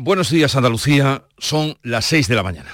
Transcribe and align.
Buenos 0.00 0.30
días 0.30 0.54
Andalucía, 0.54 1.24
son 1.38 1.76
las 1.82 2.04
6 2.04 2.28
de 2.28 2.36
la 2.36 2.44
mañana. 2.44 2.70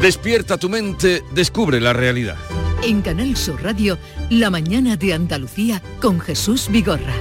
Despierta 0.00 0.58
tu 0.58 0.68
mente, 0.68 1.22
descubre 1.32 1.80
la 1.80 1.92
realidad. 1.92 2.38
En 2.82 3.02
Canal 3.02 3.36
Sur 3.36 3.62
Radio, 3.62 3.98
La 4.30 4.50
mañana 4.50 4.96
de 4.96 5.14
Andalucía 5.14 5.80
con 6.00 6.18
Jesús 6.18 6.66
Vigorra. 6.72 7.14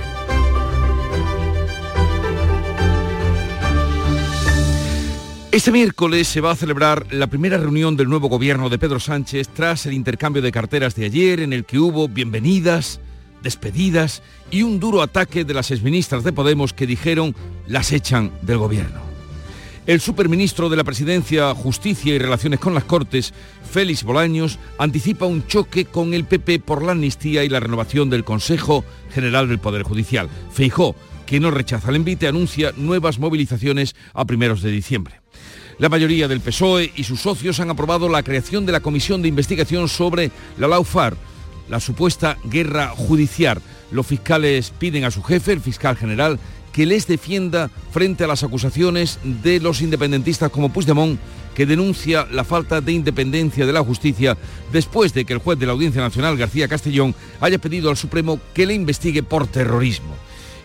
Este 5.51 5.71
miércoles 5.71 6.27
se 6.27 6.41
va 6.41 6.49
a 6.49 6.55
celebrar 6.55 7.05
la 7.13 7.27
primera 7.27 7.59
reunión 7.59 7.95
del 7.95 8.09
nuevo 8.09 8.29
gobierno 8.29 8.71
de 8.71 8.79
Pedro 8.79 8.99
Sánchez 8.99 9.49
tras 9.49 9.85
el 9.85 9.93
intercambio 9.93 10.41
de 10.41 10.51
carteras 10.51 10.95
de 10.95 11.05
ayer 11.05 11.39
en 11.39 11.53
el 11.53 11.65
que 11.65 11.77
hubo 11.77 12.07
bienvenidas, 12.07 12.99
despedidas 13.43 14.23
y 14.49 14.63
un 14.63 14.79
duro 14.79 15.01
ataque 15.01 15.45
de 15.45 15.53
las 15.53 15.69
exministras 15.69 16.23
de 16.23 16.33
Podemos 16.33 16.73
que 16.73 16.87
dijeron 16.87 17.35
las 17.67 17.91
echan 17.91 18.31
del 18.41 18.57
gobierno. 18.57 19.01
El 19.85 19.99
superministro 19.99 20.69
de 20.69 20.77
la 20.77 20.85
Presidencia, 20.85 21.53
Justicia 21.53 22.15
y 22.15 22.17
Relaciones 22.17 22.61
con 22.61 22.73
las 22.73 22.85
Cortes, 22.85 23.33
Félix 23.69 24.03
Bolaños, 24.03 24.57
anticipa 24.77 25.25
un 25.25 25.45
choque 25.45 25.83
con 25.83 26.13
el 26.13 26.23
PP 26.23 26.59
por 26.59 26.81
la 26.83 26.93
amnistía 26.93 27.43
y 27.43 27.49
la 27.49 27.59
renovación 27.59 28.09
del 28.09 28.23
Consejo 28.23 28.85
General 29.13 29.49
del 29.49 29.59
Poder 29.59 29.83
Judicial. 29.83 30.29
Feijó, 30.53 30.95
que 31.25 31.41
no 31.41 31.51
rechaza 31.51 31.89
el 31.89 31.97
envite, 31.97 32.27
anuncia 32.27 32.71
nuevas 32.77 33.19
movilizaciones 33.19 33.93
a 34.13 34.23
primeros 34.23 34.61
de 34.61 34.71
diciembre. 34.71 35.19
La 35.79 35.89
mayoría 35.89 36.29
del 36.29 36.39
PSOE 36.39 36.93
y 36.95 37.03
sus 37.03 37.19
socios 37.19 37.59
han 37.59 37.69
aprobado 37.69 38.07
la 38.07 38.23
creación 38.23 38.65
de 38.65 38.71
la 38.71 38.79
Comisión 38.79 39.21
de 39.21 39.27
Investigación 39.27 39.89
sobre 39.89 40.31
la 40.57 40.69
Laufar, 40.69 41.17
la 41.69 41.79
supuesta 41.79 42.37
guerra 42.43 42.89
judicial. 42.89 43.61
Los 43.91 44.07
fiscales 44.07 44.73
piden 44.77 45.03
a 45.05 45.11
su 45.11 45.23
jefe, 45.23 45.53
el 45.53 45.61
fiscal 45.61 45.97
general, 45.97 46.39
que 46.71 46.85
les 46.85 47.07
defienda 47.07 47.69
frente 47.91 48.23
a 48.23 48.27
las 48.27 48.43
acusaciones 48.43 49.19
de 49.23 49.59
los 49.59 49.81
independentistas 49.81 50.49
como 50.49 50.73
Puigdemont, 50.73 51.19
que 51.53 51.67
denuncia 51.67 52.27
la 52.31 52.43
falta 52.43 52.81
de 52.81 52.91
independencia 52.91 53.65
de 53.65 53.73
la 53.73 53.83
justicia 53.83 54.35
después 54.71 55.13
de 55.13 55.23
que 55.23 55.33
el 55.33 55.39
juez 55.39 55.59
de 55.59 55.67
la 55.67 55.73
Audiencia 55.73 56.01
Nacional, 56.01 56.35
García 56.35 56.67
Castellón, 56.67 57.13
haya 57.39 57.59
pedido 57.59 57.91
al 57.91 57.97
Supremo 57.97 58.39
que 58.53 58.65
le 58.65 58.73
investigue 58.73 59.21
por 59.21 59.45
terrorismo. 59.45 60.15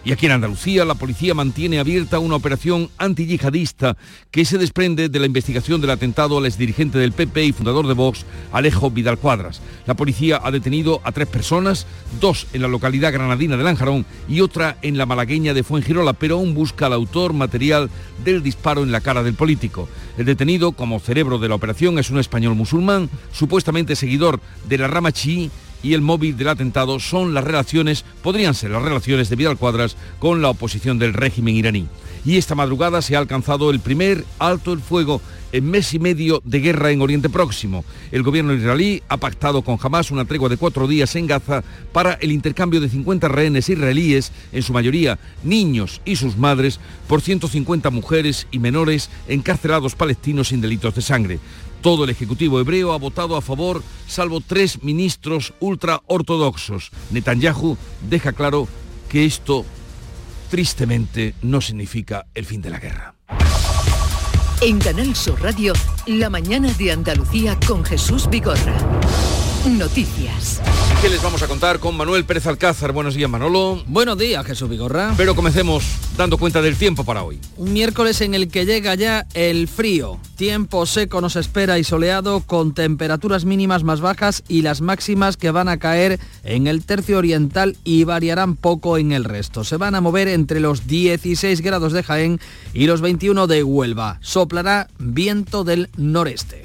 Y 0.08 0.12
aquí 0.12 0.24
en 0.24 0.32
Andalucía 0.32 0.86
la 0.86 0.94
policía 0.94 1.34
mantiene 1.34 1.78
abierta 1.78 2.18
una 2.18 2.36
operación 2.36 2.88
antiyihadista 2.96 3.98
que 4.30 4.46
se 4.46 4.56
desprende 4.56 5.10
de 5.10 5.18
la 5.18 5.26
investigación 5.26 5.82
del 5.82 5.90
atentado 5.90 6.38
al 6.38 6.46
exdirigente 6.46 6.96
del 6.96 7.12
PP 7.12 7.44
y 7.44 7.52
fundador 7.52 7.86
de 7.86 7.92
Vox, 7.92 8.24
Alejo 8.50 8.90
Vidal 8.90 9.18
Cuadras. 9.18 9.60
La 9.84 9.96
policía 9.96 10.40
ha 10.42 10.50
detenido 10.50 11.02
a 11.04 11.12
tres 11.12 11.28
personas, 11.28 11.86
dos 12.22 12.46
en 12.54 12.62
la 12.62 12.68
localidad 12.68 13.12
granadina 13.12 13.58
de 13.58 13.64
Lanjarón 13.64 14.06
y 14.30 14.40
otra 14.40 14.78
en 14.80 14.96
la 14.96 15.04
malagueña 15.04 15.52
de 15.52 15.62
Fuengirola, 15.62 16.14
pero 16.14 16.36
aún 16.36 16.54
busca 16.54 16.86
al 16.86 16.94
autor 16.94 17.34
material 17.34 17.90
del 18.24 18.42
disparo 18.42 18.84
en 18.84 18.92
la 18.92 19.02
cara 19.02 19.22
del 19.22 19.34
político. 19.34 19.90
El 20.16 20.24
detenido, 20.24 20.72
como 20.72 21.00
cerebro 21.00 21.38
de 21.38 21.50
la 21.50 21.54
operación, 21.54 21.98
es 21.98 22.08
un 22.08 22.18
español 22.18 22.54
musulmán, 22.54 23.10
supuestamente 23.30 23.94
seguidor 23.94 24.40
de 24.70 24.78
la 24.78 24.88
rama 24.88 25.12
chií 25.12 25.50
y 25.82 25.94
el 25.94 26.00
móvil 26.00 26.36
del 26.36 26.48
atentado 26.48 27.00
son 27.00 27.34
las 27.34 27.44
relaciones, 27.44 28.04
podrían 28.22 28.54
ser 28.54 28.70
las 28.70 28.82
relaciones 28.82 29.28
de 29.28 29.36
Vidal 29.36 29.58
Cuadras 29.58 29.96
con 30.18 30.42
la 30.42 30.50
oposición 30.50 30.98
del 30.98 31.14
régimen 31.14 31.56
iraní. 31.56 31.86
Y 32.24 32.36
esta 32.36 32.54
madrugada 32.54 33.00
se 33.00 33.16
ha 33.16 33.20
alcanzado 33.20 33.70
el 33.70 33.80
primer 33.80 34.24
alto 34.38 34.72
el 34.72 34.80
fuego 34.80 35.20
en 35.52 35.70
mes 35.70 35.94
y 35.94 35.98
medio 35.98 36.42
de 36.44 36.60
guerra 36.60 36.90
en 36.90 37.00
Oriente 37.00 37.28
Próximo. 37.28 37.84
El 38.12 38.22
gobierno 38.22 38.52
israelí 38.52 39.02
ha 39.08 39.16
pactado 39.16 39.62
con 39.62 39.78
Hamas 39.80 40.10
una 40.10 40.24
tregua 40.24 40.48
de 40.48 40.56
cuatro 40.56 40.86
días 40.86 41.14
en 41.16 41.26
Gaza 41.26 41.62
para 41.92 42.14
el 42.14 42.32
intercambio 42.32 42.80
de 42.80 42.88
50 42.88 43.28
rehenes 43.28 43.68
israelíes, 43.68 44.32
en 44.52 44.62
su 44.62 44.72
mayoría 44.72 45.18
niños 45.42 46.00
y 46.04 46.16
sus 46.16 46.36
madres, 46.36 46.80
por 47.06 47.20
150 47.20 47.90
mujeres 47.90 48.46
y 48.50 48.58
menores 48.58 49.10
encarcelados 49.26 49.94
palestinos 49.94 50.48
sin 50.48 50.60
delitos 50.60 50.94
de 50.94 51.02
sangre. 51.02 51.38
Todo 51.80 52.04
el 52.04 52.10
Ejecutivo 52.10 52.60
hebreo 52.60 52.92
ha 52.92 52.98
votado 52.98 53.36
a 53.36 53.42
favor, 53.42 53.82
salvo 54.06 54.40
tres 54.40 54.82
ministros 54.82 55.54
ultraortodoxos. 55.60 56.90
Netanyahu 57.10 57.76
deja 58.08 58.32
claro 58.32 58.66
que 59.08 59.24
esto, 59.24 59.64
tristemente, 60.50 61.34
no 61.42 61.60
significa 61.60 62.26
el 62.34 62.44
fin 62.44 62.60
de 62.60 62.70
la 62.70 62.78
guerra. 62.78 63.14
En 64.60 64.80
Canal 64.80 65.14
Sur 65.14 65.40
Radio, 65.40 65.72
La 66.06 66.28
mañana 66.30 66.72
de 66.72 66.90
Andalucía 66.90 67.56
con 67.66 67.84
Jesús 67.84 68.28
Vigorra. 68.28 68.76
Noticias. 69.68 70.62
¿Qué 71.02 71.10
les 71.10 71.22
vamos 71.22 71.42
a 71.42 71.46
contar 71.46 71.78
con 71.78 71.96
Manuel 71.96 72.24
Pérez 72.24 72.46
Alcázar? 72.46 72.92
Buenos 72.92 73.14
días, 73.14 73.28
Manolo. 73.28 73.82
Buenos 73.86 74.16
días, 74.16 74.44
Jesús 74.46 74.68
Vigorra. 74.68 75.12
Pero 75.16 75.34
comencemos 75.34 75.84
dando 76.16 76.38
cuenta 76.38 76.62
del 76.62 76.76
tiempo 76.76 77.04
para 77.04 77.22
hoy. 77.22 77.38
Un 77.56 77.72
miércoles 77.74 78.20
en 78.22 78.34
el 78.34 78.48
que 78.48 78.64
llega 78.64 78.94
ya 78.94 79.26
el 79.34 79.68
frío. 79.68 80.18
Tiempo 80.36 80.86
seco 80.86 81.20
nos 81.20 81.36
espera 81.36 81.78
y 81.78 81.84
soleado 81.84 82.40
con 82.40 82.72
temperaturas 82.72 83.44
mínimas 83.44 83.84
más 83.84 84.00
bajas 84.00 84.42
y 84.48 84.62
las 84.62 84.80
máximas 84.80 85.36
que 85.36 85.50
van 85.50 85.68
a 85.68 85.78
caer 85.78 86.18
en 86.44 86.66
el 86.66 86.84
tercio 86.84 87.18
oriental 87.18 87.76
y 87.84 88.04
variarán 88.04 88.56
poco 88.56 88.96
en 88.96 89.12
el 89.12 89.24
resto. 89.24 89.64
Se 89.64 89.76
van 89.76 89.94
a 89.94 90.00
mover 90.00 90.28
entre 90.28 90.60
los 90.60 90.86
16 90.86 91.60
grados 91.60 91.92
de 91.92 92.02
Jaén 92.02 92.40
y 92.72 92.86
los 92.86 93.02
21 93.02 93.46
de 93.46 93.62
Huelva. 93.62 94.18
Soplará 94.22 94.88
viento 94.98 95.62
del 95.62 95.90
noreste. 95.96 96.64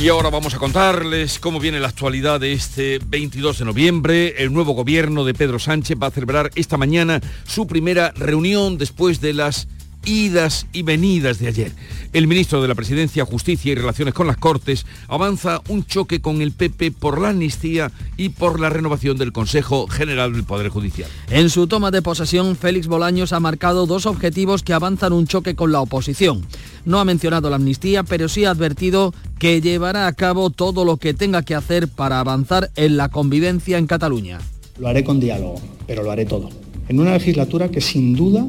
Y 0.00 0.06
ahora 0.10 0.30
vamos 0.30 0.54
a 0.54 0.58
contarles 0.58 1.40
cómo 1.40 1.58
viene 1.58 1.80
la 1.80 1.88
actualidad 1.88 2.38
de 2.38 2.52
este 2.52 3.00
22 3.04 3.58
de 3.58 3.64
noviembre. 3.64 4.34
El 4.38 4.52
nuevo 4.52 4.72
gobierno 4.72 5.24
de 5.24 5.34
Pedro 5.34 5.58
Sánchez 5.58 5.98
va 6.00 6.06
a 6.06 6.10
celebrar 6.12 6.52
esta 6.54 6.76
mañana 6.76 7.20
su 7.44 7.66
primera 7.66 8.12
reunión 8.12 8.78
después 8.78 9.20
de 9.20 9.32
las 9.32 9.66
idas 10.08 10.66
y 10.72 10.82
venidas 10.82 11.38
de 11.38 11.48
ayer. 11.48 11.72
El 12.12 12.26
ministro 12.26 12.62
de 12.62 12.68
la 12.68 12.74
Presidencia, 12.74 13.26
Justicia 13.26 13.70
y 13.70 13.74
Relaciones 13.74 14.14
con 14.14 14.26
las 14.26 14.38
Cortes 14.38 14.86
avanza 15.06 15.60
un 15.68 15.84
choque 15.84 16.20
con 16.20 16.40
el 16.40 16.52
PP 16.52 16.92
por 16.92 17.20
la 17.20 17.28
amnistía 17.28 17.92
y 18.16 18.30
por 18.30 18.58
la 18.58 18.70
renovación 18.70 19.18
del 19.18 19.32
Consejo 19.32 19.86
General 19.86 20.32
del 20.32 20.44
Poder 20.44 20.70
Judicial. 20.70 21.10
En 21.30 21.50
su 21.50 21.66
toma 21.66 21.90
de 21.90 22.00
posesión, 22.00 22.56
Félix 22.56 22.86
Bolaños 22.86 23.32
ha 23.32 23.40
marcado 23.40 23.86
dos 23.86 24.06
objetivos 24.06 24.62
que 24.62 24.72
avanzan 24.72 25.12
un 25.12 25.26
choque 25.26 25.54
con 25.54 25.70
la 25.70 25.80
oposición. 25.80 26.46
No 26.86 26.98
ha 26.98 27.04
mencionado 27.04 27.50
la 27.50 27.56
amnistía, 27.56 28.02
pero 28.02 28.28
sí 28.28 28.46
ha 28.46 28.50
advertido 28.50 29.12
que 29.38 29.60
llevará 29.60 30.06
a 30.06 30.12
cabo 30.14 30.48
todo 30.48 30.86
lo 30.86 30.96
que 30.96 31.12
tenga 31.12 31.42
que 31.42 31.54
hacer 31.54 31.88
para 31.88 32.18
avanzar 32.18 32.70
en 32.76 32.96
la 32.96 33.10
convivencia 33.10 33.76
en 33.76 33.86
Cataluña. 33.86 34.38
Lo 34.78 34.88
haré 34.88 35.04
con 35.04 35.20
diálogo, 35.20 35.60
pero 35.86 36.02
lo 36.02 36.10
haré 36.10 36.24
todo. 36.24 36.48
En 36.88 36.98
una 36.98 37.12
legislatura 37.12 37.68
que 37.68 37.82
sin 37.82 38.14
duda 38.14 38.46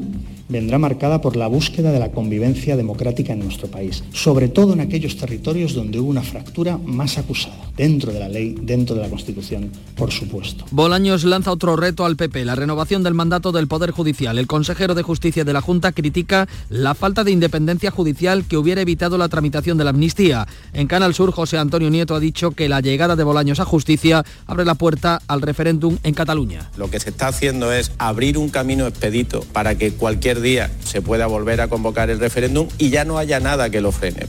vendrá 0.50 0.78
marcada 0.78 1.20
por 1.20 1.36
la 1.36 1.46
búsqueda 1.46 1.92
de 1.92 1.98
la 1.98 2.10
convivencia 2.10 2.76
democrática 2.76 3.32
en 3.32 3.38
nuestro 3.38 3.68
país, 3.68 4.04
sobre 4.12 4.48
todo 4.48 4.72
en 4.72 4.80
aquellos 4.80 5.16
territorios 5.16 5.74
donde 5.74 5.98
hubo 6.00 6.10
una 6.10 6.22
fractura 6.22 6.76
más 6.76 7.16
acusada, 7.18 7.70
dentro 7.76 8.12
de 8.12 8.20
la 8.20 8.28
ley, 8.28 8.56
dentro 8.60 8.96
de 8.96 9.02
la 9.02 9.08
Constitución, 9.08 9.70
por 9.96 10.10
supuesto. 10.10 10.64
Bolaños 10.72 11.24
lanza 11.24 11.52
otro 11.52 11.76
reto 11.76 12.04
al 12.04 12.16
PP, 12.16 12.44
la 12.44 12.56
renovación 12.56 13.02
del 13.02 13.14
mandato 13.14 13.52
del 13.52 13.68
Poder 13.68 13.92
Judicial. 13.92 14.38
El 14.38 14.46
consejero 14.46 14.94
de 14.94 15.02
Justicia 15.02 15.44
de 15.44 15.52
la 15.52 15.60
Junta 15.60 15.92
critica 15.92 16.48
la 16.68 16.94
falta 16.94 17.24
de 17.24 17.30
independencia 17.30 17.90
judicial 17.90 18.44
que 18.44 18.56
hubiera 18.56 18.80
evitado 18.80 19.16
la 19.18 19.28
tramitación 19.28 19.78
de 19.78 19.84
la 19.84 19.90
amnistía. 19.90 20.46
En 20.72 20.88
Canal 20.88 21.14
Sur, 21.14 21.30
José 21.30 21.58
Antonio 21.58 21.90
Nieto 21.90 22.14
ha 22.14 22.20
dicho 22.20 22.50
que 22.50 22.68
la 22.68 22.80
llegada 22.80 23.16
de 23.16 23.24
Bolaños 23.24 23.60
a 23.60 23.64
justicia 23.64 24.24
abre 24.46 24.64
la 24.64 24.74
puerta 24.74 25.20
al 25.28 25.42
referéndum 25.42 25.98
en 26.02 26.14
Cataluña. 26.14 26.70
Lo 26.76 26.90
que 26.90 26.98
se 26.98 27.10
está 27.10 27.28
haciendo 27.28 27.72
es 27.72 27.92
abrir 27.98 28.36
un 28.36 28.48
camino 28.48 28.86
expedito 28.86 29.44
para 29.52 29.76
que 29.76 29.92
cualquier 29.92 30.39
día 30.40 30.70
se 30.84 31.02
pueda 31.02 31.26
volver 31.26 31.60
a 31.60 31.68
convocar 31.68 32.10
el 32.10 32.18
referéndum 32.18 32.68
y 32.78 32.90
ya 32.90 33.04
no 33.04 33.18
haya 33.18 33.40
nada 33.40 33.70
que 33.70 33.80
lo 33.80 33.92
frene. 33.92 34.26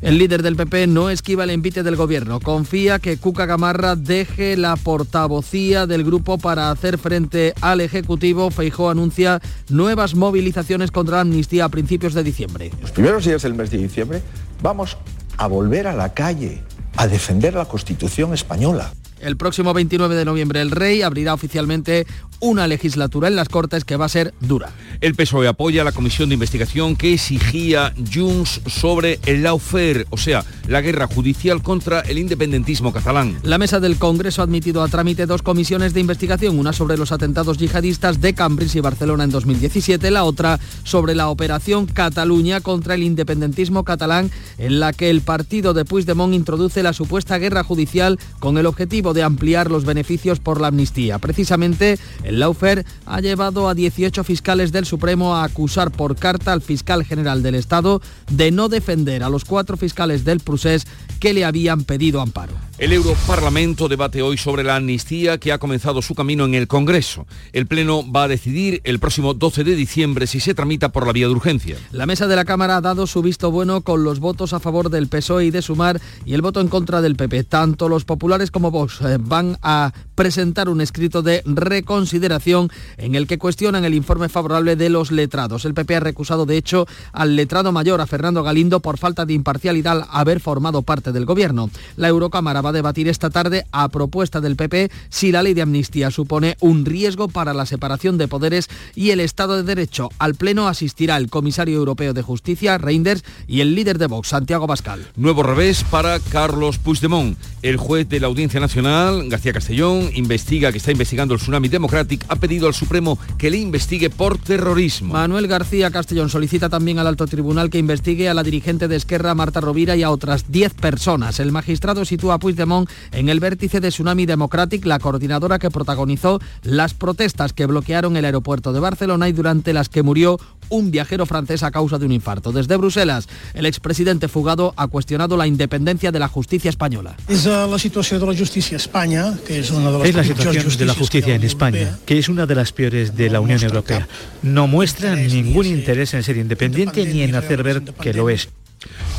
El 0.00 0.16
líder 0.16 0.42
del 0.42 0.56
PP 0.56 0.86
no 0.86 1.10
esquiva 1.10 1.44
el 1.44 1.50
envite 1.50 1.82
del 1.82 1.94
gobierno. 1.94 2.40
Confía 2.40 2.98
que 2.98 3.18
Cuca 3.18 3.44
Gamarra 3.44 3.96
deje 3.96 4.56
la 4.56 4.76
portavocía 4.76 5.86
del 5.86 6.04
grupo 6.04 6.38
para 6.38 6.70
hacer 6.70 6.96
frente 6.96 7.52
al 7.60 7.82
Ejecutivo. 7.82 8.50
Feijó 8.50 8.88
anuncia 8.88 9.42
nuevas 9.68 10.14
movilizaciones 10.14 10.90
contra 10.90 11.16
la 11.16 11.20
amnistía 11.22 11.66
a 11.66 11.68
principios 11.68 12.14
de 12.14 12.24
diciembre. 12.24 12.70
Los 12.80 12.92
primeros 12.92 13.26
días 13.26 13.42
del 13.42 13.52
mes 13.52 13.70
de 13.70 13.76
diciembre 13.76 14.22
vamos 14.62 14.96
a 15.36 15.46
volver 15.46 15.86
a 15.86 15.94
la 15.94 16.14
calle 16.14 16.62
a 16.96 17.06
defender 17.06 17.52
la 17.52 17.66
Constitución 17.66 18.32
española. 18.32 18.92
El 19.20 19.36
próximo 19.36 19.74
29 19.74 20.14
de 20.14 20.24
noviembre 20.24 20.62
el 20.62 20.70
rey 20.70 21.02
abrirá 21.02 21.34
oficialmente 21.34 22.06
una 22.40 22.66
legislatura 22.66 23.28
en 23.28 23.36
las 23.36 23.48
Cortes 23.48 23.84
que 23.84 23.96
va 23.96 24.06
a 24.06 24.08
ser 24.08 24.34
dura. 24.40 24.70
El 25.00 25.14
PSOE 25.14 25.48
apoya 25.48 25.84
la 25.84 25.92
comisión 25.92 26.28
de 26.28 26.34
investigación 26.34 26.96
que 26.96 27.14
exigía 27.14 27.94
Junts 28.12 28.60
sobre 28.66 29.20
el 29.26 29.42
lawfare, 29.42 30.06
o 30.10 30.16
sea, 30.16 30.44
la 30.66 30.80
guerra 30.80 31.06
judicial 31.06 31.62
contra 31.62 32.00
el 32.00 32.18
independentismo 32.18 32.92
catalán. 32.92 33.38
La 33.42 33.58
mesa 33.58 33.80
del 33.80 33.96
Congreso 33.96 34.42
ha 34.42 34.44
admitido 34.44 34.82
a 34.82 34.88
trámite 34.88 35.26
dos 35.26 35.42
comisiones 35.42 35.94
de 35.94 36.00
investigación, 36.00 36.58
una 36.58 36.72
sobre 36.72 36.96
los 36.96 37.12
atentados 37.12 37.58
yihadistas 37.58 38.20
de 38.20 38.34
Cambridge 38.34 38.76
y 38.76 38.80
Barcelona 38.80 39.24
en 39.24 39.30
2017, 39.30 40.10
la 40.10 40.24
otra 40.24 40.58
sobre 40.84 41.14
la 41.14 41.28
operación 41.28 41.86
Cataluña 41.86 42.60
contra 42.60 42.94
el 42.94 43.02
independentismo 43.02 43.84
catalán, 43.84 44.30
en 44.58 44.80
la 44.80 44.92
que 44.92 45.10
el 45.10 45.20
partido 45.20 45.74
de 45.74 45.84
Puigdemont 45.84 46.34
introduce 46.34 46.82
la 46.82 46.92
supuesta 46.92 47.38
guerra 47.38 47.64
judicial 47.64 48.18
con 48.38 48.58
el 48.58 48.66
objetivo 48.66 49.14
de 49.14 49.22
ampliar 49.22 49.70
los 49.70 49.84
beneficios 49.84 50.40
por 50.40 50.60
la 50.60 50.68
amnistía. 50.68 51.18
Precisamente, 51.18 51.98
el 52.30 52.38
Laufer 52.38 52.86
ha 53.06 53.20
llevado 53.20 53.68
a 53.68 53.74
18 53.74 54.24
fiscales 54.24 54.70
del 54.72 54.86
Supremo 54.86 55.34
a 55.34 55.44
acusar 55.44 55.90
por 55.90 56.16
carta 56.16 56.52
al 56.52 56.62
fiscal 56.62 57.04
general 57.04 57.42
del 57.42 57.56
Estado 57.56 58.00
de 58.30 58.52
no 58.52 58.68
defender 58.68 59.24
a 59.24 59.28
los 59.28 59.44
cuatro 59.44 59.76
fiscales 59.76 60.24
del 60.24 60.40
Prusés 60.40 60.86
que 61.18 61.34
le 61.34 61.44
habían 61.44 61.84
pedido 61.84 62.20
amparo. 62.20 62.52
El 62.78 62.94
Europarlamento 62.94 63.88
debate 63.88 64.22
hoy 64.22 64.38
sobre 64.38 64.64
la 64.64 64.76
amnistía 64.76 65.36
que 65.36 65.52
ha 65.52 65.58
comenzado 65.58 66.00
su 66.00 66.14
camino 66.14 66.46
en 66.46 66.54
el 66.54 66.66
Congreso. 66.66 67.26
El 67.52 67.66
Pleno 67.66 68.10
va 68.10 68.22
a 68.22 68.28
decidir 68.28 68.80
el 68.84 68.98
próximo 68.98 69.34
12 69.34 69.64
de 69.64 69.74
diciembre 69.74 70.26
si 70.26 70.40
se 70.40 70.54
tramita 70.54 70.90
por 70.90 71.06
la 71.06 71.12
vía 71.12 71.26
de 71.26 71.32
urgencia. 71.32 71.76
La 71.92 72.06
mesa 72.06 72.26
de 72.26 72.36
la 72.36 72.46
Cámara 72.46 72.78
ha 72.78 72.80
dado 72.80 73.06
su 73.06 73.20
visto 73.20 73.50
bueno 73.50 73.82
con 73.82 74.02
los 74.02 74.18
votos 74.18 74.54
a 74.54 74.60
favor 74.60 74.88
del 74.88 75.08
PSOE 75.08 75.44
y 75.44 75.50
de 75.50 75.60
Sumar 75.60 76.00
y 76.24 76.32
el 76.32 76.40
voto 76.40 76.62
en 76.62 76.68
contra 76.68 77.02
del 77.02 77.16
PP. 77.16 77.44
Tanto 77.44 77.88
los 77.90 78.06
populares 78.06 78.50
como 78.50 78.70
Vox 78.70 79.02
eh, 79.02 79.18
van 79.20 79.58
a 79.60 79.92
presentar 80.20 80.68
un 80.68 80.82
escrito 80.82 81.22
de 81.22 81.40
reconsideración 81.46 82.70
en 82.98 83.14
el 83.14 83.26
que 83.26 83.38
cuestionan 83.38 83.86
el 83.86 83.94
informe 83.94 84.28
favorable 84.28 84.76
de 84.76 84.90
los 84.90 85.12
letrados. 85.12 85.64
El 85.64 85.72
PP 85.72 85.96
ha 85.96 86.00
recusado, 86.00 86.44
de 86.44 86.58
hecho, 86.58 86.86
al 87.14 87.36
letrado 87.36 87.72
mayor, 87.72 88.02
a 88.02 88.06
Fernando 88.06 88.42
Galindo, 88.42 88.80
por 88.80 88.98
falta 88.98 89.24
de 89.24 89.32
imparcialidad 89.32 90.06
haber 90.10 90.40
formado 90.40 90.82
parte 90.82 91.12
del 91.12 91.24
gobierno. 91.24 91.70
La 91.96 92.08
Eurocámara 92.08 92.60
va 92.60 92.68
a 92.68 92.74
debatir 92.74 93.08
esta 93.08 93.30
tarde 93.30 93.64
a 93.72 93.88
propuesta 93.88 94.42
del 94.42 94.56
PP 94.56 94.90
si 95.08 95.32
la 95.32 95.42
ley 95.42 95.54
de 95.54 95.62
amnistía 95.62 96.10
supone 96.10 96.58
un 96.60 96.84
riesgo 96.84 97.28
para 97.28 97.54
la 97.54 97.64
separación 97.64 98.18
de 98.18 98.28
poderes 98.28 98.68
y 98.94 99.12
el 99.12 99.20
Estado 99.20 99.56
de 99.56 99.62
Derecho. 99.62 100.10
Al 100.18 100.34
Pleno 100.34 100.68
asistirá 100.68 101.16
el 101.16 101.30
comisario 101.30 101.78
europeo 101.78 102.12
de 102.12 102.20
Justicia, 102.20 102.76
Reinders, 102.76 103.24
y 103.48 103.62
el 103.62 103.74
líder 103.74 103.96
de 103.96 104.06
Vox, 104.06 104.28
Santiago 104.28 104.66
Pascal. 104.66 105.06
Nuevo 105.16 105.42
revés 105.42 105.82
para 105.82 106.20
Carlos 106.20 106.76
Puigdemont. 106.76 107.38
El 107.62 107.78
juez 107.78 108.06
de 108.06 108.20
la 108.20 108.26
Audiencia 108.26 108.60
Nacional, 108.60 109.28
García 109.30 109.54
Castellón, 109.54 110.09
investiga 110.14 110.72
que 110.72 110.78
está 110.78 110.92
investigando 110.92 111.34
el 111.34 111.40
Tsunami 111.40 111.68
Democratic, 111.68 112.24
ha 112.28 112.36
pedido 112.36 112.66
al 112.66 112.74
Supremo 112.74 113.18
que 113.38 113.50
le 113.50 113.58
investigue 113.58 114.10
por 114.10 114.38
terrorismo. 114.38 115.14
Manuel 115.14 115.46
García 115.46 115.90
Castellón 115.90 116.28
solicita 116.28 116.68
también 116.68 116.98
al 116.98 117.06
alto 117.06 117.26
tribunal 117.26 117.70
que 117.70 117.78
investigue 117.78 118.28
a 118.28 118.34
la 118.34 118.42
dirigente 118.42 118.88
de 118.88 118.96
Esquerra, 118.96 119.34
Marta 119.34 119.60
Rovira, 119.60 119.96
y 119.96 120.02
a 120.02 120.10
otras 120.10 120.50
10 120.50 120.74
personas. 120.74 121.40
El 121.40 121.52
magistrado 121.52 122.04
sitúa 122.04 122.34
a 122.34 122.38
Puigdemont 122.38 122.88
en 123.12 123.28
el 123.28 123.40
vértice 123.40 123.80
de 123.80 123.88
Tsunami 123.88 124.26
Democratic, 124.26 124.84
la 124.84 124.98
coordinadora 124.98 125.58
que 125.58 125.70
protagonizó 125.70 126.40
las 126.62 126.94
protestas 126.94 127.52
que 127.52 127.66
bloquearon 127.66 128.16
el 128.16 128.24
aeropuerto 128.24 128.72
de 128.72 128.80
Barcelona 128.80 129.28
y 129.28 129.32
durante 129.32 129.72
las 129.72 129.88
que 129.88 130.02
murió 130.02 130.38
un 130.70 130.90
viajero 130.90 131.26
francés 131.26 131.62
a 131.62 131.70
causa 131.70 131.98
de 131.98 132.06
un 132.06 132.12
infarto. 132.12 132.52
Desde 132.52 132.76
Bruselas, 132.76 133.28
el 133.54 133.66
expresidente 133.66 134.28
fugado 134.28 134.72
ha 134.76 134.88
cuestionado 134.88 135.36
la 135.36 135.46
independencia 135.46 136.10
de 136.10 136.18
la 136.18 136.28
justicia 136.28 136.70
española. 136.70 137.16
Es 137.28 137.44
la 137.44 137.78
situación 137.78 138.20
de 138.20 138.26
la 138.26 138.34
justicia 138.34 138.76
España, 138.76 139.34
que 139.46 139.58
es 139.58 139.70
una 139.70 139.90
de 139.90 139.98
las 139.98 140.08
es 140.08 140.14
la 140.14 140.24
situación 140.24 140.76
de 140.78 140.86
la 140.86 140.94
justicia 140.94 141.34
en 141.34 141.44
España, 141.44 141.98
que 142.06 142.18
es 142.18 142.28
una 142.28 142.46
de 142.46 142.54
las 142.54 142.72
peores 142.72 143.16
de 143.16 143.30
la 143.30 143.40
Unión 143.40 143.62
Europea. 143.62 144.08
No 144.42 144.66
muestra 144.66 145.14
ningún 145.14 145.66
interés 145.66 146.14
en 146.14 146.22
ser 146.22 146.36
independiente 146.36 147.04
ni 147.04 147.22
en 147.22 147.34
hacer 147.34 147.62
ver 147.62 147.82
que 148.00 148.14
lo 148.14 148.30
es. 148.30 148.48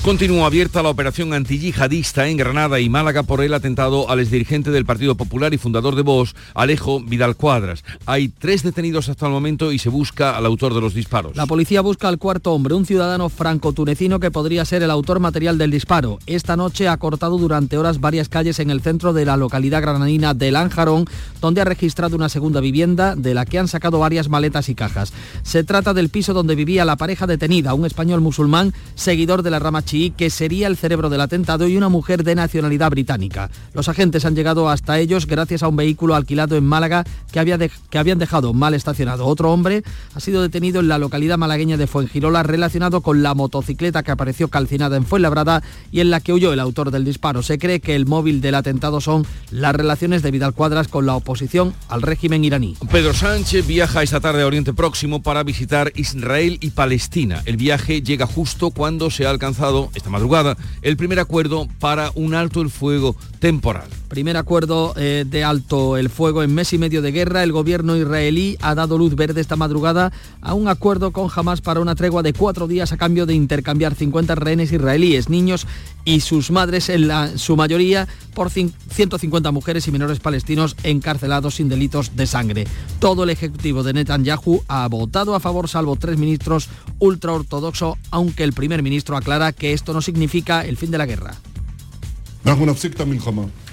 Continúa 0.04 0.48
abierta 0.48 0.82
la 0.82 0.90
operación 0.90 1.32
antiyihadista 1.32 2.28
en 2.28 2.36
Granada 2.36 2.80
y 2.80 2.90
Málaga 2.90 3.22
por 3.22 3.40
el 3.40 3.54
atentado 3.54 4.10
al 4.10 4.20
exdirigente 4.20 4.72
del 4.72 4.84
Partido 4.84 5.14
Popular 5.14 5.54
y 5.54 5.60
fundador 5.60 5.96
de 5.96 6.02
Vox, 6.02 6.34
Alejo 6.56 7.02
Vidal 7.02 7.36
Cuadras. 7.36 7.84
Hay 8.08 8.30
tres 8.30 8.64
detenidos 8.64 9.10
hasta 9.10 9.28
el 9.28 9.32
momento 9.32 9.72
y 9.72 9.78
se 9.78 9.90
busca 9.90 10.36
al 10.36 10.48
autor 10.48 10.74
de 10.74 10.82
los 10.82 10.96
disparos. 10.96 11.36
La 11.36 11.46
policía 11.46 11.82
busca 11.82 12.08
al 12.08 12.18
cuarto 12.18 12.52
hombre, 12.52 12.74
un 12.74 12.88
ciudadano 12.88 13.30
franco-tunecino 13.30 14.20
que 14.20 14.32
podría 14.32 14.66
ser 14.66 14.82
el 14.82 14.90
autor 14.90 15.20
material 15.20 15.60
del 15.60 15.70
disparo. 15.70 16.18
Esta 16.26 16.58
noche 16.58 16.88
ha 16.88 16.98
cortado 16.98 17.38
durante 17.38 17.78
horas 17.78 18.00
varias 18.00 18.28
calles 18.28 18.58
en 18.58 18.72
el 18.72 18.82
centro 18.82 19.14
de 19.14 19.26
la 19.26 19.38
localidad 19.38 19.84
granadina 19.84 20.34
de 20.34 20.50
Lanjarón, 20.50 21.06
donde 21.42 21.62
ha 21.62 21.66
registrado 21.66 22.16
una 22.16 22.30
segunda 22.30 22.60
vivienda 22.60 23.16
de 23.16 23.36
la 23.36 23.46
que 23.46 23.60
han 23.60 23.68
sacado 23.68 24.00
varias 24.00 24.30
maletas 24.30 24.68
y 24.68 24.74
cajas. 24.74 25.14
Se 25.44 25.64
trata 25.64 25.94
del 25.94 26.10
piso 26.10 26.34
donde 26.34 26.56
vivía 26.56 26.86
la 26.86 26.96
pareja 26.96 27.28
detenida, 27.28 27.76
un 27.76 27.86
español 27.86 28.22
musulmán, 28.22 28.74
seguidor 28.96 29.44
de 29.44 29.52
la 29.52 29.60
rama 29.60 29.84
que 29.92 30.30
sería 30.30 30.68
el 30.68 30.78
cerebro 30.78 31.10
del 31.10 31.22
atentado, 31.22 31.68
y 31.68 31.76
una 31.76 31.90
mujer 31.90 32.24
de 32.24 32.36
nacionalidad 32.36 32.90
británica. 32.90 33.50
Los 33.74 33.90
agentes 33.90 34.26
han 34.26 34.36
llegado 34.36 34.70
hasta 34.70 35.00
ellos 35.00 35.28
gracias 35.28 35.64
a 35.64 35.68
un 35.68 35.76
vehículo 35.76 36.16
alquilado 36.16 36.56
en 36.56 36.64
Málaga 36.64 37.04
que, 37.32 37.40
había 37.40 37.58
que 37.58 37.98
habían 37.98 38.18
dejado 38.18 38.54
mal 38.54 38.74
estacionado. 38.74 39.26
Otro 39.26 39.52
hombre 39.52 39.84
ha 40.16 40.20
sido 40.20 40.42
detenido 40.42 40.80
en 40.80 40.88
la 40.88 40.98
localidad 40.98 41.38
malagueña 41.38 41.78
de 41.78 41.88
Fuengirola 41.88 42.44
relacionado 42.44 43.02
con 43.02 43.22
la 43.22 43.34
motocicleta 43.34 44.04
que 44.04 44.12
apareció 44.12 44.48
calcinada 44.48 44.96
en 44.96 45.06
Fuenlabrada 45.06 45.62
y 45.92 46.00
en 46.00 46.10
la 46.10 46.22
que 46.22 46.34
huyó 46.34 46.54
el 46.54 46.60
autor 46.60 46.92
del 46.92 47.06
disparo. 47.06 47.44
Se 47.44 47.60
cree 47.60 47.82
que 47.82 47.96
el 47.96 48.06
móvil 48.06 48.40
del 48.40 48.56
atentado 48.56 49.02
son 49.02 49.26
las 49.52 49.76
relaciones 49.76 50.22
de 50.22 50.32
Vidal 50.32 50.54
Cuadras 50.54 50.88
con 50.88 51.06
la 51.06 51.16
oposición 51.16 51.74
al 51.90 52.02
régimen 52.02 52.46
iraní. 52.46 52.78
Pedro 52.92 53.14
Sánchez 53.14 53.68
viaja 53.68 54.04
esta 54.04 54.22
tarde 54.22 54.44
a 54.44 54.48
Oriente 54.48 54.74
Próximo 54.74 55.22
para 55.22 55.44
visitar 55.44 55.92
Israel 55.96 56.58
y 56.62 56.70
Palestina. 56.70 57.42
El 57.46 57.58
viaje 57.58 58.02
llega 58.02 58.26
justo 58.26 58.72
cuando 58.72 59.10
se 59.10 59.26
ha 59.26 59.30
alcanzado 59.30 59.81
esta 59.96 60.10
madrugada 60.10 60.58
el 60.82 60.98
primer 60.98 61.20
acuerdo 61.20 61.68
para 61.80 62.12
un 62.16 62.36
alto 62.36 62.62
el 62.62 62.70
fuego 62.70 63.16
temporal. 63.40 63.90
Primer 64.12 64.36
acuerdo 64.36 64.94
eh, 64.98 65.24
de 65.26 65.46
alto 65.46 65.96
el 65.96 66.10
fuego 66.10 66.44
en 66.44 66.54
mes 66.54 66.74
y 66.74 66.78
medio 66.78 67.02
de 67.02 67.14
guerra. 67.14 67.44
El 67.44 67.54
gobierno 67.54 67.96
israelí 67.96 68.58
ha 68.60 68.76
dado 68.76 68.98
luz 68.98 69.16
verde 69.16 69.40
esta 69.40 69.56
madrugada 69.56 70.12
a 70.42 70.54
un 70.54 70.68
acuerdo 70.68 71.12
con 71.12 71.30
Hamas 71.34 71.62
para 71.62 71.80
una 71.80 71.96
tregua 71.96 72.22
de 72.22 72.34
cuatro 72.34 72.68
días 72.68 72.92
a 72.92 72.98
cambio 72.98 73.26
de 73.26 73.36
intercambiar 73.36 73.96
50 73.96 74.36
rehenes 74.36 74.74
israelíes, 74.74 75.30
niños 75.30 75.66
y 76.04 76.20
sus 76.20 76.52
madres, 76.52 76.90
en 76.90 77.10
su 77.40 77.56
mayoría 77.56 78.06
por 78.34 78.50
150 78.50 79.50
mujeres 79.52 79.88
y 79.88 79.94
menores 79.94 80.20
palestinos 80.20 80.76
encarcelados 80.84 81.56
sin 81.56 81.70
delitos 81.70 82.14
de 82.18 82.28
sangre. 82.28 82.68
Todo 83.00 83.24
el 83.24 83.30
ejecutivo 83.30 83.82
de 83.82 83.94
Netanyahu 83.94 84.62
ha 84.68 84.90
votado 84.90 85.36
a 85.36 85.40
favor, 85.40 85.70
salvo 85.70 85.96
tres 85.96 86.18
ministros 86.18 86.68
ultraortodoxos, 87.00 87.96
aunque 88.10 88.44
el 88.44 88.52
primer 88.52 88.84
ministro 88.84 89.16
aclara 89.16 89.54
que 89.54 89.72
esto 89.72 89.94
no 89.94 90.02
significa 90.02 90.66
el 90.66 90.76
fin 90.76 90.92
de 90.92 90.98
la 90.98 91.06
guerra. 91.06 91.36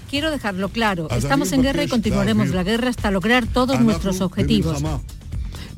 Quiero 0.09 0.31
dejarlo 0.31 0.71
claro, 0.71 1.09
estamos 1.11 1.53
en 1.53 1.63
guerra 1.63 1.83
y 1.83 1.89
continuaremos 1.89 2.49
la 2.49 2.63
guerra 2.63 2.89
hasta 2.89 3.11
lograr 3.11 3.47
todos 3.47 3.81
nuestros 3.81 4.21
objetivos. 4.21 4.83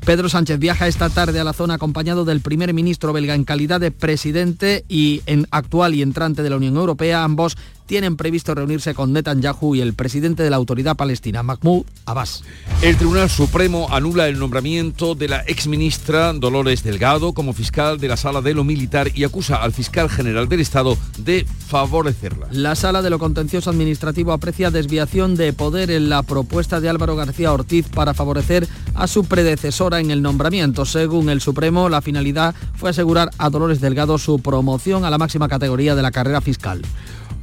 Pedro 0.05 0.29
Sánchez 0.29 0.57
viaja 0.57 0.87
esta 0.87 1.09
tarde 1.09 1.39
a 1.39 1.43
la 1.43 1.53
zona 1.53 1.75
acompañado 1.75 2.25
del 2.25 2.41
primer 2.41 2.73
ministro 2.73 3.13
belga 3.13 3.35
en 3.35 3.43
calidad 3.43 3.79
de 3.79 3.91
presidente 3.91 4.83
y 4.89 5.21
en 5.27 5.47
actual 5.51 5.93
y 5.93 6.01
entrante 6.01 6.41
de 6.41 6.49
la 6.49 6.55
Unión 6.55 6.75
Europea. 6.75 7.23
Ambos 7.23 7.55
tienen 7.91 8.15
previsto 8.15 8.55
reunirse 8.55 8.93
con 8.93 9.11
Netanyahu 9.11 9.75
y 9.75 9.81
el 9.81 9.93
presidente 9.93 10.43
de 10.43 10.49
la 10.49 10.55
autoridad 10.55 10.95
palestina, 10.95 11.43
Mahmoud 11.43 11.83
Abbas. 12.05 12.41
El 12.81 12.95
Tribunal 12.95 13.29
Supremo 13.29 13.89
anula 13.91 14.29
el 14.29 14.39
nombramiento 14.39 15.13
de 15.13 15.27
la 15.27 15.41
exministra 15.41 16.31
Dolores 16.31 16.83
Delgado 16.83 17.33
como 17.33 17.51
fiscal 17.51 17.99
de 17.99 18.07
la 18.07 18.15
Sala 18.15 18.39
de 18.39 18.53
lo 18.53 18.63
Militar 18.63 19.11
y 19.13 19.25
acusa 19.25 19.57
al 19.57 19.73
fiscal 19.73 20.09
general 20.09 20.47
del 20.47 20.61
Estado 20.61 20.97
de 21.17 21.45
favorecerla. 21.67 22.47
La 22.51 22.75
Sala 22.75 23.01
de 23.01 23.09
lo 23.09 23.19
Contencioso 23.19 23.69
Administrativo 23.69 24.31
aprecia 24.31 24.71
desviación 24.71 25.35
de 25.35 25.51
poder 25.51 25.91
en 25.91 26.07
la 26.07 26.23
propuesta 26.23 26.79
de 26.79 26.87
Álvaro 26.87 27.17
García 27.17 27.51
Ortiz 27.51 27.89
para 27.89 28.13
favorecer 28.13 28.69
a 28.93 29.07
su 29.07 29.25
predecesora 29.25 29.99
en 29.99 30.11
el 30.11 30.21
nombramiento. 30.21 30.85
Según 30.85 31.29
el 31.29 31.41
Supremo, 31.41 31.89
la 31.89 32.01
finalidad 32.01 32.55
fue 32.73 32.91
asegurar 32.91 33.31
a 33.37 33.49
Dolores 33.49 33.81
Delgado 33.81 34.17
su 34.17 34.39
promoción 34.39 35.03
a 35.03 35.09
la 35.09 35.17
máxima 35.17 35.49
categoría 35.49 35.93
de 35.93 36.01
la 36.01 36.11
carrera 36.11 36.39
fiscal. 36.39 36.81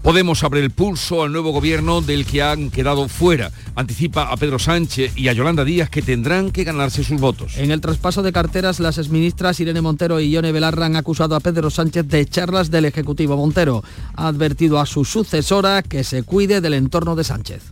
Podemos 0.09 0.43
abrir 0.43 0.65
el 0.65 0.71
pulso 0.71 1.23
al 1.23 1.33
nuevo 1.33 1.50
gobierno 1.50 2.00
del 2.00 2.25
que 2.25 2.41
han 2.41 2.71
quedado 2.71 3.09
fuera. 3.09 3.53
Anticipa 3.75 4.33
a 4.33 4.38
Pedro 4.38 4.59
Sánchez 4.59 5.12
y 5.19 5.29
a 5.29 5.35
Yolanda 5.35 5.67
Díaz 5.67 5.91
que 5.91 6.00
tendrán 6.00 6.50
que 6.50 6.65
ganarse 6.65 7.05
sus 7.05 7.21
votos. 7.21 7.59
En 7.59 7.71
el 7.71 7.83
traspaso 7.83 8.23
de 8.23 8.33
carteras, 8.33 8.81
las 8.81 8.97
exministras 8.97 9.61
Irene 9.61 9.83
Montero 9.83 10.19
y 10.19 10.31
Ione 10.31 10.50
Belarra 10.50 10.87
han 10.87 10.97
acusado 10.97 11.37
a 11.37 11.41
Pedro 11.41 11.69
Sánchez 11.69 12.09
de 12.09 12.21
echarlas 12.21 12.71
del 12.71 12.87
Ejecutivo. 12.87 13.37
Montero 13.37 13.85
ha 14.15 14.29
advertido 14.29 14.81
a 14.81 14.87
su 14.87 15.05
sucesora 15.05 15.83
que 15.83 16.03
se 16.05 16.23
cuide 16.23 16.62
del 16.62 16.73
entorno 16.73 17.15
de 17.15 17.25
Sánchez. 17.25 17.65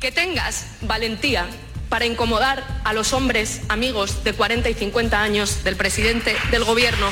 Que 0.00 0.10
tengas 0.10 0.66
valentía 0.82 1.46
para 1.88 2.06
incomodar 2.06 2.80
a 2.82 2.92
los 2.92 3.12
hombres 3.12 3.60
amigos 3.68 4.24
de 4.24 4.32
40 4.32 4.68
y 4.68 4.74
50 4.74 5.22
años 5.22 5.62
del 5.62 5.76
presidente 5.76 6.34
del 6.50 6.64
gobierno 6.64 7.06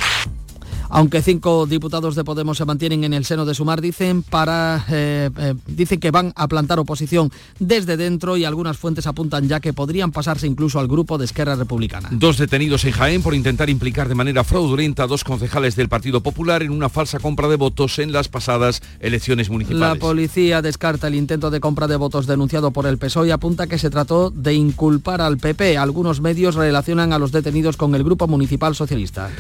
Aunque 0.91 1.23
cinco 1.23 1.67
diputados 1.67 2.15
de 2.15 2.25
Podemos 2.25 2.59
se 2.59 2.65
mantienen 2.65 3.05
en 3.05 3.15
el 3.15 3.25
seno 3.25 3.45
de 3.45 3.55
Sumar, 3.55 3.81
dicen, 3.81 4.23
para, 4.23 4.85
eh, 4.91 5.31
eh, 5.39 5.55
dicen 5.67 6.01
que 6.01 6.11
van 6.11 6.33
a 6.37 6.49
plantar 6.49 6.79
oposición 6.79 7.31
desde 7.59 7.97
dentro 7.97 8.37
y 8.37 8.45
algunas 8.45 8.79
fuentes 8.79 9.07
apuntan 9.07 9.49
ya 9.49 9.61
que 9.61 9.73
podrían 9.73 10.13
pasarse 10.13 10.47
incluso 10.47 10.79
al 10.79 10.89
grupo 10.89 11.19
de 11.19 11.27
Esquerra 11.27 11.57
Republicana. 11.57 12.09
Dos 12.13 12.39
detenidos 12.39 12.85
en 12.85 12.93
Jaén 12.93 13.23
por 13.23 13.35
intentar 13.35 13.71
implicar 13.71 14.09
de 14.09 14.15
manera 14.15 14.45
fraudulenta 14.45 15.05
a 15.05 15.07
dos 15.07 15.25
concejales 15.25 15.77
del 15.77 15.89
Partido 15.89 16.23
Popular 16.23 16.63
en 16.63 16.71
una 16.71 16.89
falsa 16.89 17.19
compra 17.19 17.49
de 17.49 17.57
votos 17.57 17.99
en 17.99 18.13
las 18.13 18.29
pasadas 18.29 18.83
elecciones 19.01 19.51
municipales. 19.51 19.81
La 19.81 19.95
policía 19.97 20.63
descarta 20.63 21.09
el 21.09 21.15
intento 21.15 21.51
de 21.51 21.61
compra 21.61 21.87
de 21.87 21.97
votos 21.97 22.27
denunciado 22.27 22.71
por 22.71 22.87
el 22.87 22.99
PSOE 22.99 23.29
y 23.29 23.31
apunta 23.31 23.67
que 23.67 23.79
se 23.79 23.91
trató 23.91 24.31
de 24.31 24.55
inculpar 24.55 25.21
al 25.21 25.39
PP. 25.39 25.77
Algunos 25.77 26.21
medios 26.21 26.55
relacionan 26.55 27.13
a 27.13 27.19
los 27.19 27.33
detenidos 27.33 27.77
con 27.77 27.95
el 27.95 28.05
Grupo 28.05 28.27
Municipal 28.27 28.75
Socialista. 28.75 29.31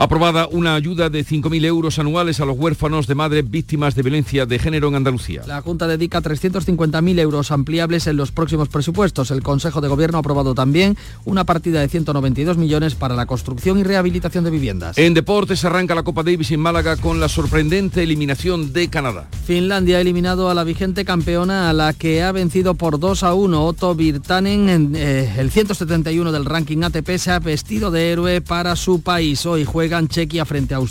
Aprobada 0.00 0.46
una 0.46 0.76
ayuda 0.98 1.10
de 1.10 1.24
5.000 1.24 1.64
euros 1.64 1.98
anuales 1.98 2.40
a 2.40 2.44
los 2.44 2.58
huérfanos 2.58 3.06
de 3.06 3.14
madres 3.14 3.48
víctimas 3.48 3.94
de 3.94 4.02
violencia 4.02 4.46
de 4.46 4.58
género 4.58 4.88
en 4.88 4.94
Andalucía. 4.94 5.42
La 5.46 5.60
Junta 5.62 5.86
dedica 5.86 6.22
350.000 6.22 7.18
euros 7.20 7.50
ampliables 7.50 8.06
en 8.06 8.16
los 8.16 8.32
próximos 8.32 8.68
presupuestos. 8.68 9.30
El 9.30 9.42
Consejo 9.42 9.80
de 9.80 9.88
Gobierno 9.88 10.18
ha 10.18 10.20
aprobado 10.20 10.54
también 10.54 10.96
una 11.24 11.44
partida 11.44 11.80
de 11.80 11.88
192 11.88 12.56
millones 12.56 12.94
para 12.94 13.14
la 13.14 13.26
construcción 13.26 13.78
y 13.78 13.82
rehabilitación 13.82 14.44
de 14.44 14.50
viviendas. 14.50 14.98
En 14.98 15.14
deportes 15.14 15.64
arranca 15.64 15.94
la 15.94 16.02
Copa 16.02 16.22
Davis 16.22 16.50
en 16.50 16.60
Málaga 16.60 16.96
con 16.96 17.20
la 17.20 17.28
sorprendente 17.28 18.02
eliminación 18.02 18.72
de 18.72 18.88
Canadá. 18.88 19.28
Finlandia 19.46 19.98
ha 19.98 20.00
eliminado 20.00 20.50
a 20.50 20.54
la 20.54 20.64
vigente 20.64 21.04
campeona 21.04 21.70
a 21.70 21.72
la 21.72 21.92
que 21.92 22.22
ha 22.22 22.32
vencido 22.32 22.74
por 22.74 22.98
2 22.98 23.22
a 23.22 23.34
1. 23.34 23.64
Otto 23.64 23.94
Virtanen, 23.94 24.68
en, 24.68 24.96
eh, 24.96 25.34
el 25.38 25.50
171 25.50 26.32
del 26.32 26.44
ranking 26.44 26.82
ATP, 26.82 27.18
se 27.18 27.30
ha 27.30 27.38
vestido 27.38 27.90
de 27.90 28.10
héroe 28.10 28.40
para 28.40 28.74
su 28.74 29.02
país. 29.02 29.46
Hoy 29.46 29.64
juega 29.64 29.88
juegan 29.88 30.08
Chequia 30.08 30.44
frente 30.44 30.74
a 30.74 30.76
Australia 30.76 30.87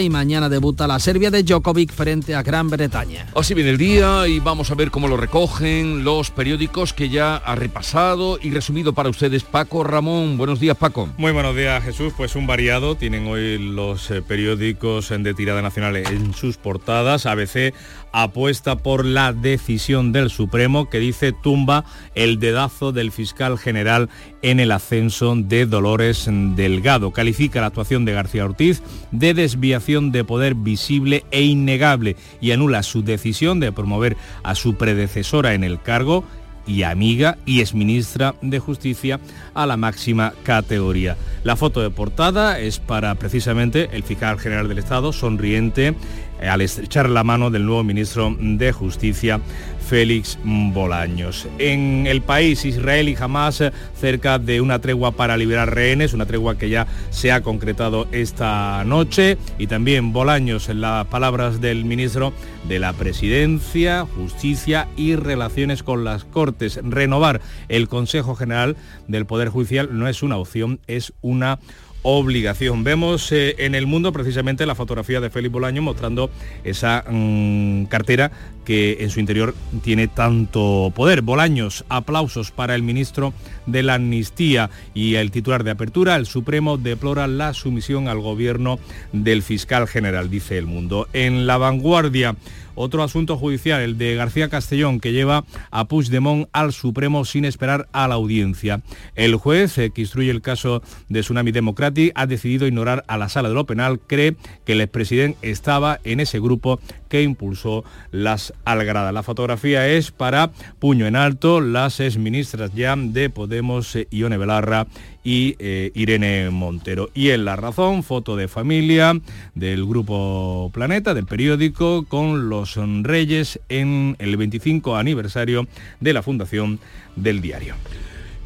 y 0.00 0.10
mañana 0.10 0.48
debuta 0.48 0.86
la 0.86 0.98
Serbia 0.98 1.30
de 1.30 1.42
Djokovic 1.42 1.92
frente 1.92 2.34
a 2.34 2.42
Gran 2.42 2.70
Bretaña. 2.70 3.26
Así 3.34 3.54
viene 3.54 3.70
el 3.70 3.78
día 3.78 4.26
y 4.28 4.40
vamos 4.40 4.70
a 4.70 4.74
ver 4.74 4.90
cómo 4.90 5.08
lo 5.08 5.16
recogen 5.16 6.04
los 6.04 6.30
periódicos 6.30 6.92
que 6.92 7.08
ya 7.08 7.36
ha 7.36 7.54
repasado 7.54 8.38
y 8.40 8.50
resumido 8.50 8.92
para 8.92 9.08
ustedes 9.08 9.42
Paco 9.42 9.84
Ramón. 9.84 10.36
Buenos 10.36 10.60
días 10.60 10.76
Paco. 10.76 11.08
Muy 11.16 11.32
buenos 11.32 11.56
días 11.56 11.82
Jesús, 11.82 12.12
pues 12.16 12.36
un 12.36 12.46
variado 12.46 12.94
tienen 12.94 13.26
hoy 13.26 13.58
los 13.58 14.10
eh, 14.10 14.22
periódicos 14.22 15.08
de 15.08 15.34
tirada 15.34 15.62
nacional 15.62 15.96
en 15.96 16.34
sus 16.34 16.56
portadas. 16.56 17.26
ABC 17.26 17.74
apuesta 18.12 18.76
por 18.76 19.04
la 19.04 19.32
decisión 19.32 20.12
del 20.12 20.30
Supremo 20.30 20.88
que 20.88 20.98
dice 20.98 21.32
tumba 21.32 21.84
el 22.14 22.38
dedazo 22.38 22.92
del 22.92 23.12
fiscal 23.12 23.58
general 23.58 24.08
en 24.42 24.60
el 24.60 24.72
ascenso 24.72 25.34
de 25.36 25.66
Dolores 25.66 26.26
Delgado. 26.28 27.12
Califica 27.12 27.60
la 27.60 27.68
actuación 27.68 28.04
de 28.04 28.12
García 28.12 28.44
Ortiz 28.44 28.82
de 29.12 29.34
desviación 29.34 30.12
de 30.12 30.24
poder 30.24 30.54
visible 30.54 31.24
e 31.30 31.42
innegable 31.42 32.16
y 32.40 32.52
anula 32.52 32.82
su 32.82 33.02
decisión 33.02 33.60
de 33.60 33.72
promover 33.72 34.16
a 34.42 34.54
su 34.54 34.76
predecesora 34.76 35.54
en 35.54 35.64
el 35.64 35.80
cargo 35.80 36.24
y 36.68 36.82
amiga 36.82 37.38
y 37.46 37.60
exministra 37.60 38.34
de 38.42 38.58
Justicia 38.58 39.18
a 39.54 39.66
la 39.66 39.76
máxima 39.76 40.34
categoría. 40.44 41.16
La 41.42 41.56
foto 41.56 41.80
de 41.80 41.90
portada 41.90 42.60
es 42.60 42.78
para 42.78 43.14
precisamente 43.14 43.88
el 43.92 44.02
fiscal 44.02 44.38
general 44.38 44.68
del 44.68 44.78
Estado, 44.78 45.12
sonriente, 45.12 45.94
al 46.40 46.60
estrechar 46.60 47.08
la 47.08 47.24
mano 47.24 47.50
del 47.50 47.64
nuevo 47.64 47.84
ministro 47.84 48.34
de 48.38 48.72
Justicia, 48.72 49.40
Félix 49.88 50.38
Bolaños. 50.44 51.48
En 51.58 52.06
el 52.06 52.20
país, 52.20 52.66
Israel 52.66 53.08
y 53.08 53.16
Hamas 53.18 53.62
eh, 53.62 53.72
cerca 53.98 54.38
de 54.38 54.60
una 54.60 54.80
tregua 54.80 55.12
para 55.12 55.36
liberar 55.38 55.74
rehenes, 55.74 56.12
una 56.12 56.26
tregua 56.26 56.58
que 56.58 56.68
ya 56.68 56.86
se 57.08 57.32
ha 57.32 57.40
concretado 57.40 58.06
esta 58.12 58.84
noche, 58.84 59.38
y 59.56 59.66
también 59.66 60.12
Bolaños 60.12 60.68
en 60.68 60.82
las 60.82 61.06
palabras 61.06 61.62
del 61.62 61.86
ministro 61.86 62.34
de 62.68 62.78
la 62.78 62.92
Presidencia, 62.92 64.06
Justicia 64.14 64.88
y 64.94 65.16
Relaciones 65.16 65.82
con 65.82 66.04
las 66.04 66.24
Cortes. 66.24 66.78
Renovar 66.82 67.40
el 67.68 67.88
Consejo 67.88 68.34
General 68.34 68.76
del 69.06 69.24
Poder 69.24 69.48
Judicial 69.48 69.88
no 69.92 70.06
es 70.06 70.22
una 70.22 70.36
opción, 70.36 70.80
es 70.86 71.14
una 71.22 71.58
obligación. 72.02 72.84
Vemos 72.84 73.32
eh, 73.32 73.56
en 73.58 73.74
el 73.74 73.86
mundo 73.86 74.12
precisamente 74.12 74.66
la 74.66 74.74
fotografía 74.74 75.20
de 75.20 75.30
Félix 75.30 75.52
Bolaño 75.52 75.82
mostrando 75.82 76.30
esa 76.64 77.04
mm, 77.08 77.84
cartera 77.84 78.30
que 78.64 78.98
en 79.00 79.08
su 79.08 79.18
interior 79.18 79.54
tiene 79.82 80.08
tanto 80.08 80.92
poder. 80.94 81.22
Bolaños, 81.22 81.86
aplausos 81.88 82.50
para 82.50 82.74
el 82.74 82.82
ministro 82.82 83.32
de 83.64 83.82
la 83.82 83.94
Amnistía 83.94 84.68
y 84.92 85.14
el 85.14 85.30
titular 85.30 85.64
de 85.64 85.70
apertura. 85.70 86.16
El 86.16 86.26
Supremo 86.26 86.76
deplora 86.76 87.26
la 87.26 87.54
sumisión 87.54 88.08
al 88.08 88.20
gobierno 88.20 88.78
del 89.12 89.42
fiscal 89.42 89.88
general, 89.88 90.28
dice 90.28 90.58
el 90.58 90.66
mundo. 90.66 91.08
En 91.14 91.46
la 91.46 91.56
vanguardia, 91.56 92.36
otro 92.78 93.02
asunto 93.02 93.36
judicial, 93.36 93.80
el 93.80 93.98
de 93.98 94.14
García 94.14 94.48
Castellón, 94.48 95.00
que 95.00 95.12
lleva 95.12 95.44
a 95.70 95.86
Puigdemont 95.86 96.48
al 96.52 96.72
Supremo 96.72 97.24
sin 97.24 97.44
esperar 97.44 97.88
a 97.92 98.08
la 98.08 98.14
audiencia. 98.14 98.80
El 99.14 99.36
juez 99.36 99.76
eh, 99.78 99.90
que 99.90 100.02
instruye 100.02 100.30
el 100.30 100.42
caso 100.42 100.82
de 101.08 101.20
Tsunami 101.20 101.52
Democratic 101.52 102.12
ha 102.14 102.26
decidido 102.26 102.66
ignorar 102.66 103.04
a 103.08 103.18
la 103.18 103.28
sala 103.28 103.48
de 103.48 103.54
lo 103.54 103.66
penal. 103.66 104.00
Cree 104.06 104.36
que 104.64 104.72
el 104.72 104.80
expresidente 104.80 105.50
estaba 105.50 106.00
en 106.04 106.20
ese 106.20 106.40
grupo 106.40 106.80
que 107.08 107.22
impulsó 107.22 107.84
las 108.10 108.52
algradas. 108.64 109.12
La 109.12 109.22
fotografía 109.22 109.88
es 109.88 110.10
para 110.10 110.50
puño 110.78 111.06
en 111.06 111.16
alto 111.16 111.60
las 111.60 112.00
exministras 112.00 112.72
ya 112.74 112.94
de 112.96 113.30
Podemos, 113.30 113.96
eh, 113.96 114.08
Ione 114.10 114.38
Belarra 114.38 114.86
y 115.28 115.56
eh, 115.58 115.92
Irene 115.94 116.48
Montero. 116.48 117.10
Y 117.12 117.28
en 117.28 117.44
La 117.44 117.54
Razón, 117.54 118.02
foto 118.02 118.34
de 118.34 118.48
familia 118.48 119.20
del 119.54 119.84
Grupo 119.84 120.70
Planeta, 120.72 121.12
del 121.12 121.26
periódico, 121.26 122.06
con 122.08 122.48
los 122.48 122.76
reyes 123.02 123.60
en 123.68 124.16
el 124.20 124.38
25 124.38 124.96
aniversario 124.96 125.68
de 126.00 126.14
la 126.14 126.22
fundación 126.22 126.80
del 127.14 127.42
diario. 127.42 127.74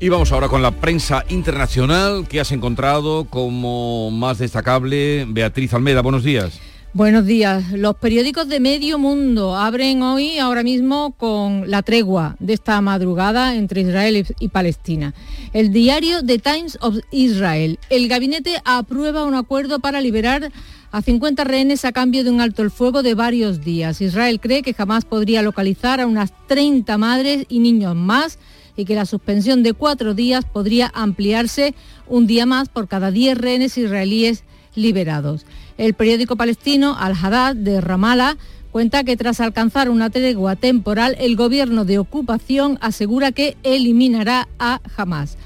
Y 0.01 0.09
vamos 0.09 0.33
ahora 0.33 0.49
con 0.49 0.61
la 0.61 0.73
prensa 0.73 1.25
internacional 1.29 2.27
que 2.27 2.41
has 2.41 2.51
encontrado 2.51 3.27
como 3.27 4.11
más 4.11 4.39
destacable. 4.39 5.25
Beatriz 5.29 5.75
Almeda, 5.75 6.03
buenos 6.03 6.25
días. 6.25 6.61
Buenos 6.95 7.25
días. 7.25 7.73
Los 7.73 7.97
periódicos 7.97 8.49
de 8.49 8.61
medio 8.61 8.99
mundo 8.99 9.57
abren 9.57 10.03
hoy, 10.03 10.39
ahora 10.39 10.63
mismo, 10.63 11.13
con 11.13 11.71
la 11.71 11.81
tregua 11.81 12.37
de 12.39 12.53
esta 12.53 12.79
madrugada 12.83 13.55
entre 13.55 13.81
Israel 13.81 14.27
y 14.39 14.49
Palestina. 14.49 15.15
El 15.55 15.73
diario 15.73 16.23
The 16.23 16.39
Times 16.39 16.77
of 16.83 16.99
Israel. 17.11 17.79
El 17.89 18.09
gabinete 18.09 18.61
aprueba 18.67 19.25
un 19.25 19.35
acuerdo 19.35 19.79
para 19.79 20.03
liberar 20.03 20.53
a 20.91 21.01
50 21.01 21.45
rehenes 21.45 21.87
a 21.87 21.93
cambio 21.93 22.25
de 22.25 22.31
un 22.31 22.43
alto 22.43 22.61
el 22.61 22.71
fuego 22.71 23.03
de 23.03 23.15
varios 23.15 23.65
días. 23.65 24.03
Israel 24.03 24.39
cree 24.39 24.61
que 24.61 24.75
jamás 24.75 25.07
podría 25.07 25.41
localizar 25.41 25.99
a 25.99 26.07
unas 26.07 26.31
30 26.47 26.99
madres 26.99 27.47
y 27.49 27.61
niños 27.61 27.97
más 27.97 28.39
y 28.77 28.85
que 28.85 28.95
la 28.95 29.07
suspensión 29.07 29.63
de 29.63 29.73
cuatro 29.73 30.13
días 30.13 30.45
podría 30.45 30.93
ampliarse 30.93 31.75
un 32.07 32.27
día 32.27 32.45
más 32.45 32.69
por 32.69 32.87
cada 32.87 33.11
10 33.11 33.39
rehenes 33.39 33.79
israelíes 33.79 34.45
liberados. 34.75 35.47
El 35.83 35.95
periódico 35.95 36.37
palestino 36.37 36.95
Al-Haddad 36.97 37.57
de 37.57 37.81
Ramallah 37.81 38.37
cuenta 38.71 39.03
que 39.03 39.17
tras 39.17 39.41
alcanzar 39.41 39.91
una 39.91 40.11
tregua 40.11 40.55
temporal, 40.55 41.17
el 41.19 41.35
gobierno 41.35 41.85
de 41.85 41.99
ocupación 41.99 42.79
asegura 42.81 43.33
que 43.33 43.57
eliminará 43.65 44.47
a 44.61 44.81
Hamas. 44.97 45.37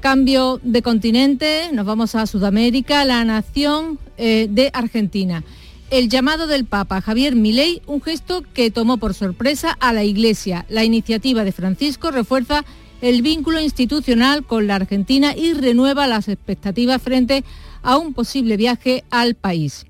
Cambio 0.00 0.58
de 0.64 0.82
continente, 0.82 1.70
nos 1.72 1.86
vamos 1.86 2.16
a 2.16 2.26
Sudamérica, 2.26 3.04
la 3.04 3.24
nación 3.24 4.00
eh, 4.16 4.48
de 4.50 4.72
Argentina. 4.72 5.44
El 5.90 6.08
llamado 6.08 6.48
del 6.48 6.64
Papa 6.64 7.00
Javier 7.00 7.36
Milei, 7.36 7.80
un 7.86 8.02
gesto 8.02 8.42
que 8.42 8.72
tomó 8.72 8.96
por 8.96 9.14
sorpresa 9.14 9.76
a 9.78 9.92
la 9.92 10.02
Iglesia. 10.02 10.66
La 10.68 10.82
iniciativa 10.82 11.44
de 11.44 11.52
Francisco 11.52 12.10
refuerza 12.10 12.64
el 13.02 13.22
vínculo 13.22 13.60
institucional 13.60 14.44
con 14.44 14.66
la 14.66 14.74
Argentina 14.74 15.36
y 15.36 15.52
renueva 15.52 16.08
las 16.08 16.26
expectativas 16.26 17.00
frente 17.00 17.36
a 17.36 17.66
un 17.94 18.12
posible 18.14 18.56
viaje 18.56 19.04
al 19.10 19.34
país. 19.34 19.86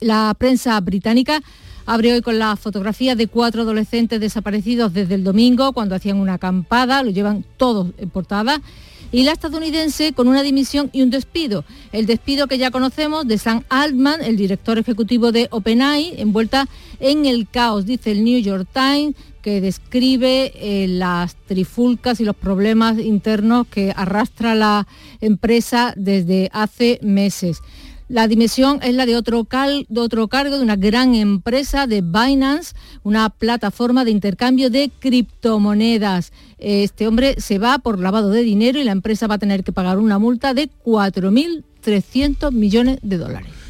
La 0.00 0.34
prensa 0.38 0.80
británica 0.80 1.42
abre 1.86 2.12
hoy 2.12 2.22
con 2.22 2.38
la 2.38 2.56
fotografía 2.56 3.14
de 3.14 3.26
cuatro 3.26 3.62
adolescentes 3.62 4.20
desaparecidos 4.20 4.92
desde 4.92 5.14
el 5.14 5.24
domingo 5.24 5.72
cuando 5.72 5.94
hacían 5.94 6.18
una 6.18 6.34
acampada, 6.34 7.02
lo 7.02 7.10
llevan 7.10 7.44
todos 7.56 7.88
en 7.98 8.10
portada 8.10 8.60
y 9.12 9.22
la 9.22 9.30
estadounidense 9.30 10.12
con 10.12 10.26
una 10.26 10.42
dimisión 10.42 10.90
y 10.92 11.02
un 11.02 11.10
despido. 11.10 11.64
El 11.92 12.06
despido 12.06 12.48
que 12.48 12.58
ya 12.58 12.72
conocemos 12.72 13.26
de 13.28 13.38
Sam 13.38 13.62
Altman, 13.68 14.22
el 14.22 14.36
director 14.36 14.76
ejecutivo 14.76 15.30
de 15.30 15.46
OpenAI, 15.52 16.14
envuelta 16.16 16.66
en 16.98 17.24
el 17.24 17.48
caos, 17.48 17.86
dice 17.86 18.10
el 18.10 18.24
New 18.24 18.40
York 18.40 18.66
Times, 18.72 19.14
que 19.44 19.60
describe 19.60 20.52
eh, 20.54 20.88
las 20.88 21.36
trifulcas 21.36 22.18
y 22.18 22.24
los 22.24 22.34
problemas 22.34 22.98
internos 22.98 23.66
que 23.66 23.92
arrastra 23.94 24.54
la 24.54 24.88
empresa 25.20 25.92
desde 25.98 26.48
hace 26.54 26.98
meses. 27.02 27.60
La 28.08 28.26
dimisión 28.26 28.80
es 28.82 28.94
la 28.94 29.04
de 29.04 29.16
otro, 29.16 29.46
de 29.50 30.00
otro 30.00 30.28
cargo 30.28 30.56
de 30.56 30.62
una 30.62 30.76
gran 30.76 31.14
empresa 31.14 31.86
de 31.86 32.00
Binance, 32.00 32.74
una 33.02 33.28
plataforma 33.28 34.06
de 34.06 34.12
intercambio 34.12 34.70
de 34.70 34.90
criptomonedas. 34.98 36.32
Este 36.56 37.06
hombre 37.06 37.34
se 37.38 37.58
va 37.58 37.78
por 37.78 38.00
lavado 38.00 38.30
de 38.30 38.44
dinero 38.44 38.80
y 38.80 38.84
la 38.84 38.92
empresa 38.92 39.26
va 39.26 39.34
a 39.34 39.38
tener 39.38 39.62
que 39.62 39.72
pagar 39.72 39.98
una 39.98 40.18
multa 40.18 40.54
de 40.54 40.70
4.300 40.86 42.50
millones 42.50 42.98
de 43.02 43.18
dólares. 43.18 43.63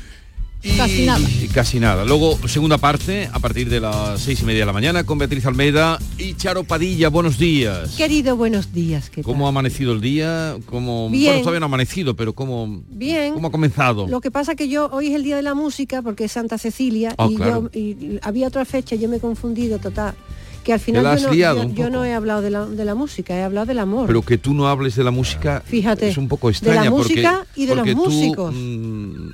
Casi 0.77 1.05
nada. 1.05 1.21
Y 1.43 1.49
casi 1.49 1.79
nada. 1.79 2.05
Luego, 2.05 2.39
segunda 2.49 2.79
parte, 2.79 3.29
a 3.33 3.39
partir 3.39 3.69
de 3.69 3.81
las 3.81 4.21
seis 4.21 4.41
y 4.41 4.45
media 4.45 4.61
de 4.61 4.67
la 4.67 4.73
mañana, 4.73 5.05
con 5.05 5.19
Beatriz 5.19 5.45
Almeida 5.47 5.99
y 6.17 6.35
Charo 6.35 6.65
Padilla. 6.65 7.11
Buenos 7.11 7.39
días. 7.39 7.95
Querido, 7.97 8.35
buenos 8.37 8.73
días. 8.73 9.11
¿qué 9.11 9.17
tal? 9.17 9.25
¿Cómo 9.25 9.47
ha 9.47 9.51
amanecido 9.51 9.93
el 9.93 10.01
día? 10.01 10.57
¿Cómo... 10.67 11.11
Bien. 11.11 11.27
Bueno, 11.27 11.41
todavía 11.43 11.61
no 11.61 11.67
ha 11.67 11.69
amanecido, 11.69 12.17
pero 12.17 12.33
¿cómo, 12.33 12.83
Bien. 12.89 13.35
¿cómo 13.35 13.49
ha 13.49 13.51
comenzado? 13.51 14.09
Lo 14.09 14.21
que 14.23 14.31
pasa 14.31 14.55
que 14.55 14.69
yo 14.69 14.89
hoy 14.91 15.09
es 15.09 15.15
el 15.15 15.23
día 15.23 15.37
de 15.37 15.43
la 15.43 15.55
música 15.55 16.01
porque 16.03 16.25
es 16.25 16.33
Santa 16.33 16.57
Cecilia 16.59 17.15
Ah, 17.19 17.29
y, 17.31 17.37
claro. 17.37 17.71
yo, 17.73 17.79
y 17.79 18.19
había 18.23 18.49
otra 18.49 18.65
fecha, 18.65 18.97
yo 18.97 19.09
me 19.09 19.17
he 19.17 19.21
confundido 19.21 19.79
total. 19.79 20.15
Que 20.65 20.73
al 20.73 20.81
final 20.81 21.05
la 21.05 21.17
yo, 21.17 21.27
no, 21.29 21.35
liado 21.35 21.57
yo- 21.59 21.63
un 21.69 21.75
yo 21.75 21.85
poco. 21.85 21.91
no 21.91 22.05
he 22.07 22.15
hablado 22.15 22.41
de 22.41 22.51
la, 22.51 22.65
de 22.67 22.85
la 22.87 22.95
música, 22.95 23.37
he 23.37 23.43
hablado 23.43 23.67
del 23.67 23.79
amor. 23.79 24.07
Pero 24.07 24.23
que 24.23 24.39
tú 24.39 24.55
no 24.55 24.67
hables 24.67 24.97
de 24.97 25.05
la 25.05 25.11
música 25.11 25.63
Fíjate, 25.65 26.09
es 26.09 26.17
un 26.17 26.27
poco 26.27 26.49
de 26.49 26.53
la 26.55 26.57
extraña. 26.59 26.91
música 26.91 27.45
porque, 27.45 27.61
y 27.61 27.67
de 27.67 27.75
los 27.77 27.87
tú, 27.87 27.97
músicos. 27.97 28.55
mm, 28.55 29.29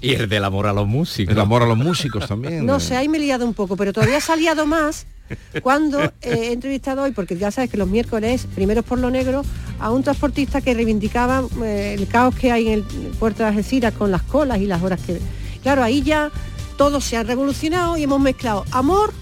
Y 0.00 0.14
el 0.14 0.28
del 0.28 0.44
amor 0.44 0.66
a 0.68 0.72
los 0.72 0.86
músicos. 0.86 1.34
el 1.34 1.40
amor 1.40 1.62
a 1.62 1.66
los 1.66 1.76
músicos 1.76 2.26
también. 2.28 2.64
No 2.64 2.76
eh. 2.76 2.80
sé, 2.80 2.96
ahí 2.96 3.08
me 3.08 3.18
he 3.18 3.20
liado 3.20 3.44
un 3.44 3.52
poco, 3.54 3.76
pero 3.76 3.92
todavía 3.92 4.20
se 4.20 4.32
ha 4.32 4.36
liado 4.36 4.64
más 4.64 5.06
cuando 5.62 6.00
eh, 6.00 6.12
he 6.22 6.52
entrevistado 6.52 7.02
hoy, 7.02 7.10
porque 7.10 7.36
ya 7.36 7.50
sabes 7.50 7.68
que 7.68 7.76
los 7.76 7.88
miércoles, 7.88 8.46
primero 8.54 8.84
por 8.84 9.00
lo 9.00 9.10
negro, 9.10 9.42
a 9.80 9.90
un 9.90 10.04
transportista 10.04 10.60
que 10.60 10.72
reivindicaba 10.72 11.42
eh, 11.64 11.96
el 11.98 12.06
caos 12.06 12.34
que 12.36 12.52
hay 12.52 12.68
en 12.68 12.72
el 12.74 12.82
puerto 13.18 13.42
de 13.42 13.48
Algeciras 13.48 13.92
con 13.94 14.12
las 14.12 14.22
colas 14.22 14.60
y 14.60 14.66
las 14.66 14.80
horas 14.84 15.00
que... 15.04 15.18
Claro, 15.64 15.82
ahí 15.82 16.02
ya 16.02 16.30
todo 16.76 17.00
se 17.00 17.16
ha 17.16 17.24
revolucionado 17.24 17.96
y 17.96 18.04
hemos 18.04 18.20
mezclado 18.20 18.64
amor 18.70 19.12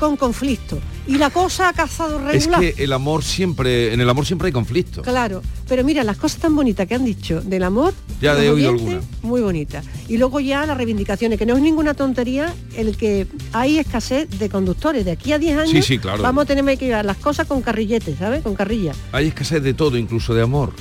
con 0.00 0.16
conflicto. 0.16 0.78
Y 1.08 1.18
la 1.18 1.30
cosa 1.30 1.68
ha 1.68 1.72
cazado 1.72 2.16
Es 2.30 2.46
regular. 2.46 2.60
que 2.60 2.82
el 2.82 2.92
amor 2.92 3.22
siempre, 3.22 3.92
en 3.94 4.00
el 4.00 4.10
amor 4.10 4.26
siempre 4.26 4.46
hay 4.46 4.52
conflicto. 4.52 5.02
Claro, 5.02 5.40
pero 5.68 5.84
mira, 5.84 6.02
las 6.02 6.16
cosas 6.16 6.40
tan 6.40 6.56
bonitas 6.56 6.86
que 6.88 6.94
han 6.96 7.04
dicho 7.04 7.40
del 7.42 7.62
amor, 7.62 7.94
Ya 8.20 8.34
los 8.34 8.42
he 8.42 8.50
oído 8.50 8.70
alguna. 8.70 9.00
muy 9.22 9.40
bonitas. 9.40 9.84
Y 10.08 10.16
luego 10.18 10.40
ya 10.40 10.66
las 10.66 10.76
reivindicaciones, 10.76 11.38
que 11.38 11.46
no 11.46 11.54
es 11.56 11.62
ninguna 11.62 11.94
tontería 11.94 12.52
el 12.76 12.96
que 12.96 13.28
hay 13.52 13.78
escasez 13.78 14.28
de 14.38 14.48
conductores. 14.48 15.04
De 15.04 15.12
aquí 15.12 15.32
a 15.32 15.38
10 15.38 15.58
años 15.58 15.70
Sí, 15.70 15.82
sí, 15.82 15.98
claro. 15.98 16.22
vamos 16.22 16.42
a 16.42 16.46
tener 16.46 16.76
que 16.76 16.86
llevar 16.86 17.04
las 17.04 17.18
cosas 17.18 17.46
con 17.46 17.62
carrilletes, 17.62 18.18
¿sabes? 18.18 18.42
Con 18.42 18.54
carrilla. 18.56 18.92
Hay 19.12 19.28
escasez 19.28 19.62
de 19.62 19.74
todo, 19.74 19.96
incluso 19.96 20.34
de 20.34 20.42
amor. 20.42 20.72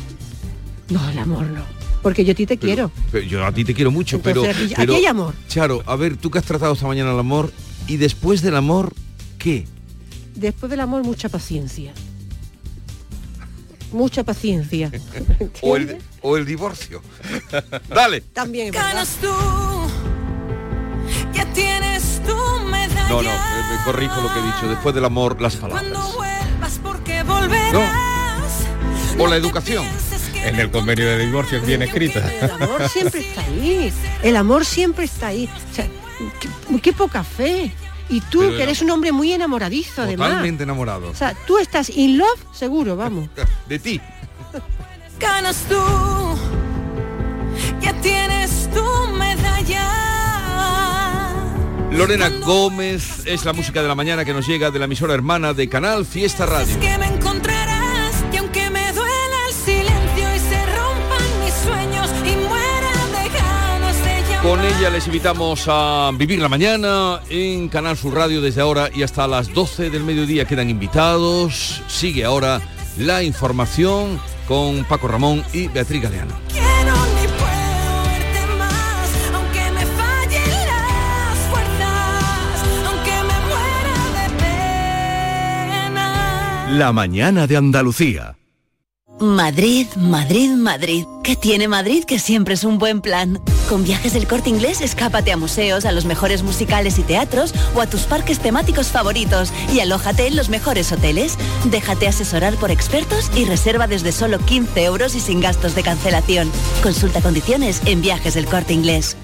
No, 0.89 1.08
el 1.10 1.20
amor 1.20 1.46
no. 1.48 1.62
Porque 2.01 2.24
yo 2.25 2.32
a 2.34 2.36
ti 2.36 2.46
te 2.46 2.58
quiero. 2.58 2.91
Pero 3.12 3.25
yo 3.27 3.46
a 3.46 3.51
ti 3.51 3.63
te 3.65 3.74
quiero 3.74 3.91
mucho, 3.91 4.17
Entonces, 4.17 4.41
pero, 4.55 4.65
aquí- 4.65 4.74
pero... 4.75 4.94
aquí 4.94 5.01
hay 5.01 5.05
amor. 5.08 5.34
Charo, 5.48 5.84
a 5.86 5.96
ver, 5.96 6.17
tú 6.17 6.29
que 6.32 6.38
has 6.39 6.46
tratado 6.46 6.74
esta 6.74 6.88
mañana 6.88 7.12
el 7.13 7.20
amor, 7.20 7.51
y 7.88 7.98
después 7.98 8.41
del 8.41 8.55
amor, 8.55 8.94
¿qué? 9.39 9.65
Después 10.36 10.70
del 10.70 10.82
amor, 10.82 11.04
mucha 11.04 11.30
paciencia. 11.30 11.94
Mucha 13.92 14.24
paciencia. 14.24 14.92
O 15.62 15.77
el, 15.77 15.98
o 16.22 16.36
el 16.36 16.46
divorcio. 16.46 17.01
Dale. 17.88 18.22
También 18.22 18.68
es 18.68 18.74
verdad. 18.74 18.89
Ganas 18.89 19.10
tú, 19.22 19.30
ya 21.34 21.46
tienes 21.54 22.22
tu 22.25 22.36
medalla. 22.65 23.08
No, 23.08 23.22
no, 23.22 23.30
me, 23.30 23.77
me 23.77 23.84
corrijo 23.86 24.22
lo 24.22 24.34
que 24.34 24.39
he 24.39 24.44
dicho. 24.44 24.68
Después 24.68 24.94
del 24.94 25.06
amor, 25.06 25.42
las 25.42 25.56
palabras. 25.56 25.88
Cuando 25.89 26.13
vuelvas 26.18 26.80
porque 26.84 27.24
volverás. 27.24 27.94
O 29.18 29.27
la 29.27 29.38
educación. 29.38 29.86
En 30.44 30.60
el 30.60 30.70
convenio 30.70 31.08
de 31.08 31.25
divorcio 31.25 31.62
viene 31.62 31.86
escrita. 31.86 32.30
El 32.34 32.51
amor 32.51 32.89
siempre 32.89 33.22
está 33.22 33.42
ahí. 33.42 33.94
El 34.22 34.36
amor 34.36 34.65
siempre 34.65 35.06
está 35.06 35.27
ahí. 35.27 35.50
O 35.72 35.75
sea, 35.75 35.88
qué, 36.39 36.82
qué 36.82 36.94
poca 36.94 37.24
fe. 37.24 37.72
Y 38.09 38.21
tú, 38.21 38.39
Pero 38.39 38.55
que 38.57 38.63
eres 38.63 38.81
un 38.81 38.91
hombre 38.91 39.12
muy 39.12 39.31
enamoradizo, 39.33 40.03
además. 40.03 40.27
Totalmente 40.29 40.63
enamorado. 40.63 41.09
O 41.09 41.15
sea, 41.15 41.33
tú 41.47 41.57
estás 41.57 41.89
in 41.89 42.17
love, 42.17 42.39
seguro, 42.53 42.95
vamos. 42.95 43.29
De 43.67 43.79
ti. 43.79 44.00
Ganas 45.19 45.57
tú, 45.69 45.75
ya 47.81 47.93
tienes 48.01 48.69
tu 48.74 48.83
medalla. 49.17 49.91
Lorena 51.91 52.29
Gómez 52.45 53.25
es 53.25 53.45
la 53.45 53.53
música 53.53 53.81
de 53.81 53.88
la 53.88 53.95
mañana 53.95 54.25
que 54.25 54.33
nos 54.33 54.45
llega 54.45 54.69
de 54.69 54.79
la 54.79 54.85
emisora 54.85 55.13
hermana 55.13 55.53
de 55.53 55.69
Canal 55.69 56.05
Fiesta 56.05 56.45
Radio. 56.45 56.77
que 56.81 56.97
me 56.97 57.05
encontrarás 57.07 57.64
Con 64.45 64.63
ella 64.63 64.91
les 64.91 65.07
invitamos 65.07 65.63
a 65.67 66.11
vivir 66.15 66.37
la 66.37 66.47
mañana 66.47 67.19
en 67.31 67.67
Canal 67.67 67.97
Sur 67.97 68.13
Radio 68.13 68.41
desde 68.41 68.61
ahora 68.61 68.91
y 68.93 69.01
hasta 69.01 69.27
las 69.27 69.51
12 69.51 69.89
del 69.89 70.03
mediodía 70.03 70.45
quedan 70.45 70.69
invitados. 70.69 71.81
Sigue 71.87 72.25
ahora 72.25 72.61
la 72.99 73.23
información 73.23 74.19
con 74.47 74.83
Paco 74.85 75.07
Ramón 75.07 75.43
y 75.51 75.67
Beatriz 75.67 76.03
Galeano. 76.03 76.35
Quiero 76.49 76.93
ni 77.15 77.27
puedo 77.27 78.03
verte 78.05 78.45
más, 78.59 79.09
aunque 79.33 79.71
me 79.71 79.85
fallen 79.97 80.51
las 80.67 81.39
fuerzas, 81.49 82.85
aunque 82.85 83.11
me 83.23 83.39
muera 83.47 83.97
de 84.21 84.29
pena. 85.89 86.67
La 86.69 86.93
mañana 86.93 87.47
de 87.47 87.57
Andalucía. 87.57 88.37
Madrid, 89.19 89.87
Madrid, 89.95 90.51
Madrid. 90.51 91.03
¿Qué 91.23 91.35
tiene 91.35 91.67
Madrid 91.67 92.03
que 92.03 92.19
siempre 92.19 92.53
es 92.53 92.63
un 92.63 92.77
buen 92.77 93.01
plan? 93.01 93.41
Con 93.69 93.84
viajes 93.84 94.13
del 94.13 94.28
corte 94.28 94.49
inglés, 94.49 94.82
escápate 94.82 95.32
a 95.32 95.38
museos, 95.38 95.86
a 95.86 95.91
los 95.91 96.06
mejores 96.06 96.43
musicales 96.43 96.99
y 96.99 97.01
teatros 97.01 97.54
o 97.73 97.82
a 97.82 97.88
tus 97.88 98.01
parques 98.01 98.39
temáticos 98.39 98.89
favoritos 98.89 99.51
y 99.73 99.80
alójate 99.80 100.28
en 100.28 100.36
los 100.36 100.49
mejores 100.49 100.91
hoteles. 100.91 101.38
Déjate 101.65 102.08
asesorar 102.08 102.56
por 102.56 102.69
expertos 102.69 103.32
y 103.36 103.45
reserva 103.45 103.88
desde 103.88 104.12
solo 104.12 104.38
15 104.38 104.84
euros 104.84 105.15
y 105.15 105.19
sin 105.19 105.41
gastos 105.41 105.73
de 105.73 105.82
cancelación. 105.82 106.51
Consulta 106.84 107.21
condiciones 107.21 107.82
en 107.86 108.01
viajes 108.01 108.36
del 108.36 108.45
corte 108.45 108.73
inglés. 108.73 109.17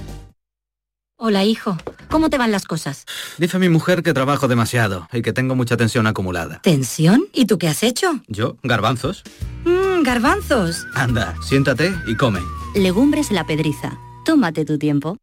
Hola, 1.18 1.44
hijo. 1.44 1.78
¿Cómo 2.10 2.32
te 2.32 2.40
van 2.40 2.52
las 2.52 2.66
cosas? 2.66 3.06
Dice 3.38 3.60
mi 3.60 3.70
mujer 3.70 4.02
que 4.02 4.12
trabajo 4.12 4.48
demasiado 4.48 5.08
y 5.14 5.22
que 5.22 5.34
tengo 5.34 5.56
mucha 5.56 5.78
tensión 5.78 6.08
acumulada. 6.08 6.62
¿Tensión? 6.64 7.26
¿Y 7.32 7.46
tú 7.46 7.60
qué 7.60 7.68
has 7.68 7.84
hecho? 7.84 8.22
¿Yo? 8.28 8.58
¿Garbanzos? 8.64 9.22
Mmm, 9.66 10.02
garbanzos. 10.02 10.88
Anda, 10.96 11.36
siéntate 11.48 11.94
y 12.08 12.16
come. 12.16 12.40
Legumbres 12.74 13.30
la 13.32 13.46
pedriza. 13.46 14.00
Tómate 14.24 14.66
tu 14.66 14.78
tiempo. 14.78 15.18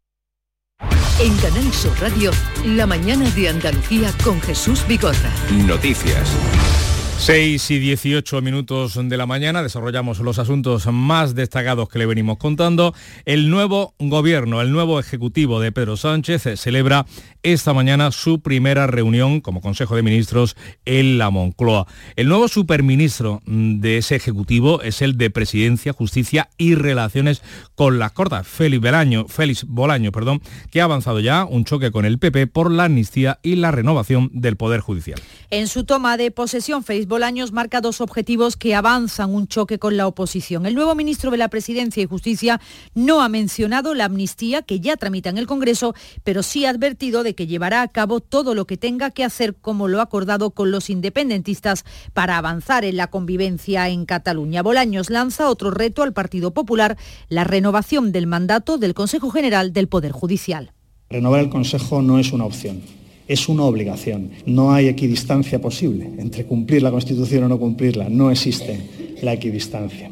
En 1.21 1.37
Canal 1.39 1.73
Sur 1.73 1.93
Radio, 2.01 2.31
la 2.65 2.87
mañana 2.87 3.29
de 3.31 3.49
Andalucía 3.49 4.13
con 4.25 4.41
Jesús 4.41 4.87
Vigorra. 4.87 5.33
Noticias. 5.67 6.88
6 7.19 7.73
y 7.73 7.79
18 7.81 8.41
minutos 8.41 8.99
de 9.03 9.17
la 9.17 9.27
mañana 9.27 9.63
desarrollamos 9.63 10.21
los 10.21 10.39
asuntos 10.39 10.87
más 10.87 11.35
destacados 11.35 11.89
que 11.89 11.99
le 11.99 12.07
venimos 12.07 12.39
contando. 12.39 12.95
El 13.27 13.51
nuevo 13.51 13.95
gobierno, 13.99 14.63
el 14.63 14.71
nuevo 14.71 15.01
ejecutivo 15.01 15.61
de 15.61 15.73
Pedro 15.73 15.97
Sánchez 15.97 16.47
eh, 16.47 16.57
celebra 16.57 17.07
esta 17.43 17.75
mañana 17.75 18.13
su 18.13 18.41
primera 18.41 18.87
reunión 18.87 19.41
como 19.41 19.61
Consejo 19.61 19.97
de 19.97 20.03
Ministros 20.03 20.57
en 20.87 21.19
la 21.19 21.31
Moncloa. 21.31 21.87
El 22.17 22.29
nuevo 22.29 22.49
superministro 22.49 23.41
mm, 23.45 23.81
de 23.81 23.99
ese 23.99 24.17
ejecutivo 24.17 24.81
es 24.83 25.03
el 25.03 25.19
de 25.19 25.31
Presidencia, 25.31 25.93
Justicia 25.93 26.49
y 26.57 26.77
Relaciones 26.77 27.43
con 27.75 27.99
las 27.99 28.13
Cortes, 28.13 28.47
Félix 28.47 28.81
Bolaño, 28.81 29.27
Félix 29.27 29.65
Bolaño, 29.65 30.13
perdón, 30.13 30.41
que 30.71 30.81
ha 30.81 30.85
avanzado 30.85 31.21
ya 31.21 31.45
un 31.45 31.65
choque 31.65 31.91
con 31.91 32.05
el 32.05 32.19
PP 32.19 32.47
por 32.47 32.71
la 32.71 32.85
amnistía 32.85 33.39
y 33.43 33.57
la 33.57 33.71
renovación 33.71 34.31
del 34.33 34.57
Poder 34.57 34.81
Judicial. 34.81 35.21
En 35.51 35.67
su 35.69 35.85
toma 35.85 36.17
de 36.17 36.31
posesión, 36.31 36.85
Félix 36.85 37.08
Bolaños 37.09 37.53
marca 37.53 37.81
dos 37.81 38.03
objetivos 38.03 38.59
que 38.59 38.75
avanzan 38.75 39.35
un 39.35 39.49
choque 39.49 39.79
con 39.79 39.97
la 39.97 40.07
oposición. 40.07 40.67
El 40.67 40.75
nuevo 40.75 40.95
ministro 40.95 41.31
de 41.31 41.39
la 41.39 41.49
Presidencia 41.49 42.03
y 42.03 42.07
Justicia 42.07 42.61
no 42.95 43.23
ha 43.23 43.31
mencionado 43.31 43.95
la 43.95 44.05
amnistía 44.05 44.61
que 44.61 44.81
ya 44.81 44.99
tramita 44.99 45.31
en 45.31 45.39
el 45.39 45.47
Congreso, 45.47 45.95
pero 46.23 46.43
sí 46.43 46.67
ha 46.67 46.71
advertido 46.71 47.23
de 47.23 47.35
que 47.35 47.47
llevará 47.47 47.81
a 47.81 47.89
cabo 47.89 48.21
todo 48.21 48.55
lo 48.55 48.67
que 48.67 48.77
tenga 48.77 49.11
que 49.11 49.25
hacer 49.25 49.55
como 49.55 49.89
lo 49.89 50.01
ha 50.01 50.03
acordado 50.03 50.51
con 50.51 50.71
los 50.71 50.91
independentistas 50.91 51.87
para 52.13 52.37
avanzar 52.37 52.85
en 52.85 52.99
la 52.99 53.07
convivencia 53.07 53.89
en 53.89 54.05
Cataluña. 54.05 54.63
Bolaños 54.63 55.09
lanza 55.09 55.49
otro 55.49 55.71
reto 55.71 56.03
al 56.03 56.13
Partido 56.13 56.53
Popular, 56.53 56.99
la 57.31 57.45
renovación 57.45 58.13
del 58.13 58.27
mandato 58.27 58.77
del 58.77 58.93
Consejo 58.93 59.31
General 59.31 59.73
del 59.73 59.89
Poder 59.89 60.13
Judicial. 60.13 60.75
Renovar 61.09 61.41
el 61.41 61.49
Consejo 61.49 62.03
no 62.03 62.19
es 62.19 62.35
una 62.35 62.45
opción, 62.45 62.83
es 63.29 63.49
una 63.49 63.65
obligación. 63.65 64.31
No 64.47 64.73
hay 64.73 64.89
equidistancia 64.89 65.61
posible 65.61 66.11
entre 66.19 66.47
cumplir 66.47 66.83
la 66.83 66.91
Constitución 66.91 67.45
o 67.45 67.49
no 67.49 67.59
cumplirla. 67.59 68.09
No 68.09 68.31
existe 68.31 69.17
la 69.23 69.35
equidistancia. 69.35 70.11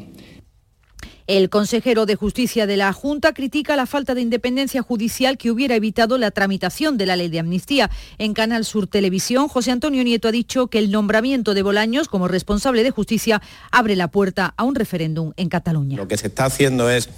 El 1.25 1.49
consejero 1.49 2.05
de 2.05 2.15
Justicia 2.15 2.65
de 2.67 2.77
la 2.77 2.93
Junta 2.93 3.33
critica 3.33 3.75
la 3.75 3.85
falta 3.85 4.15
de 4.15 4.21
independencia 4.21 4.81
judicial 4.81 5.37
que 5.37 5.51
hubiera 5.51 5.75
evitado 5.75 6.17
la 6.17 6.31
tramitación 6.31 6.97
de 6.97 7.05
la 7.05 7.17
ley 7.17 7.27
de 7.27 7.39
amnistía. 7.39 7.91
En 8.17 8.33
Canal 8.33 8.63
Sur 8.63 8.87
Televisión, 8.87 9.49
José 9.49 9.71
Antonio 9.71 10.05
Nieto 10.05 10.29
ha 10.29 10.31
dicho 10.31 10.67
que 10.67 10.79
el 10.79 10.89
nombramiento 10.89 11.53
de 11.53 11.63
Bolaños 11.63 12.07
como 12.07 12.29
responsable 12.29 12.81
de 12.81 12.91
justicia 12.91 13.41
abre 13.71 13.97
la 13.97 14.07
puerta 14.09 14.53
a 14.55 14.63
un 14.63 14.75
referéndum 14.75 15.33
en 15.35 15.49
Cataluña. 15.49 15.97
Lo 15.97 16.07
que 16.07 16.15
se 16.15 16.27
está 16.27 16.45
haciendo 16.45 16.89
es 16.89 17.09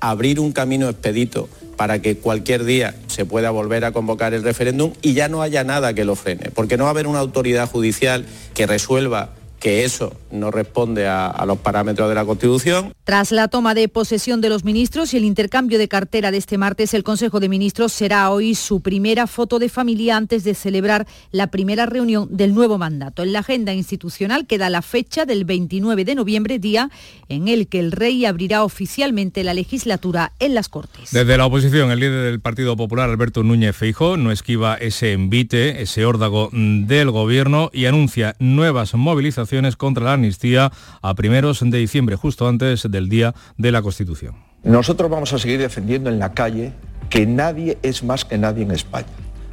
abrir 0.00 0.40
un 0.40 0.52
camino 0.52 0.88
expedito 0.88 1.48
para 1.76 2.02
que 2.02 2.18
cualquier 2.18 2.64
día 2.64 2.94
se 3.06 3.24
pueda 3.24 3.50
volver 3.50 3.84
a 3.84 3.92
convocar 3.92 4.34
el 4.34 4.42
referéndum 4.42 4.92
y 5.00 5.14
ya 5.14 5.28
no 5.28 5.42
haya 5.42 5.62
nada 5.64 5.94
que 5.94 6.04
lo 6.04 6.16
frene, 6.16 6.50
porque 6.52 6.76
no 6.76 6.84
va 6.84 6.90
a 6.90 6.92
haber 6.92 7.06
una 7.06 7.20
autoridad 7.20 7.68
judicial 7.68 8.26
que 8.54 8.66
resuelva 8.66 9.30
que 9.58 9.84
eso 9.84 10.14
no 10.30 10.50
responde 10.50 11.06
a, 11.06 11.26
a 11.26 11.46
los 11.46 11.58
parámetros 11.58 12.08
de 12.08 12.14
la 12.14 12.24
Constitución. 12.24 12.92
Tras 13.04 13.32
la 13.32 13.48
toma 13.48 13.74
de 13.74 13.88
posesión 13.88 14.40
de 14.40 14.48
los 14.48 14.64
ministros 14.64 15.14
y 15.14 15.16
el 15.16 15.24
intercambio 15.24 15.78
de 15.78 15.88
cartera 15.88 16.30
de 16.30 16.36
este 16.36 16.58
martes, 16.58 16.94
el 16.94 17.02
Consejo 17.02 17.40
de 17.40 17.48
Ministros 17.48 17.92
será 17.92 18.30
hoy 18.30 18.54
su 18.54 18.80
primera 18.80 19.26
foto 19.26 19.58
de 19.58 19.68
familia 19.68 20.16
antes 20.16 20.44
de 20.44 20.54
celebrar 20.54 21.06
la 21.32 21.48
primera 21.48 21.86
reunión 21.86 22.28
del 22.30 22.54
nuevo 22.54 22.78
mandato. 22.78 23.22
En 23.22 23.32
la 23.32 23.40
agenda 23.40 23.72
institucional 23.72 24.46
queda 24.46 24.70
la 24.70 24.82
fecha 24.82 25.24
del 25.24 25.44
29 25.44 26.04
de 26.04 26.14
noviembre, 26.14 26.58
día 26.58 26.90
en 27.28 27.48
el 27.48 27.66
que 27.66 27.80
el 27.80 27.92
rey 27.92 28.24
abrirá 28.26 28.64
oficialmente 28.64 29.42
la 29.44 29.54
legislatura 29.54 30.32
en 30.38 30.54
las 30.54 30.68
Cortes. 30.68 31.10
Desde 31.10 31.36
la 31.36 31.46
oposición, 31.46 31.90
el 31.90 32.00
líder 32.00 32.24
del 32.24 32.40
Partido 32.40 32.76
Popular, 32.76 33.10
Alberto 33.10 33.42
Núñez 33.42 33.74
Feijó, 33.74 34.16
no 34.16 34.30
esquiva 34.30 34.76
ese 34.76 35.12
envite, 35.12 35.82
ese 35.82 36.04
órdago 36.04 36.50
del 36.52 37.10
gobierno 37.10 37.70
y 37.72 37.86
anuncia 37.86 38.36
nuevas 38.38 38.94
movilizaciones 38.94 39.47
contra 39.76 40.04
la 40.04 40.12
amnistía 40.12 40.70
a 41.00 41.14
primeros 41.14 41.60
de 41.60 41.78
diciembre, 41.78 42.16
justo 42.16 42.46
antes 42.46 42.82
de 42.82 42.98
del 42.98 43.08
Día 43.08 43.34
de 43.56 43.70
la 43.70 43.80
Constitución. 43.80 44.34
Nosotros 44.64 45.08
vamos 45.08 45.32
a 45.32 45.38
seguir 45.38 45.60
defendiendo 45.60 46.10
en 46.10 46.18
la 46.18 46.34
calle 46.34 46.72
que 47.10 47.26
nadie 47.26 47.78
es 47.82 48.02
más 48.02 48.24
que 48.24 48.36
nadie 48.36 48.64
en 48.64 48.72
España. 48.72 49.06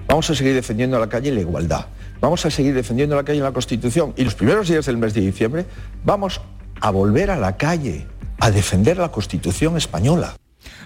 Vamos 0.08 0.30
a 0.30 0.36
seguir 0.36 0.54
defendiendo 0.56 0.98
en 0.98 1.02
la 1.02 1.10
calle 1.10 1.32
la 1.32 1.42
igualdad. 1.42 1.86
Vamos 2.22 2.46
a 2.46 2.52
seguir 2.52 2.74
defendiendo 2.74 3.16
en 3.16 3.18
la 3.18 3.24
calle 3.24 3.40
la 3.40 3.52
Constitución. 3.52 4.14
Y 4.18 4.24
los 4.24 4.36
primeros 4.36 4.68
días 4.68 4.86
del 4.86 4.98
mes 4.98 5.14
de 5.14 5.22
diciembre 5.22 5.66
vamos 6.04 6.42
a 6.82 6.90
volver 6.90 7.30
a 7.32 7.38
la 7.38 7.56
calle 7.56 8.08
a 8.40 8.52
defender 8.52 8.98
la 8.98 9.12
Constitución 9.12 9.78
española. 9.78 10.36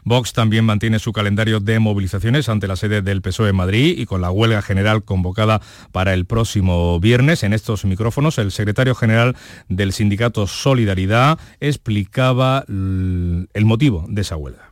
Vox 0.04 0.34
también 0.34 0.66
mantiene 0.66 1.00
su 1.00 1.14
calendario 1.14 1.60
de 1.60 1.80
movilizaciones 1.80 2.50
ante 2.50 2.68
la 2.68 2.76
sede 2.76 3.02
del 3.02 3.22
PSOE 3.22 3.50
en 3.50 3.56
Madrid 3.56 3.98
y 3.98 4.06
con 4.06 4.22
la 4.22 4.32
huelga 4.32 4.62
general 4.62 5.04
convocada 5.04 5.62
para 5.92 6.14
el 6.14 6.26
próximo 6.26 7.00
viernes. 7.00 7.44
En 7.44 7.54
estos 7.54 7.86
micrófonos, 7.86 8.38
el 8.38 8.52
secretario 8.52 8.96
general 8.96 9.36
del 9.68 9.94
sindicato 9.94 10.48
Solidaridad 10.48 11.40
explicaba 11.60 12.64
el 12.68 13.66
motivo 13.66 14.06
de 14.08 14.22
esa 14.22 14.36
huelga. 14.38 14.69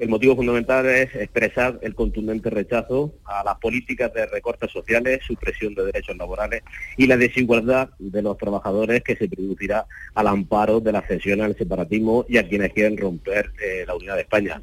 El 0.00 0.08
motivo 0.08 0.34
fundamental 0.34 0.86
es 0.86 1.14
expresar 1.14 1.78
el 1.82 1.94
contundente 1.94 2.48
rechazo 2.48 3.12
a 3.26 3.44
las 3.44 3.56
políticas 3.58 4.10
de 4.14 4.24
recortes 4.24 4.70
sociales, 4.70 5.20
supresión 5.26 5.74
de 5.74 5.84
derechos 5.84 6.16
laborales 6.16 6.62
y 6.96 7.06
la 7.06 7.18
desigualdad 7.18 7.90
de 7.98 8.22
los 8.22 8.38
trabajadores 8.38 9.02
que 9.04 9.14
se 9.14 9.28
producirá 9.28 9.84
al 10.14 10.28
amparo 10.28 10.80
de 10.80 10.92
la 10.92 11.02
cesión 11.02 11.42
al 11.42 11.54
separatismo 11.54 12.24
y 12.30 12.38
a 12.38 12.48
quienes 12.48 12.72
quieren 12.72 12.96
romper 12.96 13.52
eh, 13.62 13.84
la 13.86 13.94
unidad 13.94 14.14
de 14.14 14.22
España. 14.22 14.62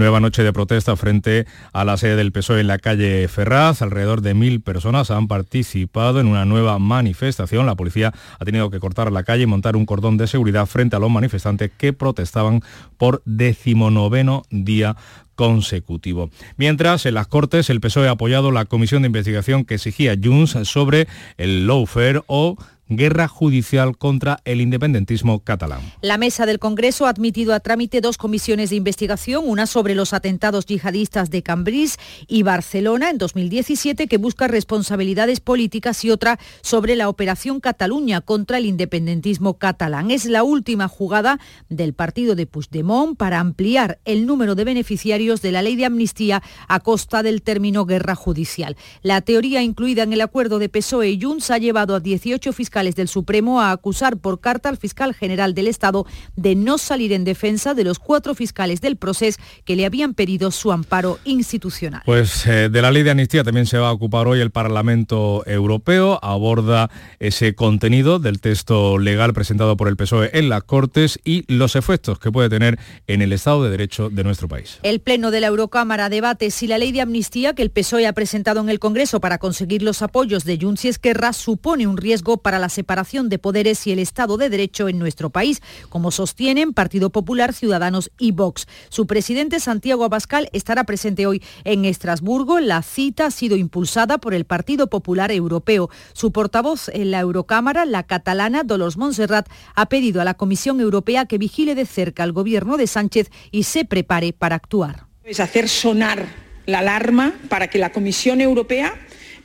Nueva 0.00 0.18
noche 0.18 0.42
de 0.42 0.54
protesta 0.54 0.96
frente 0.96 1.44
a 1.74 1.84
la 1.84 1.98
sede 1.98 2.16
del 2.16 2.32
PSOE 2.32 2.60
en 2.60 2.68
la 2.68 2.78
calle 2.78 3.28
Ferraz. 3.28 3.82
Alrededor 3.82 4.22
de 4.22 4.32
mil 4.32 4.62
personas 4.62 5.10
han 5.10 5.28
participado 5.28 6.20
en 6.20 6.26
una 6.26 6.46
nueva 6.46 6.78
manifestación. 6.78 7.66
La 7.66 7.74
policía 7.74 8.14
ha 8.38 8.44
tenido 8.46 8.70
que 8.70 8.80
cortar 8.80 9.12
la 9.12 9.24
calle 9.24 9.42
y 9.42 9.46
montar 9.46 9.76
un 9.76 9.84
cordón 9.84 10.16
de 10.16 10.26
seguridad 10.26 10.64
frente 10.64 10.96
a 10.96 11.00
los 11.00 11.10
manifestantes 11.10 11.70
que 11.76 11.92
protestaban 11.92 12.62
por 12.96 13.20
decimonoveno 13.26 14.44
día 14.48 14.96
consecutivo. 15.34 16.30
Mientras, 16.56 17.04
en 17.04 17.12
las 17.12 17.26
Cortes, 17.26 17.68
el 17.68 17.82
PSOE 17.82 18.08
ha 18.08 18.12
apoyado 18.12 18.52
la 18.52 18.64
comisión 18.64 19.02
de 19.02 19.08
investigación 19.08 19.66
que 19.66 19.74
exigía 19.74 20.16
Junts 20.22 20.56
sobre 20.66 21.08
el 21.36 21.66
lawfare 21.66 22.22
o 22.26 22.56
guerra 22.90 23.28
judicial 23.28 23.96
contra 23.96 24.40
el 24.44 24.60
independentismo 24.60 25.44
catalán. 25.44 25.80
La 26.02 26.18
mesa 26.18 26.44
del 26.44 26.58
Congreso 26.58 27.06
ha 27.06 27.10
admitido 27.10 27.54
a 27.54 27.60
trámite 27.60 28.00
dos 28.00 28.18
comisiones 28.18 28.70
de 28.70 28.76
investigación, 28.76 29.44
una 29.46 29.66
sobre 29.66 29.94
los 29.94 30.12
atentados 30.12 30.66
yihadistas 30.66 31.30
de 31.30 31.42
Cambrils 31.42 31.98
y 32.26 32.42
Barcelona 32.42 33.10
en 33.10 33.18
2017 33.18 34.08
que 34.08 34.18
busca 34.18 34.48
responsabilidades 34.48 35.38
políticas 35.38 36.04
y 36.04 36.10
otra 36.10 36.40
sobre 36.62 36.96
la 36.96 37.08
operación 37.08 37.60
Cataluña 37.60 38.20
contra 38.20 38.58
el 38.58 38.66
independentismo 38.66 39.54
catalán. 39.54 40.10
Es 40.10 40.24
la 40.24 40.42
última 40.42 40.88
jugada 40.88 41.38
del 41.68 41.94
partido 41.94 42.34
de 42.34 42.46
Puigdemont 42.46 43.16
para 43.16 43.38
ampliar 43.38 44.00
el 44.04 44.26
número 44.26 44.56
de 44.56 44.64
beneficiarios 44.64 45.42
de 45.42 45.52
la 45.52 45.62
ley 45.62 45.76
de 45.76 45.84
amnistía 45.84 46.42
a 46.66 46.80
costa 46.80 47.22
del 47.22 47.42
término 47.42 47.86
guerra 47.86 48.16
judicial. 48.16 48.76
La 49.02 49.20
teoría 49.20 49.62
incluida 49.62 50.02
en 50.02 50.12
el 50.12 50.22
acuerdo 50.22 50.58
de 50.58 50.68
PSOE 50.68 51.10
y 51.10 51.22
Junts 51.22 51.52
ha 51.52 51.58
llevado 51.58 51.94
a 51.94 52.00
18 52.00 52.52
fiscales 52.52 52.79
del 52.80 53.08
Supremo 53.08 53.60
a 53.60 53.72
acusar 53.72 54.16
por 54.16 54.40
carta 54.40 54.68
al 54.68 54.76
fiscal 54.76 55.14
general 55.14 55.54
del 55.54 55.68
Estado 55.68 56.06
de 56.36 56.54
no 56.54 56.78
salir 56.78 57.12
en 57.12 57.24
defensa 57.24 57.74
de 57.74 57.84
los 57.84 57.98
cuatro 57.98 58.34
fiscales 58.34 58.80
del 58.80 58.96
proceso 58.96 59.38
que 59.64 59.76
le 59.76 59.84
habían 59.86 60.14
pedido 60.14 60.50
su 60.50 60.72
amparo 60.72 61.18
institucional. 61.24 62.02
Pues 62.04 62.46
eh, 62.46 62.68
de 62.70 62.82
la 62.82 62.90
ley 62.90 63.02
de 63.02 63.10
amnistía 63.10 63.44
también 63.44 63.66
se 63.66 63.78
va 63.78 63.88
a 63.88 63.92
ocupar 63.92 64.26
hoy 64.26 64.40
el 64.40 64.50
Parlamento 64.50 65.44
Europeo. 65.46 66.18
Aborda 66.22 66.90
ese 67.18 67.54
contenido 67.54 68.18
del 68.18 68.40
texto 68.40 68.98
legal 68.98 69.34
presentado 69.34 69.76
por 69.76 69.88
el 69.88 69.96
PSOE 69.96 70.30
en 70.32 70.48
las 70.48 70.64
Cortes 70.64 71.20
y 71.24 71.44
los 71.52 71.76
efectos 71.76 72.18
que 72.18 72.32
puede 72.32 72.48
tener 72.48 72.78
en 73.06 73.20
el 73.22 73.32
Estado 73.32 73.62
de 73.64 73.70
Derecho 73.70 74.10
de 74.10 74.24
nuestro 74.24 74.48
país. 74.48 74.78
El 74.82 75.00
Pleno 75.00 75.30
de 75.30 75.40
la 75.40 75.48
Eurocámara 75.48 76.08
debate 76.08 76.50
si 76.50 76.66
la 76.66 76.78
ley 76.78 76.92
de 76.92 77.02
amnistía 77.02 77.54
que 77.54 77.62
el 77.62 77.70
PSOE 77.70 78.06
ha 78.06 78.12
presentado 78.12 78.60
en 78.60 78.68
el 78.68 78.78
Congreso 78.78 79.20
para 79.20 79.38
conseguir 79.38 79.82
los 79.82 80.02
apoyos 80.02 80.44
de 80.44 80.58
Junts 80.60 80.84
y 80.86 80.88
Esquerra 80.88 81.32
supone 81.32 81.86
un 81.86 81.96
riesgo 81.98 82.38
para 82.38 82.58
la 82.58 82.69
separación 82.70 83.28
de 83.28 83.38
poderes 83.38 83.86
y 83.86 83.92
el 83.92 83.98
Estado 83.98 84.38
de 84.38 84.48
Derecho 84.48 84.88
en 84.88 84.98
nuestro 84.98 85.28
país, 85.28 85.60
como 85.90 86.10
sostienen 86.10 86.72
Partido 86.72 87.10
Popular, 87.10 87.52
Ciudadanos 87.52 88.10
y 88.18 88.32
Vox. 88.32 88.66
Su 88.88 89.06
presidente 89.06 89.60
Santiago 89.60 90.04
Abascal 90.04 90.48
estará 90.52 90.84
presente 90.84 91.26
hoy 91.26 91.42
en 91.64 91.84
Estrasburgo. 91.84 92.60
La 92.60 92.82
cita 92.82 93.26
ha 93.26 93.30
sido 93.30 93.56
impulsada 93.56 94.18
por 94.18 94.32
el 94.32 94.46
Partido 94.46 94.88
Popular 94.88 95.30
Europeo. 95.30 95.90
Su 96.12 96.32
portavoz 96.32 96.88
en 96.88 97.10
la 97.10 97.20
Eurocámara, 97.20 97.84
la 97.84 98.04
catalana 98.04 98.62
Dolores 98.62 98.96
Montserrat, 98.96 99.48
ha 99.74 99.86
pedido 99.86 100.20
a 100.20 100.24
la 100.24 100.34
Comisión 100.34 100.80
Europea 100.80 101.26
que 101.26 101.38
vigile 101.38 101.74
de 101.74 101.86
cerca 101.86 102.22
al 102.22 102.32
gobierno 102.32 102.76
de 102.76 102.86
Sánchez 102.86 103.30
y 103.50 103.64
se 103.64 103.84
prepare 103.84 104.32
para 104.32 104.56
actuar. 104.56 105.06
Es 105.24 105.40
hacer 105.40 105.68
sonar 105.68 106.26
la 106.66 106.80
alarma 106.80 107.34
para 107.48 107.68
que 107.68 107.78
la 107.78 107.92
Comisión 107.92 108.40
Europea 108.40 108.94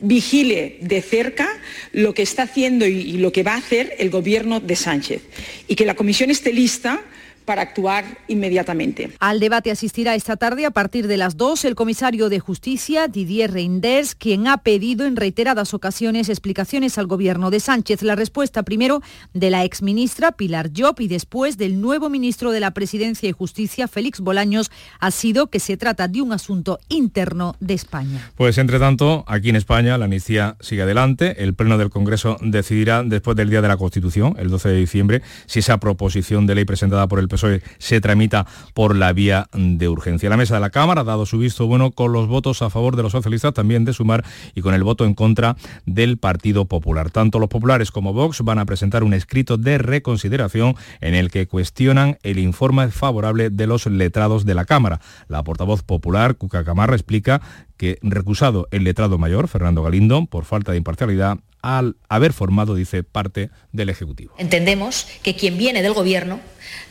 vigile 0.08 0.78
de 0.82 1.02
cerca 1.02 1.48
lo 1.92 2.14
que 2.14 2.22
está 2.22 2.44
haciendo 2.44 2.86
y, 2.86 3.14
lo 3.14 3.32
que 3.32 3.44
va 3.44 3.54
a 3.54 3.58
hacer 3.58 3.96
el 4.00 4.10
gobierno 4.10 4.60
de 4.60 4.76
Sánchez. 4.76 5.22
Y 5.68 5.76
que 5.76 5.86
la 5.86 5.96
comisión 5.96 6.32
esté 6.32 6.54
lista 6.54 7.02
para 7.46 7.62
actuar 7.62 8.06
inmediatamente. 8.28 9.12
Al 9.20 9.40
debate 9.40 9.72
asistirá 9.72 10.16
esta 10.16 10.36
tarde 10.36 10.66
a 10.66 10.72
partir 10.72 11.08
de 11.08 11.18
las 11.18 11.38
2 11.38 11.66
el 11.66 11.76
comisario 11.76 12.30
de 12.30 12.40
Justicia, 12.40 13.08
Didier 13.08 13.52
Reinders, 13.52 14.16
quien 14.16 14.48
ha 14.48 14.58
pedido 14.58 15.06
en 15.06 15.16
reiteradas 15.16 15.74
ocasiones 15.74 16.30
explicaciones 16.30 16.98
al 16.98 17.08
gobierno 17.08 17.52
de 17.52 17.60
Sánchez. 17.60 18.02
La 18.02 18.16
respuesta 18.16 18.64
primero 18.64 19.02
de 19.34 19.50
la 19.50 19.64
exministra 19.64 20.32
Pilar 20.32 20.72
Job 20.76 21.00
y 21.00 21.08
después 21.08 21.58
del 21.58 21.80
nuevo 21.80 22.10
ministro 22.10 22.52
de 22.52 22.60
la 22.60 22.72
Presidencia 22.72 23.30
y 23.30 23.32
Justicia, 23.32 23.88
Félix 23.88 24.20
Bolaños, 24.20 24.72
ha 25.00 25.12
sido 25.12 25.48
que 25.48 25.60
se 25.60 25.78
trata 25.78 26.08
de 26.08 26.22
un 26.22 26.34
asunto 26.34 26.80
interno 26.90 27.56
de 27.60 27.74
España. 27.74 28.32
Pues 28.36 28.58
entre 28.58 28.80
tanto, 28.80 29.24
aquí 29.28 29.50
en 29.50 29.56
España 29.56 29.98
la 29.98 30.06
amnistía 30.06 30.58
sigue 30.60 30.82
adelante. 30.82 31.44
El 31.44 31.54
Pleno 31.54 31.78
del 31.78 31.90
Congreso 31.90 32.38
decidirá 32.42 33.04
después 33.04 33.38
del 33.38 33.50
Día 33.50 33.62
de 33.62 33.68
la 33.68 33.78
Constitución, 33.78 34.36
el 34.40 34.50
12 34.50 34.70
de 34.70 34.76
diciembre, 34.76 35.22
si 35.46 35.60
esa 35.60 35.80
proposición 35.80 36.48
de 36.48 36.56
ley 36.56 36.66
presentada 36.66 37.08
por 37.08 37.20
el 37.20 37.28
se 37.38 38.02
tramita 38.02 38.46
por 38.74 38.96
la 38.96 39.14
vía 39.14 39.48
de 39.54 39.90
urgencia. 39.90 40.30
La 40.30 40.38
mesa 40.38 40.56
de 40.56 40.62
la 40.62 40.70
Cámara 40.70 41.02
ha 41.02 41.04
dado 41.04 41.26
su 41.26 41.38
visto 41.38 41.68
bueno 41.68 41.92
con 41.92 42.14
los 42.14 42.28
votos 42.28 42.62
a 42.62 42.70
favor 42.70 42.96
de 42.96 43.04
los 43.04 43.12
socialistas, 43.12 43.54
también 43.54 43.86
de 43.86 43.94
Sumar, 43.94 44.24
y 44.54 44.62
con 44.62 44.74
el 44.74 44.84
voto 44.84 45.06
en 45.06 45.14
contra 45.14 45.56
del 45.86 46.18
Partido 46.18 46.66
Popular. 46.66 47.12
Tanto 47.12 47.40
los 47.40 47.50
populares 47.50 47.92
como 47.92 48.14
Vox 48.14 48.42
van 48.42 48.60
a 48.60 48.66
presentar 48.66 49.04
un 49.04 49.14
escrito 49.14 49.58
de 49.58 49.78
reconsideración 49.78 50.76
en 51.02 51.16
el 51.16 51.32
que 51.32 51.48
cuestionan 51.48 52.18
el 52.24 52.40
informe 52.40 52.90
favorable 52.90 53.50
de 53.50 53.68
los 53.68 53.86
letrados 53.86 54.46
de 54.46 54.56
la 54.56 54.66
Cámara. 54.66 55.02
La 55.28 55.44
portavoz 55.44 55.84
popular, 55.84 56.36
Cuca 56.36 56.64
Camarra, 56.64 56.96
explica 56.96 57.42
que 57.78 57.98
recusado 58.02 58.68
el 58.72 58.84
letrado 58.84 59.18
mayor, 59.18 59.48
Fernando 59.48 59.84
Galindo, 59.84 60.26
por 60.26 60.46
falta 60.46 60.72
de 60.72 60.78
imparcialidad, 60.78 61.40
al 61.66 61.96
haber 62.10 62.32
formado, 62.32 62.76
dice, 62.76 63.02
parte 63.02 63.50
del 63.72 63.90
Ejecutivo. 63.90 64.36
Entendemos 64.38 65.08
que 65.24 65.36
quien 65.36 65.58
viene 65.58 65.82
del 65.82 65.94
Gobierno 65.94 66.40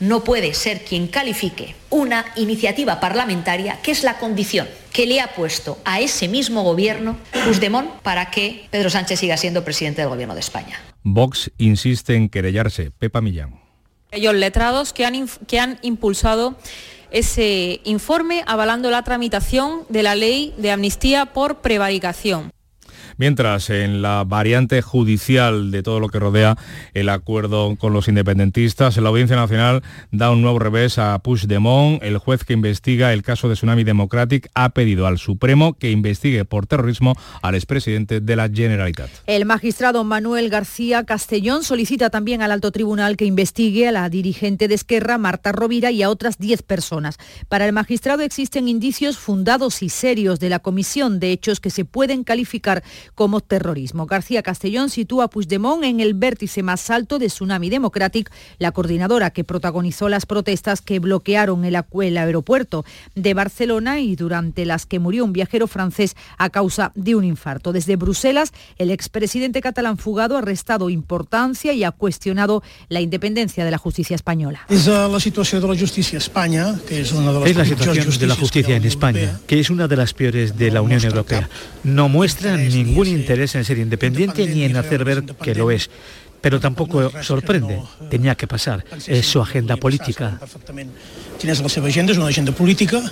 no 0.01 0.25
puede 0.25 0.53
ser 0.53 0.85
quien 0.85 1.07
califique 1.07 1.77
una 1.91 2.25
iniciativa 2.35 2.99
parlamentaria 2.99 3.81
que 3.83 3.93
es 3.93 4.03
la 4.03 4.19
condición 4.19 4.67
que 4.93 5.07
le 5.07 5.21
ha 5.21 5.29
puesto 5.29 5.79
a 5.85 6.01
ese 6.01 6.27
mismo 6.27 6.65
Gobierno 6.65 7.17
Puigdemont 7.45 7.89
para 8.03 8.33
que 8.33 8.67
Pedro 8.73 8.91
Sánchez 8.91 9.21
siga 9.21 9.37
siendo 9.37 9.65
presidente 9.65 10.01
del 10.01 10.11
Gobierno 10.11 10.35
de 10.35 10.41
España. 10.41 10.81
Vox 11.05 11.53
insiste 11.57 12.17
en 12.17 12.29
querellarse. 12.29 12.91
Pepa 12.91 13.21
Millán. 13.21 13.61
Ellos 14.11 14.35
letrados 14.35 14.93
que 14.93 15.07
han, 15.07 15.29
que 15.47 15.61
han 15.61 15.79
impulsado 15.83 16.57
ese 17.13 17.81
informe 17.85 18.43
avalando 18.49 18.91
la 18.91 19.05
tramitación 19.05 19.85
de 19.89 20.03
la 20.03 20.17
ley 20.17 20.53
de 20.59 20.73
amnistía 20.73 21.27
por 21.27 21.61
prevaricación. 21.61 22.51
Mientras, 23.17 23.71
en 23.71 24.03
la 24.03 24.25
variante 24.25 24.83
judicial 24.83 25.71
de 25.71 25.83
todo 25.83 26.01
lo 26.01 26.09
que 26.09 26.19
rodea 26.19 26.57
el 26.95 27.09
acuerdo 27.09 27.77
con 27.77 27.93
los 27.93 28.09
independentistas, 28.09 28.97
la 28.97 29.09
Audiencia 29.09 29.37
Nacional 29.37 29.83
da 30.11 30.31
un 30.31 30.43
nuevo 30.43 30.59
revés 30.59 30.99
a 30.99 31.19
Puigdemont. 31.21 32.03
El 32.03 32.19
juez 32.19 32.45
que 32.45 32.53
investiga 32.53 33.13
el 33.13 33.23
caso 33.23 33.49
de 33.49 33.55
Tsunami 33.55 33.85
Democratic 33.85 34.49
ha 34.55 34.71
pedido 34.71 35.07
al 35.07 35.19
Supremo 35.19 35.75
que 35.75 35.91
investigue 35.91 36.45
por 36.45 36.67
terrorismo 36.67 37.15
al 37.43 37.55
expresidente 37.55 38.21
de 38.21 38.37
la 38.37 38.49
Generalitat. 38.49 39.11
El 39.27 39.45
magistrado 39.45 40.05
Manuel 40.05 40.51
García 40.51 41.05
Castellón 41.05 41.65
solicita 41.65 42.11
también 42.11 42.43
al 42.43 42.53
alto 42.53 42.73
tribunal 42.73 43.17
que 43.17 43.25
investigue 43.25 43.89
a 43.89 43.93
la 43.93 44.09
dirigente 44.09 44.69
de 44.69 44.75
Esquerra, 44.75 45.19
Marta 45.19 45.53
Rovira, 45.53 45.91
y 45.91 46.03
a 46.03 46.11
otras 46.11 46.39
10 46.39 46.63
personas. 46.63 47.19
Para 47.49 47.67
el 47.67 47.73
magistrado 47.73 48.23
existen 48.23 48.69
indicios 48.69 49.19
fundados 49.19 49.83
y 49.83 49.89
serios 49.89 50.41
de 50.41 50.49
la 50.49 50.59
comisión 50.59 51.21
de 51.21 51.33
hechos 51.33 51.61
que 51.61 51.71
se 51.71 51.85
pueden 51.85 52.25
calificar 52.25 52.83
como 53.15 53.41
terrorismo. 53.41 54.07
García 54.07 54.43
Castellón 54.43 54.91
sitúa 54.91 55.25
a 55.25 55.29
Puigdemont 55.29 55.85
en 55.85 56.01
el 56.01 56.15
vértice 56.15 56.63
más 56.63 56.91
alto 56.91 57.19
de 57.19 57.27
Tsunami 57.27 57.71
Democratic, 57.71 58.31
la 58.59 58.73
coordinadora 58.73 59.31
que 59.31 59.45
protagonizó 59.45 60.09
las 60.09 60.27
protestas 60.27 60.81
que 60.81 60.99
bloquearon 60.99 61.65
el, 61.65 61.77
el 62.03 62.19
aeropuerto 62.19 62.85
de 63.15 63.35
Barcelona 63.35 64.01
y 64.01 64.17
durante 64.17 64.65
las 64.65 64.87
que 64.87 64.99
murió 64.99 65.25
un 65.25 65.33
viajero 65.33 65.67
francés 65.67 66.17
a 66.39 66.51
causa 66.51 66.93
de 66.95 67.15
un 67.15 67.25
infarto. 67.25 67.73
Desde 67.73 67.97
Bruselas, 67.97 68.53
el 68.79 68.91
expresidente 68.91 69.61
catalán 69.61 69.99
fugado 69.99 70.37
ha 70.37 70.41
restado 70.41 70.91
importancia 70.91 71.73
y 71.73 71.85
ha 71.85 71.91
cuestionado 71.91 72.63
la 72.89 73.01
independencia 73.01 73.65
de 73.65 73.71
la 73.71 73.79
justicia 73.79 74.15
española. 74.15 74.61
Es 74.69 74.87
la 74.87 75.21
situación 75.21 75.63
de 75.63 75.69
la 75.69 75.79
justicia 75.79 76.19
España, 76.19 76.75
que 76.87 77.01
es 77.01 77.13
una 77.13 77.33
de 77.33 77.41
las 77.41 77.51
Es 77.51 77.57
la 77.57 77.65
situación 77.65 78.19
de 78.19 78.27
la 78.27 78.35
justicia 78.37 78.77
en 78.77 78.85
España, 78.85 79.41
que 79.47 79.61
es 79.61 79.71
una 79.71 79.89
de 79.89 79.97
las 79.97 80.15
peores 80.15 80.57
de 80.57 80.71
la 80.71 80.83
Unión 80.83 81.05
Europea. 81.05 81.49
No 81.83 82.09
muestra 82.09 82.57
ningún 82.57 82.94
interés 83.03 83.55
en 83.55 83.65
ser 83.65 83.79
independiente 83.79 84.47
ni 84.47 84.65
en 84.65 84.77
hacer 84.77 85.05
ver 85.05 85.25
que 85.25 85.55
lo 85.55 85.71
es. 85.71 85.91
Pero 86.41 86.61
tampoco 86.61 87.11
sorprende, 87.23 87.81
tenía 88.11 88.35
que 88.35 88.47
pasar, 88.47 88.85
es 89.07 89.27
su 89.27 89.41
agenda 89.41 89.77
política. 89.77 90.39
Tienes 91.39 91.61
la 91.61 91.69
seva 91.69 91.89
una 91.89 92.29
agenda 92.29 92.53
política. 92.53 93.03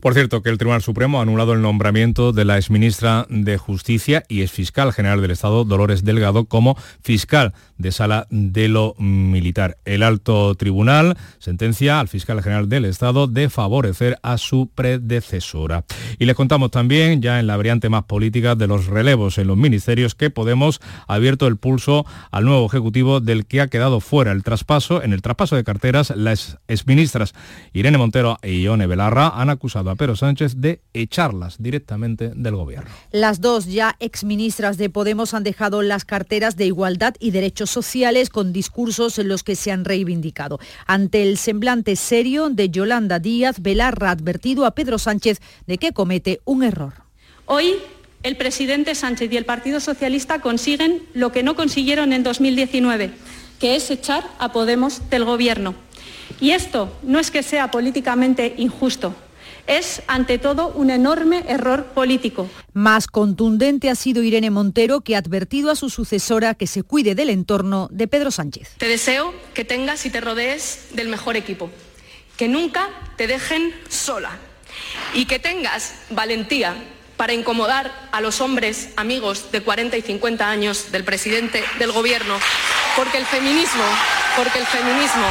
Por 0.00 0.14
cierto, 0.14 0.42
que 0.42 0.48
el 0.48 0.56
Tribunal 0.56 0.80
Supremo 0.80 1.18
ha 1.18 1.22
anulado 1.22 1.52
el 1.52 1.60
nombramiento 1.60 2.32
de 2.32 2.46
la 2.46 2.56
exministra 2.56 3.26
de 3.28 3.58
Justicia 3.58 4.22
y 4.28 4.40
exfiscal 4.40 4.94
general 4.94 5.20
del 5.20 5.30
Estado, 5.30 5.64
Dolores 5.64 6.04
Delgado, 6.04 6.46
como 6.46 6.76
fiscal 7.02 7.52
de 7.76 7.92
sala 7.92 8.26
de 8.30 8.68
lo 8.68 8.94
militar. 8.98 9.76
El 9.84 10.02
alto 10.02 10.54
tribunal 10.54 11.18
sentencia 11.38 12.00
al 12.00 12.08
fiscal 12.08 12.42
general 12.42 12.70
del 12.70 12.86
Estado 12.86 13.26
de 13.26 13.50
favorecer 13.50 14.18
a 14.22 14.38
su 14.38 14.70
predecesora. 14.74 15.84
Y 16.18 16.24
les 16.24 16.34
contamos 16.34 16.70
también, 16.70 17.20
ya 17.20 17.38
en 17.38 17.46
la 17.46 17.58
variante 17.58 17.90
más 17.90 18.04
política 18.04 18.54
de 18.54 18.66
los 18.66 18.86
relevos 18.86 19.36
en 19.36 19.48
los 19.48 19.56
ministerios, 19.58 20.14
que 20.14 20.30
Podemos 20.30 20.80
ha 21.08 21.14
abierto 21.14 21.46
el 21.46 21.58
pulso 21.58 22.06
al 22.30 22.46
nuevo 22.46 22.64
ejecutivo 22.64 23.20
del 23.20 23.44
que 23.44 23.60
ha 23.60 23.68
quedado 23.68 24.00
fuera 24.00 24.32
el 24.32 24.42
traspaso. 24.44 25.02
En 25.02 25.12
el 25.12 25.20
traspaso 25.20 25.56
de 25.56 25.64
carteras, 25.64 26.10
las 26.16 26.58
exministras 26.68 27.34
Irene 27.74 27.98
Montero 27.98 28.38
y 28.42 28.62
Ione 28.62 28.86
Belarra 28.86 29.28
han 29.28 29.50
acusado 29.50 29.89
a 29.90 29.96
Pedro 29.96 30.16
Sánchez 30.16 30.54
de 30.56 30.80
echarlas 30.94 31.56
directamente 31.58 32.32
del 32.34 32.56
gobierno. 32.56 32.90
Las 33.12 33.40
dos 33.40 33.66
ya 33.66 33.96
exministras 34.00 34.76
de 34.76 34.90
Podemos 34.90 35.34
han 35.34 35.44
dejado 35.44 35.82
las 35.82 36.04
carteras 36.04 36.56
de 36.56 36.66
igualdad 36.66 37.14
y 37.20 37.30
derechos 37.30 37.70
sociales 37.70 38.30
con 38.30 38.52
discursos 38.52 39.18
en 39.18 39.28
los 39.28 39.42
que 39.42 39.56
se 39.56 39.72
han 39.72 39.84
reivindicado. 39.84 40.58
Ante 40.86 41.22
el 41.22 41.36
semblante 41.36 41.96
serio 41.96 42.50
de 42.50 42.70
Yolanda 42.70 43.18
Díaz, 43.18 43.60
Belarra 43.60 44.08
ha 44.08 44.12
advertido 44.12 44.66
a 44.66 44.72
Pedro 44.72 44.98
Sánchez 44.98 45.40
de 45.66 45.78
que 45.78 45.92
comete 45.92 46.40
un 46.44 46.62
error. 46.62 46.94
Hoy 47.46 47.74
el 48.22 48.36
presidente 48.36 48.94
Sánchez 48.94 49.32
y 49.32 49.36
el 49.36 49.46
Partido 49.46 49.80
Socialista 49.80 50.40
consiguen 50.40 51.02
lo 51.14 51.32
que 51.32 51.42
no 51.42 51.56
consiguieron 51.56 52.12
en 52.12 52.22
2019, 52.22 53.10
que 53.58 53.76
es 53.76 53.90
echar 53.90 54.24
a 54.38 54.52
Podemos 54.52 55.08
del 55.08 55.24
gobierno. 55.24 55.74
Y 56.38 56.50
esto 56.50 56.94
no 57.02 57.18
es 57.18 57.30
que 57.30 57.42
sea 57.42 57.70
políticamente 57.70 58.54
injusto, 58.58 59.14
es, 59.70 60.02
ante 60.08 60.38
todo, 60.38 60.68
un 60.68 60.90
enorme 60.90 61.44
error 61.48 61.86
político. 61.86 62.48
Más 62.72 63.06
contundente 63.06 63.88
ha 63.88 63.94
sido 63.94 64.22
Irene 64.22 64.50
Montero, 64.50 65.00
que 65.02 65.14
ha 65.14 65.18
advertido 65.18 65.70
a 65.70 65.76
su 65.76 65.90
sucesora 65.90 66.54
que 66.54 66.66
se 66.66 66.82
cuide 66.82 67.14
del 67.14 67.30
entorno 67.30 67.88
de 67.92 68.08
Pedro 68.08 68.30
Sánchez. 68.30 68.74
Te 68.78 68.88
deseo 68.88 69.32
que 69.54 69.64
tengas 69.64 70.04
y 70.06 70.10
te 70.10 70.20
rodees 70.20 70.88
del 70.92 71.08
mejor 71.08 71.36
equipo, 71.36 71.70
que 72.36 72.48
nunca 72.48 72.88
te 73.16 73.26
dejen 73.26 73.72
sola 73.88 74.30
y 75.14 75.26
que 75.26 75.38
tengas 75.38 75.94
valentía 76.10 76.74
para 77.16 77.32
incomodar 77.32 77.92
a 78.12 78.20
los 78.20 78.40
hombres 78.40 78.88
amigos 78.96 79.52
de 79.52 79.60
40 79.60 79.96
y 79.96 80.02
50 80.02 80.48
años 80.48 80.90
del 80.90 81.04
presidente 81.04 81.62
del 81.78 81.92
gobierno, 81.92 82.34
porque 82.96 83.18
el 83.18 83.26
feminismo, 83.26 83.84
porque 84.36 84.58
el 84.58 84.66
feminismo, 84.66 85.26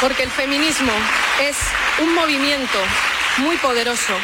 porque 0.00 0.22
el 0.22 0.30
feminismo 0.30 0.92
es 1.40 1.56
un 2.02 2.14
movimiento 2.14 2.78
muy 3.38 3.56
poderoso 3.56 4.14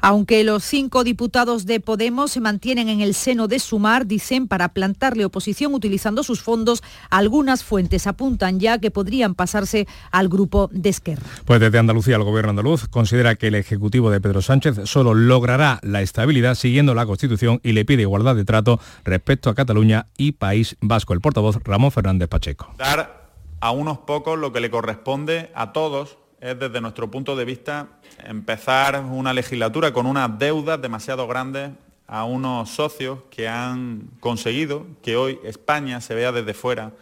aunque 0.00 0.44
los 0.44 0.62
cinco 0.62 1.04
diputados 1.04 1.66
de 1.66 1.80
Podemos 1.80 2.32
se 2.32 2.40
mantienen 2.40 2.88
en 2.88 3.00
el 3.00 3.14
seno 3.14 3.48
de 3.48 3.58
Sumar, 3.58 4.06
dicen 4.06 4.46
para 4.46 4.68
plantarle 4.68 5.24
oposición 5.24 5.74
utilizando 5.74 6.22
sus 6.22 6.42
fondos, 6.42 6.82
algunas 7.10 7.64
fuentes 7.64 8.06
apuntan 8.06 8.60
ya 8.60 8.78
que 8.78 8.90
podrían 8.90 9.34
pasarse 9.34 9.88
al 10.10 10.28
grupo 10.28 10.68
de 10.72 10.90
Esquerra. 10.90 11.22
Pues 11.44 11.60
desde 11.60 11.78
Andalucía 11.78 12.16
el 12.16 12.22
gobierno 12.22 12.50
andaluz 12.50 12.86
considera 12.88 13.34
que 13.34 13.48
el 13.48 13.54
ejecutivo 13.56 14.10
de 14.10 14.20
Pedro 14.20 14.42
Sánchez 14.42 14.80
solo 14.84 15.14
logrará 15.14 15.80
la 15.82 16.02
estabilidad 16.02 16.54
siguiendo 16.54 16.94
la 16.94 17.06
Constitución 17.06 17.60
y 17.62 17.72
le 17.72 17.84
pide 17.84 18.02
igualdad 18.02 18.36
de 18.36 18.44
trato 18.44 18.78
respecto 19.04 19.50
a 19.50 19.54
Cataluña 19.54 20.06
y 20.16 20.32
País 20.32 20.76
Vasco. 20.80 21.14
El 21.14 21.20
portavoz 21.20 21.58
Ramón 21.64 21.90
Fernández 21.90 22.28
Pacheco. 22.28 22.72
Dar 22.78 23.30
a 23.60 23.70
unos 23.70 23.98
pocos 23.98 24.38
lo 24.38 24.52
que 24.52 24.60
le 24.60 24.70
corresponde 24.70 25.50
a 25.54 25.72
todos 25.72 26.18
es 26.46 26.58
desde 26.58 26.80
nuestro 26.80 27.10
punto 27.10 27.34
de 27.34 27.44
vista 27.44 27.88
empezar 28.24 29.00
una 29.00 29.32
legislatura 29.32 29.92
con 29.92 30.06
unas 30.06 30.38
deudas 30.38 30.80
demasiado 30.80 31.26
grandes 31.26 31.72
a 32.06 32.24
unos 32.24 32.70
socios 32.70 33.18
que 33.30 33.48
han 33.48 34.10
conseguido 34.20 34.86
que 35.02 35.16
hoy 35.16 35.40
España 35.44 36.00
se 36.00 36.14
vea 36.14 36.30
desde 36.30 36.54
fuera 36.54 36.92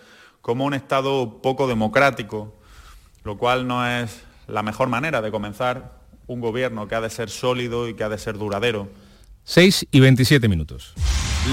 como 0.41 0.65
un 0.65 0.73
Estado 0.73 1.43
poco 1.43 1.69
democrático, 1.69 2.55
lo 3.23 3.37
cual 3.37 3.67
no 3.67 3.87
es 3.87 4.23
la 4.47 4.63
mejor 4.63 4.89
manera 4.89 5.21
de 5.21 5.31
comenzar 5.31 6.01
un 6.27 6.41
gobierno 6.41 6.89
que 6.89 6.95
ha 6.95 7.01
de 7.03 7.11
ser 7.11 7.29
sólido 7.29 7.89
y 7.89 7.95
que 7.95 8.05
ha 8.05 8.09
de 8.09 8.19
ser 8.19 8.39
duradero. 8.39 8.89
6 9.45 9.89
y 9.91 10.01
27 10.01 10.49
minutos. 10.49 10.95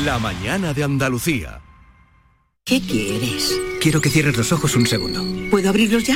La 0.05 0.17
mañana 0.17 0.73
de 0.73 0.83
Andalucía. 0.83 1.59
¿Qué 2.63 2.79
quieres? 2.79 3.59
Quiero 3.81 3.99
que 3.99 4.09
cierres 4.09 4.37
los 4.37 4.51
ojos 4.53 4.75
un 4.77 4.87
segundo. 4.87 5.25
¿Puedo 5.49 5.67
abrirlos 5.67 6.03
ya? 6.05 6.15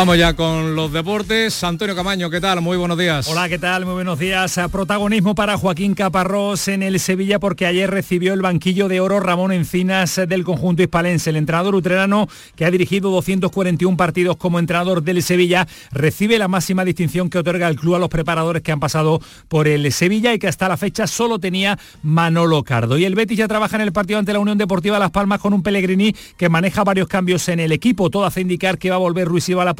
Vamos 0.00 0.16
ya 0.16 0.32
con 0.32 0.76
los 0.76 0.90
deportes. 0.94 1.62
Antonio 1.62 1.94
Camaño, 1.94 2.30
¿qué 2.30 2.40
tal? 2.40 2.62
Muy 2.62 2.78
buenos 2.78 2.96
días. 2.96 3.28
Hola, 3.28 3.50
¿qué 3.50 3.58
tal? 3.58 3.84
Muy 3.84 3.92
buenos 3.92 4.18
días. 4.18 4.58
Protagonismo 4.72 5.34
para 5.34 5.58
Joaquín 5.58 5.92
Caparrós 5.92 6.68
en 6.68 6.82
el 6.82 6.98
Sevilla 6.98 7.38
porque 7.38 7.66
ayer 7.66 7.90
recibió 7.90 8.32
el 8.32 8.40
banquillo 8.40 8.88
de 8.88 9.00
oro 9.00 9.20
Ramón 9.20 9.52
Encinas 9.52 10.18
del 10.26 10.42
conjunto 10.42 10.82
hispalense. 10.82 11.28
El 11.28 11.36
entrenador 11.36 11.74
utrerano 11.74 12.28
que 12.56 12.64
ha 12.64 12.70
dirigido 12.70 13.10
241 13.10 13.94
partidos 13.98 14.38
como 14.38 14.58
entrenador 14.58 15.02
del 15.02 15.22
Sevilla 15.22 15.68
recibe 15.92 16.38
la 16.38 16.48
máxima 16.48 16.86
distinción 16.86 17.28
que 17.28 17.36
otorga 17.36 17.68
el 17.68 17.76
club 17.76 17.96
a 17.96 17.98
los 17.98 18.08
preparadores 18.08 18.62
que 18.62 18.72
han 18.72 18.80
pasado 18.80 19.20
por 19.48 19.68
el 19.68 19.92
Sevilla 19.92 20.32
y 20.32 20.38
que 20.38 20.48
hasta 20.48 20.66
la 20.66 20.78
fecha 20.78 21.06
solo 21.06 21.38
tenía 21.38 21.78
Manolo 22.02 22.62
Cardo. 22.62 22.96
Y 22.96 23.04
el 23.04 23.14
Betis 23.14 23.36
ya 23.36 23.48
trabaja 23.48 23.76
en 23.76 23.82
el 23.82 23.92
partido 23.92 24.18
ante 24.18 24.32
la 24.32 24.38
Unión 24.38 24.56
Deportiva 24.56 24.98
Las 24.98 25.10
Palmas 25.10 25.40
con 25.40 25.52
un 25.52 25.62
Pellegrini 25.62 26.16
que 26.38 26.48
maneja 26.48 26.84
varios 26.84 27.06
cambios 27.06 27.46
en 27.50 27.60
el 27.60 27.70
equipo. 27.70 28.08
Todo 28.08 28.24
hace 28.24 28.40
indicar 28.40 28.78
que 28.78 28.88
va 28.88 28.96
a 28.96 29.00
volver 29.00 29.28
Ruiz 29.28 29.46
Iba 29.50 29.62
la 29.62 29.74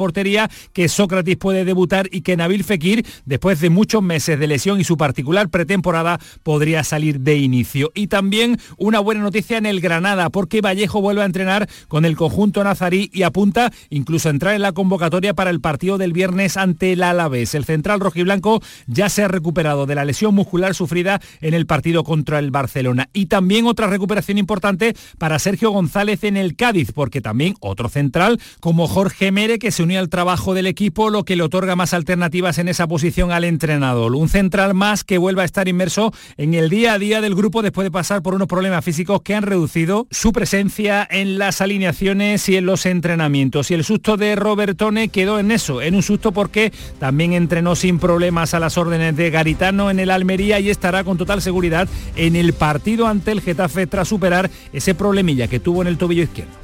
que 0.73 0.89
Sócrates 0.89 1.37
puede 1.37 1.65
debutar 1.65 2.07
y 2.11 2.21
que 2.21 2.37
Nabil 2.37 2.63
Fekir, 2.63 3.05
después 3.25 3.59
de 3.59 3.69
muchos 3.69 4.03
meses 4.03 4.39
de 4.39 4.47
lesión 4.47 4.79
y 4.79 4.83
su 4.83 4.97
particular 4.97 5.49
pretemporada, 5.49 6.19
podría 6.43 6.83
salir 6.83 7.19
de 7.19 7.37
inicio. 7.37 7.91
Y 7.93 8.07
también 8.07 8.59
una 8.77 8.99
buena 8.99 9.21
noticia 9.21 9.57
en 9.57 9.65
el 9.65 9.81
Granada, 9.81 10.29
porque 10.29 10.61
Vallejo 10.61 11.01
vuelve 11.01 11.21
a 11.21 11.25
entrenar 11.25 11.69
con 11.87 12.05
el 12.05 12.15
conjunto 12.15 12.63
nazarí 12.63 13.09
y 13.13 13.23
apunta 13.23 13.71
incluso 13.89 14.29
a 14.29 14.31
entrar 14.31 14.55
en 14.55 14.61
la 14.61 14.71
convocatoria 14.71 15.33
para 15.33 15.49
el 15.49 15.61
partido 15.61 15.97
del 15.97 16.13
viernes 16.13 16.57
ante 16.57 16.93
el 16.93 17.03
Alavés. 17.03 17.55
El 17.55 17.65
central 17.65 17.99
rojiblanco 17.99 18.61
ya 18.87 19.09
se 19.09 19.23
ha 19.23 19.27
recuperado 19.27 19.85
de 19.85 19.95
la 19.95 20.05
lesión 20.05 20.35
muscular 20.35 20.75
sufrida 20.75 21.21
en 21.41 21.53
el 21.53 21.65
partido 21.65 22.03
contra 22.03 22.39
el 22.39 22.51
Barcelona. 22.51 23.09
Y 23.13 23.27
también 23.27 23.65
otra 23.65 23.87
recuperación 23.87 24.37
importante 24.37 24.95
para 25.17 25.39
Sergio 25.39 25.71
González 25.71 26.23
en 26.23 26.37
el 26.37 26.55
Cádiz, 26.55 26.91
porque 26.91 27.21
también 27.21 27.55
otro 27.59 27.89
central 27.89 28.39
como 28.59 28.87
Jorge 28.87 29.31
Mere 29.31 29.59
que 29.59 29.71
se 29.71 29.83
unió 29.83 29.90
al 29.97 30.09
trabajo 30.09 30.53
del 30.53 30.67
equipo, 30.67 31.09
lo 31.09 31.23
que 31.23 31.35
le 31.35 31.43
otorga 31.43 31.75
más 31.75 31.93
alternativas 31.93 32.57
en 32.57 32.67
esa 32.67 32.87
posición 32.87 33.31
al 33.31 33.43
entrenador. 33.43 34.15
Un 34.15 34.29
central 34.29 34.73
más 34.73 35.03
que 35.03 35.17
vuelva 35.17 35.43
a 35.43 35.45
estar 35.45 35.67
inmerso 35.67 36.13
en 36.37 36.53
el 36.53 36.69
día 36.69 36.93
a 36.93 36.99
día 36.99 37.21
del 37.21 37.35
grupo 37.35 37.61
después 37.61 37.85
de 37.85 37.91
pasar 37.91 38.21
por 38.21 38.33
unos 38.33 38.47
problemas 38.47 38.83
físicos 38.85 39.21
que 39.21 39.35
han 39.35 39.43
reducido 39.43 40.07
su 40.11 40.31
presencia 40.31 41.07
en 41.09 41.37
las 41.37 41.61
alineaciones 41.61 42.47
y 42.49 42.57
en 42.57 42.65
los 42.65 42.85
entrenamientos. 42.85 43.71
Y 43.71 43.73
el 43.73 43.83
susto 43.83 44.17
de 44.17 44.35
Robertone 44.35 45.09
quedó 45.09 45.39
en 45.39 45.51
eso, 45.51 45.81
en 45.81 45.95
un 45.95 46.03
susto 46.03 46.31
porque 46.31 46.71
también 46.99 47.33
entrenó 47.33 47.75
sin 47.75 47.99
problemas 47.99 48.53
a 48.53 48.59
las 48.59 48.77
órdenes 48.77 49.15
de 49.15 49.29
Garitano 49.29 49.89
en 49.89 49.99
el 49.99 50.11
Almería 50.11 50.59
y 50.59 50.69
estará 50.69 51.03
con 51.03 51.17
total 51.17 51.41
seguridad 51.41 51.87
en 52.15 52.35
el 52.35 52.53
partido 52.53 53.07
ante 53.07 53.31
el 53.31 53.41
Getafe 53.41 53.87
tras 53.87 54.07
superar 54.07 54.49
ese 54.73 54.95
problemilla 54.95 55.47
que 55.47 55.59
tuvo 55.59 55.81
en 55.81 55.87
el 55.87 55.97
tobillo 55.97 56.23
izquierdo. 56.23 56.60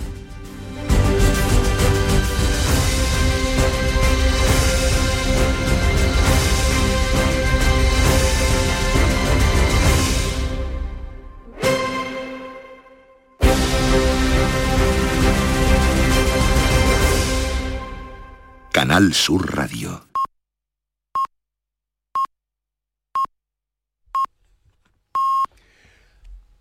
Canal 18.78 19.12
Sur 19.12 19.56
Radio. 19.56 20.06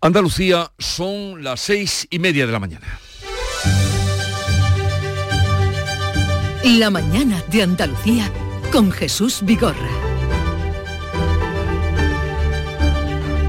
Andalucía 0.01 0.71
son 0.79 1.43
las 1.43 1.59
seis 1.59 2.07
y 2.09 2.17
media 2.17 2.47
de 2.47 2.51
la 2.51 2.57
mañana. 2.57 2.99
La 6.63 6.89
mañana 6.89 7.43
de 7.51 7.61
Andalucía 7.61 8.31
con 8.71 8.91
Jesús 8.91 9.41
Vigorra. 9.43 9.75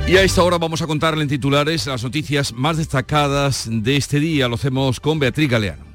Y 0.06 0.18
a 0.18 0.22
esta 0.24 0.42
hora 0.42 0.58
vamos 0.58 0.82
a 0.82 0.86
contarle 0.86 1.22
en 1.22 1.30
titulares 1.30 1.86
las 1.86 2.04
noticias 2.04 2.52
más 2.52 2.76
destacadas 2.76 3.66
de 3.70 3.96
este 3.96 4.20
día. 4.20 4.46
Lo 4.46 4.56
hacemos 4.56 5.00
con 5.00 5.18
Beatriz 5.18 5.48
Galeano. 5.48 5.87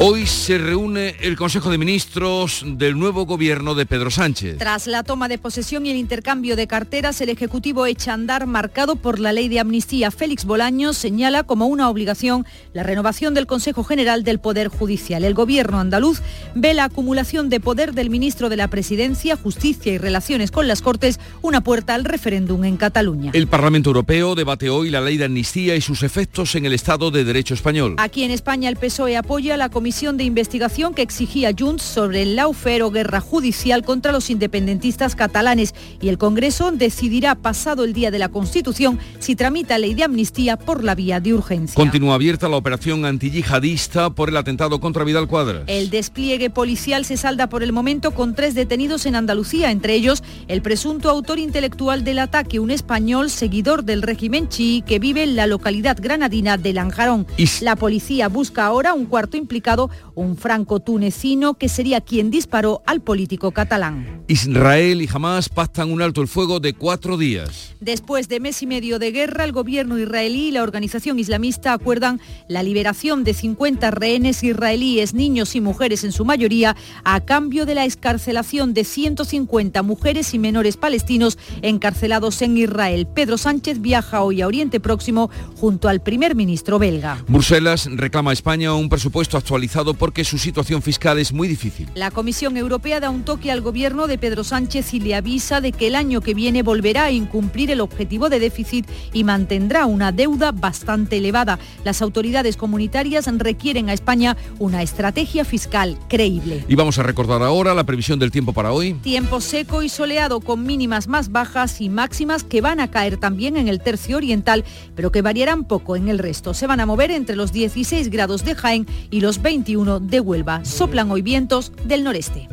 Hoy 0.00 0.28
se 0.28 0.58
reúne 0.58 1.16
el 1.22 1.34
Consejo 1.34 1.70
de 1.70 1.76
Ministros 1.76 2.62
del 2.64 2.96
nuevo 2.96 3.26
gobierno 3.26 3.74
de 3.74 3.84
Pedro 3.84 4.12
Sánchez. 4.12 4.56
Tras 4.56 4.86
la 4.86 5.02
toma 5.02 5.26
de 5.26 5.38
posesión 5.38 5.86
y 5.86 5.90
el 5.90 5.96
intercambio 5.96 6.54
de 6.54 6.68
carteras, 6.68 7.20
el 7.20 7.30
Ejecutivo 7.30 7.84
echa 7.84 8.12
a 8.12 8.14
andar 8.14 8.46
marcado 8.46 8.94
por 8.94 9.18
la 9.18 9.32
ley 9.32 9.48
de 9.48 9.58
amnistía. 9.58 10.12
Félix 10.12 10.44
Bolaños 10.44 10.96
señala 10.96 11.42
como 11.42 11.66
una 11.66 11.88
obligación 11.88 12.46
la 12.74 12.84
renovación 12.84 13.34
del 13.34 13.48
Consejo 13.48 13.82
General 13.82 14.22
del 14.22 14.38
Poder 14.38 14.68
Judicial. 14.68 15.24
El 15.24 15.34
Gobierno 15.34 15.80
andaluz 15.80 16.22
ve 16.54 16.74
la 16.74 16.84
acumulación 16.84 17.48
de 17.48 17.58
poder 17.58 17.92
del 17.92 18.08
ministro 18.08 18.48
de 18.48 18.56
la 18.56 18.68
Presidencia, 18.68 19.34
Justicia 19.34 19.92
y 19.92 19.98
Relaciones 19.98 20.52
con 20.52 20.68
las 20.68 20.80
Cortes 20.80 21.18
una 21.42 21.64
puerta 21.64 21.96
al 21.96 22.04
referéndum 22.04 22.62
en 22.62 22.76
Cataluña. 22.76 23.32
El 23.34 23.48
Parlamento 23.48 23.90
Europeo 23.90 24.36
debate 24.36 24.70
hoy 24.70 24.90
la 24.90 25.00
ley 25.00 25.16
de 25.16 25.24
amnistía 25.24 25.74
y 25.74 25.80
sus 25.80 26.04
efectos 26.04 26.54
en 26.54 26.66
el 26.66 26.72
Estado 26.72 27.10
de 27.10 27.24
Derecho 27.24 27.54
español. 27.54 27.96
Aquí 27.98 28.22
en 28.22 28.30
España 28.30 28.68
el 28.68 28.76
PSOE 28.76 29.16
apoya 29.16 29.56
la 29.56 29.68
Comisión 29.70 29.87
de 29.88 30.22
investigación 30.22 30.92
que 30.92 31.00
exigía 31.00 31.50
Junts 31.58 31.82
sobre 31.82 32.20
el 32.20 32.36
laufer 32.36 32.82
o 32.82 32.90
guerra 32.90 33.22
judicial 33.22 33.82
contra 33.82 34.12
los 34.12 34.28
independentistas 34.28 35.16
catalanes 35.16 35.74
y 36.02 36.10
el 36.10 36.18
Congreso 36.18 36.70
decidirá 36.72 37.34
pasado 37.36 37.84
el 37.84 37.94
día 37.94 38.10
de 38.10 38.18
la 38.18 38.28
Constitución 38.28 38.98
si 39.18 39.34
tramita 39.34 39.78
ley 39.78 39.94
de 39.94 40.04
amnistía 40.04 40.58
por 40.58 40.84
la 40.84 40.94
vía 40.94 41.20
de 41.20 41.32
urgencia. 41.32 41.74
Continúa 41.74 42.16
abierta 42.16 42.50
la 42.50 42.58
operación 42.58 43.06
antiyihadista 43.06 44.10
por 44.10 44.28
el 44.28 44.36
atentado 44.36 44.78
contra 44.78 45.04
Vidal 45.04 45.26
Cuadras. 45.26 45.64
El 45.68 45.88
despliegue 45.88 46.50
policial 46.50 47.06
se 47.06 47.16
salda 47.16 47.48
por 47.48 47.62
el 47.62 47.72
momento 47.72 48.10
con 48.10 48.34
tres 48.34 48.54
detenidos 48.54 49.06
en 49.06 49.16
Andalucía, 49.16 49.70
entre 49.70 49.94
ellos 49.94 50.22
el 50.48 50.60
presunto 50.60 51.08
autor 51.08 51.38
intelectual 51.38 52.04
del 52.04 52.18
ataque, 52.18 52.60
un 52.60 52.70
español 52.70 53.30
seguidor 53.30 53.84
del 53.84 54.02
régimen 54.02 54.50
chií 54.50 54.82
que 54.82 54.98
vive 54.98 55.22
en 55.22 55.34
la 55.34 55.46
localidad 55.46 55.96
granadina 55.98 56.58
de 56.58 56.74
Lanjarón. 56.74 57.26
La 57.62 57.74
policía 57.74 58.28
busca 58.28 58.66
ahora 58.66 58.92
un 58.92 59.06
cuarto 59.06 59.38
implicado 59.38 59.77
un 60.14 60.36
franco 60.36 60.80
tunecino 60.80 61.54
que 61.54 61.68
sería 61.68 62.00
quien 62.00 62.30
disparó 62.30 62.82
al 62.86 63.00
político 63.00 63.52
catalán. 63.52 64.24
Israel 64.26 65.00
y 65.00 65.08
Hamas 65.12 65.48
pactan 65.48 65.92
un 65.92 66.02
alto 66.02 66.20
el 66.20 66.28
fuego 66.28 66.58
de 66.58 66.72
cuatro 66.74 67.16
días. 67.16 67.74
Después 67.80 68.28
de 68.28 68.40
mes 68.40 68.62
y 68.62 68.66
medio 68.66 68.98
de 68.98 69.12
guerra, 69.12 69.44
el 69.44 69.52
gobierno 69.52 69.98
israelí 69.98 70.48
y 70.48 70.50
la 70.50 70.62
organización 70.62 71.18
islamista 71.18 71.72
acuerdan 71.72 72.20
la 72.48 72.62
liberación 72.62 73.22
de 73.24 73.34
50 73.34 73.90
rehenes 73.92 74.42
israelíes, 74.42 75.14
niños 75.14 75.54
y 75.54 75.60
mujeres 75.60 76.02
en 76.04 76.12
su 76.12 76.24
mayoría, 76.24 76.76
a 77.04 77.20
cambio 77.20 77.66
de 77.66 77.74
la 77.74 77.84
escarcelación 77.84 78.74
de 78.74 78.84
150 78.84 79.82
mujeres 79.82 80.34
y 80.34 80.38
menores 80.38 80.76
palestinos 80.76 81.38
encarcelados 81.62 82.42
en 82.42 82.58
Israel. 82.58 83.06
Pedro 83.06 83.38
Sánchez 83.38 83.80
viaja 83.80 84.22
hoy 84.22 84.42
a 84.42 84.46
Oriente 84.46 84.80
Próximo 84.80 85.30
junto 85.56 85.88
al 85.88 86.00
primer 86.00 86.34
ministro 86.34 86.78
belga. 86.78 87.24
Bruselas 87.28 87.88
reclama 87.92 88.30
a 88.30 88.34
España 88.34 88.74
un 88.74 88.88
presupuesto 88.88 89.36
actualizado 89.36 89.67
porque 89.98 90.24
su 90.24 90.38
situación 90.38 90.82
fiscal 90.82 91.18
es 91.18 91.32
muy 91.32 91.46
difícil. 91.46 91.88
La 91.94 92.10
Comisión 92.10 92.56
Europea 92.56 93.00
da 93.00 93.10
un 93.10 93.22
toque 93.22 93.52
al 93.52 93.60
gobierno 93.60 94.06
de 94.06 94.18
Pedro 94.18 94.44
Sánchez 94.44 94.94
y 94.94 95.00
le 95.00 95.14
avisa 95.14 95.60
de 95.60 95.72
que 95.72 95.88
el 95.88 95.94
año 95.94 96.20
que 96.20 96.34
viene 96.34 96.62
volverá 96.62 97.04
a 97.04 97.10
incumplir 97.10 97.70
el 97.70 97.80
objetivo 97.80 98.28
de 98.28 98.40
déficit 98.40 98.86
y 99.12 99.24
mantendrá 99.24 99.86
una 99.86 100.10
deuda 100.12 100.52
bastante 100.52 101.18
elevada. 101.18 101.58
Las 101.84 102.02
autoridades 102.02 102.56
comunitarias 102.56 103.26
requieren 103.38 103.88
a 103.90 103.92
España 103.92 104.36
una 104.58 104.82
estrategia 104.82 105.44
fiscal 105.44 105.98
creíble. 106.08 106.64
Y 106.68 106.74
vamos 106.74 106.98
a 106.98 107.02
recordar 107.02 107.42
ahora 107.42 107.74
la 107.74 107.84
previsión 107.84 108.18
del 108.18 108.30
tiempo 108.30 108.52
para 108.52 108.72
hoy. 108.72 108.94
Tiempo 108.94 109.40
seco 109.40 109.82
y 109.82 109.88
soleado 109.88 110.40
con 110.40 110.64
mínimas 110.64 111.08
más 111.08 111.30
bajas 111.30 111.80
y 111.80 111.88
máximas 111.88 112.44
que 112.44 112.60
van 112.60 112.80
a 112.80 112.90
caer 112.90 113.18
también 113.18 113.56
en 113.56 113.68
el 113.68 113.80
tercio 113.80 114.16
oriental, 114.16 114.64
pero 114.94 115.12
que 115.12 115.22
variarán 115.22 115.64
poco 115.64 115.96
en 115.96 116.08
el 116.08 116.18
resto. 116.18 116.54
Se 116.54 116.66
van 116.66 116.80
a 116.80 116.86
mover 116.86 117.10
entre 117.10 117.36
los 117.36 117.52
16 117.52 118.08
grados 118.10 118.44
de 118.44 118.54
Jaén 118.54 118.86
y 119.10 119.20
los 119.20 119.38
21 119.58 119.98
de 119.98 120.20
Huelva. 120.20 120.64
Soplan 120.64 121.10
hoy 121.10 121.20
vientos 121.20 121.72
del 121.82 122.04
noreste. 122.04 122.48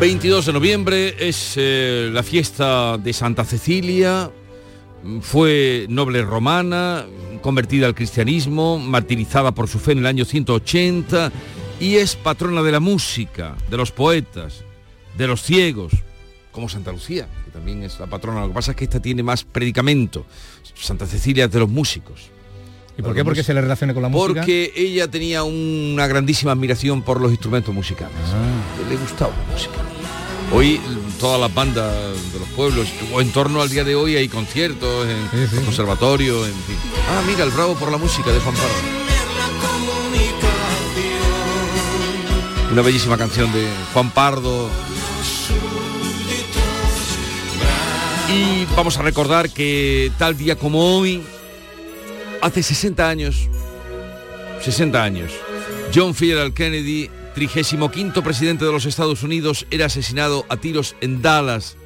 22 0.00 0.46
de 0.46 0.52
noviembre 0.54 1.14
es 1.18 1.54
eh, 1.56 2.08
la 2.10 2.22
fiesta 2.22 2.96
de 2.96 3.12
Santa 3.12 3.44
Cecilia, 3.44 4.30
fue 5.20 5.84
noble 5.90 6.22
romana, 6.22 7.04
convertida 7.42 7.86
al 7.86 7.94
cristianismo, 7.94 8.78
martirizada 8.78 9.52
por 9.52 9.68
su 9.68 9.78
fe 9.78 9.92
en 9.92 9.98
el 9.98 10.06
año 10.06 10.24
180 10.24 11.30
y 11.78 11.96
es 11.96 12.16
patrona 12.16 12.62
de 12.62 12.72
la 12.72 12.80
música, 12.80 13.54
de 13.70 13.76
los 13.76 13.92
poetas, 13.92 14.64
de 15.18 15.26
los 15.26 15.42
ciegos, 15.42 15.92
como 16.52 16.70
Santa 16.70 16.90
Lucía, 16.90 17.28
que 17.44 17.50
también 17.50 17.82
es 17.82 18.00
la 18.00 18.06
patrona. 18.06 18.42
Lo 18.42 18.48
que 18.48 18.54
pasa 18.54 18.70
es 18.70 18.76
que 18.78 18.84
esta 18.84 19.00
tiene 19.00 19.22
más 19.22 19.44
predicamento. 19.44 20.24
Santa 20.74 21.06
Cecilia 21.06 21.44
es 21.44 21.50
de 21.50 21.58
los 21.60 21.68
músicos. 21.68 22.30
¿Y 22.96 23.02
por 23.02 23.14
qué? 23.14 23.24
Porque 23.24 23.42
se 23.42 23.54
le 23.54 23.60
relaciona 23.60 23.92
con 23.92 24.02
la 24.02 24.08
música. 24.08 24.40
Porque 24.40 24.72
ella 24.76 25.08
tenía 25.08 25.42
una 25.42 26.06
grandísima 26.06 26.52
admiración 26.52 27.02
por 27.02 27.20
los 27.20 27.30
instrumentos 27.30 27.74
musicales. 27.74 28.16
Ah. 28.32 28.88
Le 28.88 28.96
gustaba 28.96 29.32
la 29.36 29.52
música. 29.52 29.74
Hoy 30.52 30.80
todas 31.18 31.40
las 31.40 31.52
bandas 31.52 31.92
de 32.32 32.38
los 32.38 32.48
pueblos, 32.50 32.86
o 33.12 33.20
en 33.20 33.30
torno 33.32 33.60
al 33.62 33.68
día 33.70 33.82
de 33.82 33.94
hoy 33.94 34.16
hay 34.16 34.28
conciertos, 34.28 35.06
en 35.08 35.40
los 35.40 35.64
conservatorios, 35.64 36.46
en 36.46 36.54
fin. 36.54 36.76
Ah, 37.08 37.22
mira, 37.26 37.44
el 37.44 37.50
bravo 37.50 37.74
por 37.74 37.90
la 37.90 37.98
música 37.98 38.30
de 38.30 38.38
Juan 38.38 38.54
Pardo. 38.54 39.04
Una 42.70 42.82
bellísima 42.82 43.16
canción 43.16 43.52
de 43.52 43.68
Juan 43.92 44.10
Pardo. 44.10 44.68
Y 48.32 48.64
vamos 48.76 48.98
a 48.98 49.02
recordar 49.02 49.50
que 49.50 50.10
tal 50.18 50.36
día 50.36 50.56
como 50.56 50.96
hoy, 50.96 51.22
hace 52.40 52.62
60 52.62 53.08
años, 53.08 53.48
60 54.62 55.02
años, 55.02 55.32
John 55.94 56.10
F. 56.10 56.52
Kennedy, 56.54 57.10
35 57.34 58.22
presidente 58.22 58.64
de 58.64 58.72
los 58.72 58.86
Estados 58.86 59.22
Unidos, 59.22 59.66
era 59.70 59.86
asesinado 59.86 60.46
a 60.48 60.56
tiros 60.56 60.96
en 61.00 61.20
Dallas, 61.20 61.76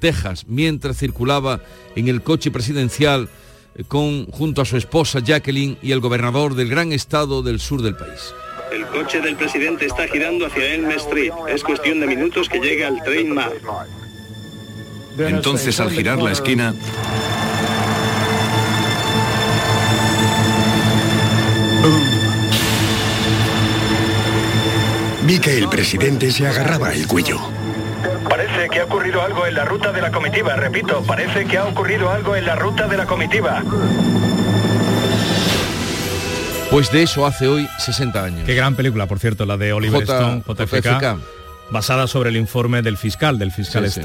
Texas, 0.00 0.44
mientras 0.46 0.96
circulaba 0.96 1.60
en 1.96 2.08
el 2.08 2.22
coche 2.22 2.50
presidencial 2.50 3.28
eh, 3.74 3.82
con, 3.86 4.26
junto 4.26 4.62
a 4.62 4.64
su 4.64 4.76
esposa 4.76 5.18
Jacqueline 5.18 5.78
y 5.82 5.90
el 5.92 6.00
gobernador 6.00 6.54
del 6.54 6.68
gran 6.68 6.92
estado 6.92 7.42
del 7.42 7.58
sur 7.58 7.82
del 7.82 7.96
país. 7.96 8.32
El 8.70 8.86
coche 8.86 9.20
del 9.20 9.34
presidente 9.34 9.86
está 9.86 10.06
girando 10.06 10.46
hacia 10.46 10.74
Elm 10.74 10.90
Street. 10.92 11.32
Es 11.48 11.64
cuestión 11.64 12.00
de 12.00 12.06
minutos 12.06 12.48
que 12.48 12.60
llegue 12.60 12.84
al 12.84 13.02
Train 13.02 13.34
Mart. 13.34 13.56
Entonces, 15.18 15.80
al 15.80 15.90
girar 15.90 16.18
la 16.22 16.32
esquina, 16.32 16.74
Vi 25.26 25.38
que 25.40 25.58
el 25.58 25.68
presidente 25.68 26.30
se 26.30 26.46
agarraba 26.46 26.92
el 26.94 27.06
cuello. 27.06 27.38
Parece 28.28 28.68
que 28.70 28.80
ha 28.80 28.84
ocurrido 28.84 29.22
algo 29.22 29.46
en 29.46 29.54
la 29.54 29.64
ruta 29.64 29.92
de 29.92 30.00
la 30.00 30.10
comitiva, 30.10 30.54
repito, 30.56 31.02
parece 31.02 31.44
que 31.44 31.58
ha 31.58 31.64
ocurrido 31.64 32.10
algo 32.10 32.34
en 32.36 32.46
la 32.46 32.56
ruta 32.56 32.86
de 32.86 32.96
la 32.96 33.06
comitiva. 33.06 33.62
Pues 36.70 36.90
de 36.92 37.02
eso 37.02 37.26
hace 37.26 37.46
hoy 37.48 37.68
60 37.78 38.24
años. 38.24 38.42
Qué 38.46 38.54
gran 38.54 38.74
película, 38.74 39.06
por 39.06 39.18
cierto, 39.18 39.44
la 39.46 39.56
de 39.56 39.72
Oliver 39.72 40.04
J- 40.06 40.14
Stone, 40.18 40.42
JFK, 40.46 40.86
JFK. 40.86 41.18
basada 41.70 42.06
sobre 42.06 42.30
el 42.30 42.36
informe 42.36 42.82
del 42.82 42.96
fiscal, 42.96 43.38
del 43.38 43.52
fiscal 43.52 43.84
Sí, 43.84 43.90
sí. 43.90 44.00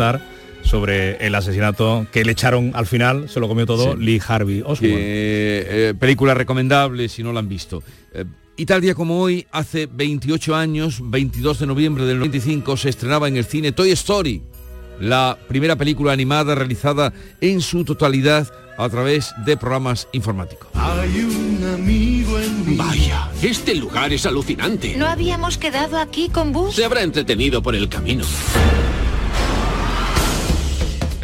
Sobre 0.63 1.17
el 1.25 1.35
asesinato 1.35 2.07
que 2.11 2.23
le 2.23 2.31
echaron 2.31 2.71
al 2.73 2.85
final, 2.87 3.29
se 3.29 3.39
lo 3.39 3.47
comió 3.47 3.65
todo, 3.65 3.93
Sí. 3.93 3.99
Lee 4.03 4.21
Harvey 4.25 4.61
Oswald. 4.65 4.93
Eh, 4.97 5.93
película 5.99 6.33
recomendable 6.33 7.09
si 7.09 7.21
no 7.21 7.31
la 7.33 7.39
han 7.39 7.49
visto. 7.49 7.83
Eh, 8.13 8.25
y 8.55 8.65
tal 8.65 8.81
día 8.81 8.95
como 8.95 9.19
hoy, 9.19 9.45
hace 9.51 9.87
28 9.91 10.55
años, 10.55 10.99
22 11.01 11.59
de 11.59 11.65
noviembre 11.67 12.05
del 12.05 12.17
95, 12.19 12.77
se 12.77 12.89
estrenaba 12.89 13.27
en 13.27 13.37
el 13.37 13.45
cine 13.45 13.71
Toy 13.71 13.91
Story, 13.91 14.41
la 14.99 15.37
primera 15.47 15.75
película 15.75 16.11
animada 16.13 16.53
realizada 16.55 17.13
en 17.41 17.61
su 17.61 17.83
totalidad 17.83 18.47
a 18.77 18.89
través 18.89 19.33
de 19.45 19.57
programas 19.57 20.07
informáticos. 20.13 20.67
Hay 20.75 21.19
un 21.23 21.63
amigo 21.73 22.39
en 22.39 22.65
mí. 22.69 22.75
Vaya, 22.77 23.29
este 23.41 23.75
lugar 23.75 24.13
es 24.13 24.25
alucinante. 24.25 24.95
¿No 24.97 25.07
habíamos 25.07 25.57
quedado 25.57 25.97
aquí 25.97 26.29
con 26.29 26.51
Bus? 26.51 26.75
Se 26.75 26.85
habrá 26.85 27.01
entretenido 27.01 27.61
por 27.61 27.75
el 27.75 27.89
camino. 27.89 28.23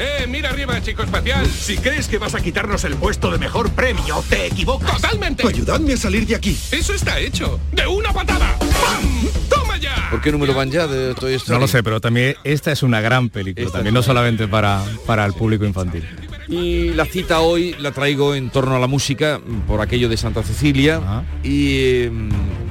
¡Eh, 0.02 0.26
mira 0.30 0.50
arriba, 0.52 0.82
chico 0.82 1.04
espacial! 1.04 1.46
Si 1.46 1.78
crees 1.78 2.08
que 2.08 2.18
vas 2.18 2.34
a 2.34 2.40
quitarnos 2.40 2.84
el 2.86 2.96
puesto 2.96 3.30
de 3.32 3.38
mejor 3.38 3.70
premio, 3.72 4.24
te 4.30 4.46
equivocas. 4.48 5.02
¡Totalmente! 5.02 5.46
Ayudadme 5.46 5.92
a 5.94 5.98
salir 5.98 6.26
de 6.26 6.36
aquí. 6.36 6.58
¡Eso 6.72 6.94
está 6.94 7.20
hecho! 7.20 7.60
¡De 7.74 7.86
una 7.86 8.14
patada! 8.14 8.58
¡Pam! 8.60 9.04
¡Toma 9.50 9.78
ya! 9.78 10.08
¿Por 10.10 10.22
qué 10.22 10.32
número 10.32 10.54
van 10.54 10.72
ya 10.72 10.88
de 10.88 11.14
Toy 11.16 11.34
Story? 11.34 11.56
No 11.56 11.60
lo 11.60 11.68
sé, 11.68 11.84
pero 11.84 12.00
también 12.00 12.36
esta 12.46 12.72
es 12.72 12.82
una 12.82 13.02
gran 13.02 13.28
película, 13.28 13.66
Esta 13.66 13.80
también 13.80 13.94
no 13.94 14.02
solamente 14.02 14.48
para, 14.48 14.82
para 15.06 15.26
el 15.26 15.34
público 15.34 15.66
infantil. 15.66 16.06
Y 16.48 16.94
la 16.94 17.04
cita 17.06 17.42
hoy 17.42 17.76
la 17.80 17.92
traigo 17.92 18.34
en 18.34 18.50
torno 18.50 18.76
a 18.76 18.80
la 18.80 18.88
música, 18.88 19.40
por 19.68 19.82
aquello 19.82 20.08
de 20.08 20.16
Santa 20.18 20.42
Cecilia. 20.44 21.24
Y 21.44 21.76
eh, 21.78 22.12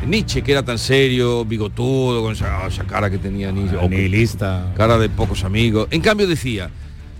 Nietzsche, 0.06 0.42
que 0.42 0.52
era 0.52 0.64
tan 0.64 0.78
serio, 0.78 1.44
bigotudo, 1.44 2.22
con 2.22 2.32
esa, 2.32 2.66
esa 2.66 2.84
cara 2.84 3.10
que 3.10 3.18
tenía 3.18 3.52
Nietzsche. 3.52 3.76
o- 3.76 3.88
Nihilista. 3.88 4.72
Cara 4.76 4.96
de 4.98 5.08
pocos 5.10 5.44
amigos. 5.44 5.86
En 5.92 6.00
cambio 6.00 6.26
decía, 6.26 6.70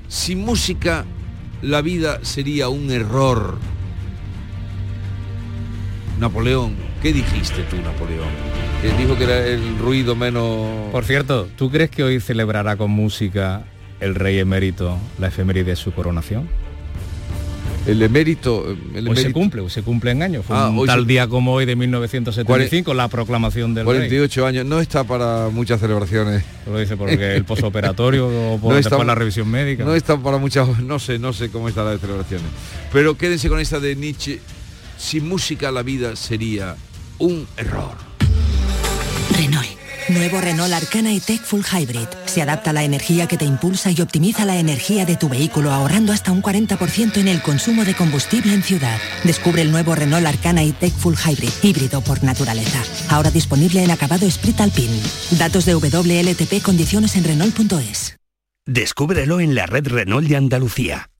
sin 0.09 0.41
música 0.41 1.05
la 1.63 1.83
vida 1.83 2.21
sería 2.23 2.69
un 2.69 2.91
error. 2.91 3.59
Napoleón, 6.19 6.75
¿qué 7.03 7.13
dijiste 7.13 7.63
tú, 7.65 7.77
Napoleón? 7.77 8.29
Que 8.83 8.91
dijo 8.93 9.17
que 9.17 9.25
era 9.25 9.47
el 9.47 9.79
ruido 9.79 10.17
menos... 10.17 10.91
Por 10.91 11.05
cierto, 11.05 11.49
¿tú 11.57 11.71
crees 11.71 11.91
que 11.91 12.03
hoy 12.03 12.21
celebrará 12.21 12.77
con 12.77 12.91
música 12.91 13.65
el 14.01 14.15
rey 14.15 14.39
emérito 14.39 14.99
la 15.19 15.29
efeméride 15.29 15.71
de 15.71 15.77
su 15.77 15.93
coronación? 15.93 16.49
El 17.89 18.03
emérito... 18.03 18.76
El 18.95 19.09
Hoy 19.09 19.16
se 19.16 19.32
cumple, 19.32 19.62
hoy 19.62 19.70
se 19.70 19.82
cumple 19.82 20.11
en 20.11 20.22
años. 20.22 20.45
Fue 20.45 20.55
Ah, 20.57 20.68
un 20.68 20.78
hoy 20.80 20.86
tal 20.86 21.01
se- 21.01 21.07
día 21.07 21.26
como 21.26 21.55
hoy 21.55 21.64
de 21.64 21.74
1975, 21.74 22.93
la 22.95 23.09
proclamación 23.09 23.72
del 23.74 23.86
rey. 23.86 23.95
48 23.97 24.47
años, 24.47 24.66
no 24.66 24.78
está 24.80 25.05
para 25.05 25.49
muchas 25.49 25.80
celebraciones. 25.80 26.45
Lo 26.66 26.78
dice 26.78 26.97
porque 26.99 27.34
el 27.34 27.45
posoperatorio 27.45 28.26
o 28.28 28.59
por 28.59 28.70
No 28.72 28.76
después 28.76 28.93
está- 28.93 29.05
la 29.05 29.14
revisión 29.14 29.49
médica. 29.51 29.84
No 29.84 29.95
está 29.95 30.18
para 30.18 30.36
muchas, 30.36 30.80
no 30.80 30.99
sé, 30.99 31.18
no 31.18 31.32
sé 31.32 31.49
cómo 31.51 31.68
está 31.68 31.82
la 31.82 31.93
de 31.93 31.99
celebraciones. 31.99 32.47
Pero 32.93 33.16
quédense 33.16 33.49
con 33.49 33.59
esta 33.59 33.80
de 33.80 33.97
Nietzsche. 33.97 34.39
Sin 34.99 35.28
música 35.28 35.70
la 35.72 35.82
vida 35.82 36.14
sería 36.16 36.76
un 37.18 37.47
error. 37.57 37.93
Renault. 39.36 39.68
Nuevo 40.11 40.41
Renault 40.41 40.73
Arcana 40.73 41.13
y 41.13 41.21
Tech 41.21 41.43
Full 41.43 41.61
Hybrid. 41.61 42.09
Se 42.25 42.41
adapta 42.41 42.71
a 42.71 42.73
la 42.73 42.85
energía 42.85 43.27
que 43.27 43.37
te 43.37 43.45
impulsa 43.45 43.91
y 43.91 44.01
optimiza 44.01 44.45
la 44.47 44.59
energía 44.59 45.05
de 45.05 45.17
tu 45.17 45.29
vehículo 45.29 45.71
ahorrando 45.71 46.13
hasta 46.13 46.33
un 46.33 46.43
40% 46.43 47.19
en 47.19 47.29
el 47.29 47.43
consumo 47.43 47.85
de 47.85 47.95
combustible 47.95 48.55
en 48.55 48.63
ciudad. 48.63 48.99
Descubre 49.25 49.63
el 49.63 49.71
nuevo 49.71 49.95
Renault 49.95 50.27
Arcana 50.27 50.65
y 50.65 50.73
Tech 50.73 50.93
Full 50.93 51.15
Hybrid, 51.15 51.51
híbrido 51.63 52.01
por 52.01 52.25
naturaleza. 52.25 52.83
Ahora 53.11 53.31
disponible 53.31 53.83
en 53.83 53.91
acabado 53.91 54.29
Sprit 54.31 54.61
Alpine. 54.61 55.01
Datos 55.33 55.67
de 55.67 55.75
WLTP, 55.75 56.63
condiciones 56.63 57.15
en 57.17 57.25
Renault.es. 57.25 58.17
Descúbrelo 58.67 59.41
en 59.41 59.55
la 59.55 59.67
red 59.67 59.87
Renault 59.87 60.27
de 60.29 60.37
Andalucía. 60.37 61.11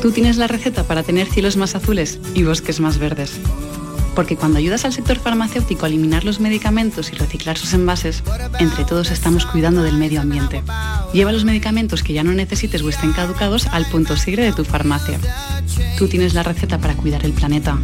Tú 0.00 0.12
tienes 0.12 0.36
la 0.36 0.46
receta 0.46 0.84
para 0.84 1.02
tener 1.02 1.26
cielos 1.26 1.56
más 1.56 1.74
azules 1.74 2.20
y 2.34 2.44
bosques 2.44 2.80
más 2.80 2.98
verdes. 2.98 3.40
Porque 4.14 4.36
cuando 4.36 4.58
ayudas 4.58 4.84
al 4.84 4.92
sector 4.92 5.18
farmacéutico 5.18 5.84
a 5.84 5.88
eliminar 5.88 6.24
los 6.24 6.40
medicamentos 6.40 7.12
y 7.12 7.16
reciclar 7.16 7.56
sus 7.56 7.72
envases, 7.72 8.22
entre 8.58 8.84
todos 8.84 9.10
estamos 9.10 9.46
cuidando 9.46 9.82
del 9.82 9.96
medio 9.96 10.20
ambiente. 10.20 10.62
Lleva 11.12 11.32
los 11.32 11.44
medicamentos 11.44 12.02
que 12.02 12.12
ya 12.12 12.24
no 12.24 12.32
necesites 12.32 12.82
o 12.82 12.88
estén 12.88 13.12
caducados 13.12 13.66
al 13.68 13.86
punto 13.86 14.16
sigre 14.16 14.44
de 14.44 14.52
tu 14.52 14.64
farmacia. 14.64 15.18
Tú 15.98 16.08
tienes 16.08 16.34
la 16.34 16.42
receta 16.42 16.78
para 16.78 16.94
cuidar 16.94 17.24
el 17.24 17.32
planeta. 17.32 17.78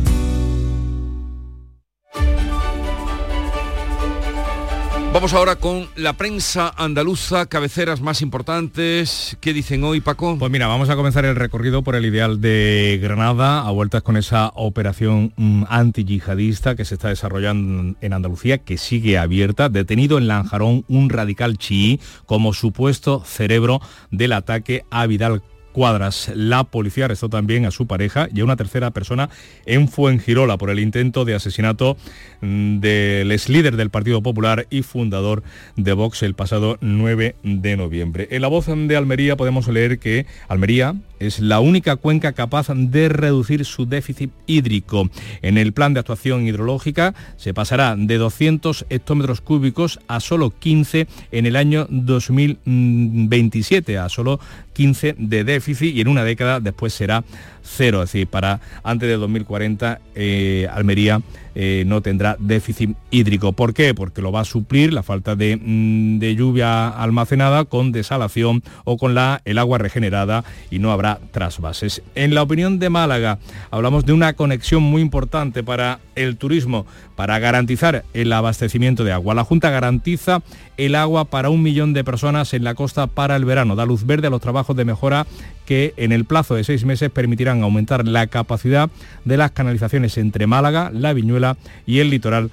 Vamos 5.14 5.32
ahora 5.32 5.54
con 5.54 5.86
la 5.94 6.14
prensa 6.14 6.74
andaluza, 6.76 7.46
cabeceras 7.46 8.00
más 8.00 8.20
importantes. 8.20 9.36
¿Qué 9.40 9.52
dicen 9.52 9.84
hoy, 9.84 10.00
Paco? 10.00 10.36
Pues 10.40 10.50
mira, 10.50 10.66
vamos 10.66 10.90
a 10.90 10.96
comenzar 10.96 11.24
el 11.24 11.36
recorrido 11.36 11.82
por 11.82 11.94
el 11.94 12.04
ideal 12.04 12.40
de 12.40 12.98
Granada, 13.00 13.60
a 13.60 13.70
vueltas 13.70 14.02
con 14.02 14.16
esa 14.16 14.48
operación 14.56 15.32
mm, 15.36 15.66
antiyihadista 15.68 16.74
que 16.74 16.84
se 16.84 16.94
está 16.94 17.10
desarrollando 17.10 17.96
en 18.00 18.12
Andalucía, 18.12 18.58
que 18.58 18.76
sigue 18.76 19.16
abierta. 19.16 19.68
Detenido 19.68 20.18
en 20.18 20.26
Lanjarón 20.26 20.84
un 20.88 21.08
radical 21.08 21.58
chií 21.58 22.00
como 22.26 22.52
supuesto 22.52 23.22
cerebro 23.24 23.80
del 24.10 24.32
ataque 24.32 24.84
a 24.90 25.06
Vidal 25.06 25.42
Cuadras. 25.74 26.30
La 26.36 26.62
policía 26.62 27.06
arrestó 27.06 27.28
también 27.28 27.66
a 27.66 27.72
su 27.72 27.88
pareja 27.88 28.28
y 28.32 28.40
a 28.40 28.44
una 28.44 28.54
tercera 28.54 28.92
persona 28.92 29.28
en 29.66 29.88
Fuengirola 29.88 30.56
por 30.56 30.70
el 30.70 30.78
intento 30.78 31.24
de 31.24 31.34
asesinato 31.34 31.96
mm, 32.40 32.78
del 32.78 33.32
ex 33.32 33.48
líder 33.48 33.74
del 33.74 33.90
Partido 33.90 34.22
Popular 34.22 34.68
y 34.70 34.82
fundador 34.82 35.42
de 35.74 35.92
Vox 35.92 36.22
el 36.22 36.34
pasado 36.34 36.78
9 36.80 37.34
de 37.42 37.76
noviembre. 37.76 38.28
En 38.30 38.42
la 38.42 38.48
voz 38.48 38.66
de 38.68 38.96
Almería 38.96 39.36
podemos 39.36 39.66
leer 39.66 39.98
que 39.98 40.26
Almería 40.46 40.94
es 41.26 41.40
la 41.40 41.60
única 41.60 41.96
cuenca 41.96 42.32
capaz 42.32 42.68
de 42.68 43.08
reducir 43.08 43.64
su 43.64 43.86
déficit 43.86 44.30
hídrico. 44.46 45.08
En 45.42 45.58
el 45.58 45.72
plan 45.72 45.94
de 45.94 46.00
actuación 46.00 46.46
hidrológica 46.46 47.14
se 47.36 47.54
pasará 47.54 47.96
de 47.96 48.18
200 48.18 48.86
hectómetros 48.90 49.40
cúbicos 49.40 50.00
a 50.08 50.20
solo 50.20 50.50
15 50.50 51.06
en 51.32 51.46
el 51.46 51.56
año 51.56 51.86
2027, 51.90 53.98
a 53.98 54.08
solo 54.08 54.38
15 54.74 55.16
de 55.18 55.44
déficit 55.44 55.94
y 55.94 56.00
en 56.00 56.08
una 56.08 56.24
década 56.24 56.60
después 56.60 56.92
será 56.92 57.24
cero, 57.64 58.00
decir, 58.00 58.26
para 58.26 58.60
antes 58.82 59.08
de 59.08 59.16
2040 59.16 60.00
eh, 60.14 60.68
Almería 60.70 61.20
eh, 61.56 61.84
no 61.86 62.00
tendrá 62.00 62.36
déficit 62.38 62.96
hídrico. 63.10 63.52
¿Por 63.52 63.74
qué? 63.74 63.94
Porque 63.94 64.22
lo 64.22 64.32
va 64.32 64.40
a 64.40 64.44
suplir 64.44 64.92
la 64.92 65.02
falta 65.02 65.36
de, 65.36 65.56
mm, 65.56 66.18
de 66.18 66.34
lluvia 66.34 66.88
almacenada 66.88 67.64
con 67.64 67.92
desalación 67.92 68.62
o 68.84 68.96
con 68.96 69.14
la, 69.14 69.40
el 69.44 69.58
agua 69.58 69.78
regenerada 69.78 70.44
y 70.70 70.80
no 70.80 70.90
habrá 70.90 71.20
trasvases. 71.30 72.02
En 72.14 72.34
la 72.34 72.42
opinión 72.42 72.78
de 72.78 72.90
Málaga 72.90 73.38
hablamos 73.70 74.04
de 74.04 74.12
una 74.12 74.32
conexión 74.32 74.82
muy 74.82 75.00
importante 75.00 75.62
para 75.62 76.00
el 76.16 76.36
turismo, 76.36 76.86
para 77.16 77.38
garantizar 77.38 78.04
el 78.12 78.32
abastecimiento 78.32 79.04
de 79.04 79.12
agua. 79.12 79.34
La 79.34 79.44
Junta 79.44 79.70
garantiza 79.70 80.42
el 80.76 80.94
agua 80.94 81.24
para 81.26 81.50
un 81.50 81.62
millón 81.62 81.92
de 81.92 82.04
personas 82.04 82.54
en 82.54 82.64
la 82.64 82.74
costa 82.74 83.06
para 83.06 83.36
el 83.36 83.44
verano. 83.44 83.76
Da 83.76 83.86
luz 83.86 84.04
verde 84.06 84.26
a 84.26 84.30
los 84.30 84.40
trabajos 84.40 84.76
de 84.76 84.84
mejora 84.84 85.26
que 85.66 85.94
en 85.96 86.12
el 86.12 86.24
plazo 86.24 86.54
de 86.54 86.64
seis 86.64 86.84
meses 86.84 87.10
permitirán 87.10 87.62
aumentar 87.62 88.06
la 88.06 88.26
capacidad 88.26 88.90
de 89.24 89.36
las 89.36 89.52
canalizaciones 89.52 90.18
entre 90.18 90.46
Málaga, 90.46 90.90
La 90.92 91.12
Viñuela 91.12 91.56
y 91.86 92.00
el 92.00 92.10
litoral 92.10 92.50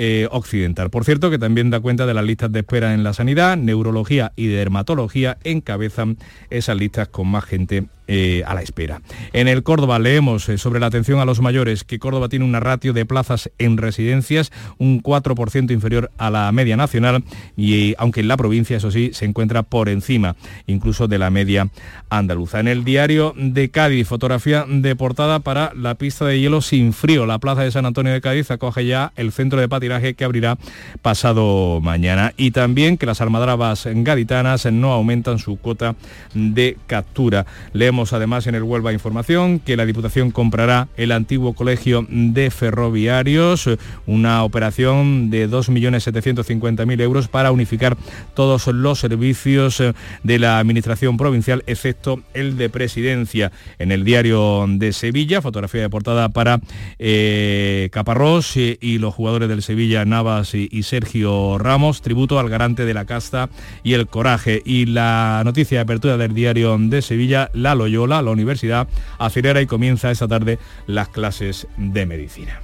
eh, 0.00 0.28
occidental. 0.30 0.90
Por 0.90 1.04
cierto, 1.04 1.28
que 1.28 1.38
también 1.38 1.70
da 1.70 1.80
cuenta 1.80 2.06
de 2.06 2.14
las 2.14 2.24
listas 2.24 2.52
de 2.52 2.60
espera 2.60 2.94
en 2.94 3.02
la 3.02 3.14
sanidad, 3.14 3.56
neurología 3.56 4.32
y 4.36 4.46
dermatología 4.46 5.38
encabezan 5.42 6.18
esas 6.50 6.76
listas 6.76 7.08
con 7.08 7.26
más 7.26 7.44
gente 7.44 7.86
eh, 8.08 8.42
a 8.46 8.54
la 8.54 8.62
espera. 8.62 9.02
En 9.32 9.48
el 9.48 9.62
Córdoba 9.62 9.98
leemos 9.98 10.48
eh, 10.48 10.58
sobre 10.58 10.80
la 10.80 10.86
atención 10.86 11.20
a 11.20 11.24
los 11.24 11.40
mayores 11.40 11.84
que 11.84 11.98
Córdoba 11.98 12.28
tiene 12.28 12.44
una 12.44 12.58
ratio 12.58 12.92
de 12.92 13.04
plazas 13.04 13.50
en 13.58 13.76
residencias 13.76 14.50
un 14.78 15.02
4% 15.02 15.70
inferior 15.70 16.10
a 16.18 16.30
la 16.30 16.50
media 16.52 16.76
nacional 16.76 17.22
y 17.56 17.94
aunque 17.98 18.20
en 18.20 18.28
la 18.28 18.36
provincia, 18.36 18.76
eso 18.76 18.90
sí, 18.90 19.10
se 19.12 19.24
encuentra 19.24 19.62
por 19.62 19.88
encima 19.88 20.36
incluso 20.66 21.06
de 21.06 21.18
la 21.18 21.30
media 21.30 21.68
andaluza. 22.08 22.60
En 22.60 22.68
el 22.68 22.84
diario 22.84 23.34
de 23.36 23.70
Cádiz, 23.70 24.08
fotografía 24.08 24.64
de 24.66 24.96
portada 24.96 25.40
para 25.40 25.72
la 25.74 25.94
pista 25.96 26.24
de 26.24 26.40
hielo 26.40 26.60
sin 26.60 26.92
frío. 26.92 27.26
La 27.26 27.38
plaza 27.38 27.62
de 27.62 27.70
San 27.70 27.86
Antonio 27.86 28.12
de 28.12 28.20
Cádiz 28.20 28.50
acoge 28.50 28.86
ya 28.86 29.12
el 29.16 29.32
centro 29.32 29.60
de 29.60 29.68
patinaje 29.68 30.14
que 30.14 30.24
abrirá 30.24 30.56
pasado 31.02 31.80
mañana. 31.82 32.32
Y 32.36 32.52
también 32.52 32.96
que 32.96 33.06
las 33.06 33.20
almadrabas 33.20 33.86
gaditanas 33.86 34.66
no 34.72 34.92
aumentan 34.92 35.38
su 35.38 35.56
cuota 35.56 35.94
de 36.34 36.76
captura. 36.86 37.46
Leemos 37.72 37.97
además 38.12 38.46
en 38.46 38.54
el 38.54 38.62
Huelva 38.62 38.92
Información 38.92 39.58
que 39.58 39.76
la 39.76 39.84
Diputación 39.84 40.30
comprará 40.30 40.88
el 40.96 41.12
antiguo 41.12 41.54
colegio 41.54 42.06
de 42.08 42.50
ferroviarios, 42.50 43.68
una 44.06 44.44
operación 44.44 45.30
de 45.30 45.48
2.750.000 45.48 47.00
euros 47.00 47.28
para 47.28 47.50
unificar 47.50 47.96
todos 48.34 48.68
los 48.68 49.00
servicios 49.00 49.82
de 50.22 50.38
la 50.38 50.58
Administración 50.58 51.16
Provincial, 51.16 51.64
excepto 51.66 52.22
el 52.34 52.56
de 52.56 52.68
Presidencia. 52.68 53.50
En 53.78 53.92
el 53.92 54.04
diario 54.04 54.66
de 54.68 54.92
Sevilla, 54.92 55.42
fotografía 55.42 55.82
de 55.82 55.90
portada 55.90 56.28
para 56.28 56.60
eh, 56.98 57.88
Caparrós 57.92 58.56
y, 58.56 58.78
y, 58.80 58.98
los 58.98 59.14
jugadores 59.14 59.48
del 59.48 59.62
Sevilla, 59.62 60.04
Navas 60.04 60.54
y, 60.54 60.68
y, 60.70 60.84
Sergio 60.84 61.58
Ramos, 61.58 62.02
tributo 62.02 62.38
al 62.38 62.48
garante 62.48 62.84
de 62.84 62.94
la 62.94 63.04
casta 63.04 63.48
y 63.82 63.94
el 63.94 64.06
coraje. 64.06 64.62
Y 64.64 64.86
la 64.86 65.42
noticia 65.44 65.78
de 65.78 65.82
apertura 65.82 66.16
del 66.16 66.34
diario 66.34 66.76
de 66.78 67.02
Sevilla, 67.02 67.50
la 67.52 67.74
La 67.88 68.30
universidad, 68.30 68.88
acelera 69.18 69.60
y 69.60 69.66
comienza 69.66 70.10
esta 70.10 70.28
tarde 70.28 70.58
las 70.86 71.08
clases 71.08 71.66
de 71.76 72.06
medicina. 72.06 72.60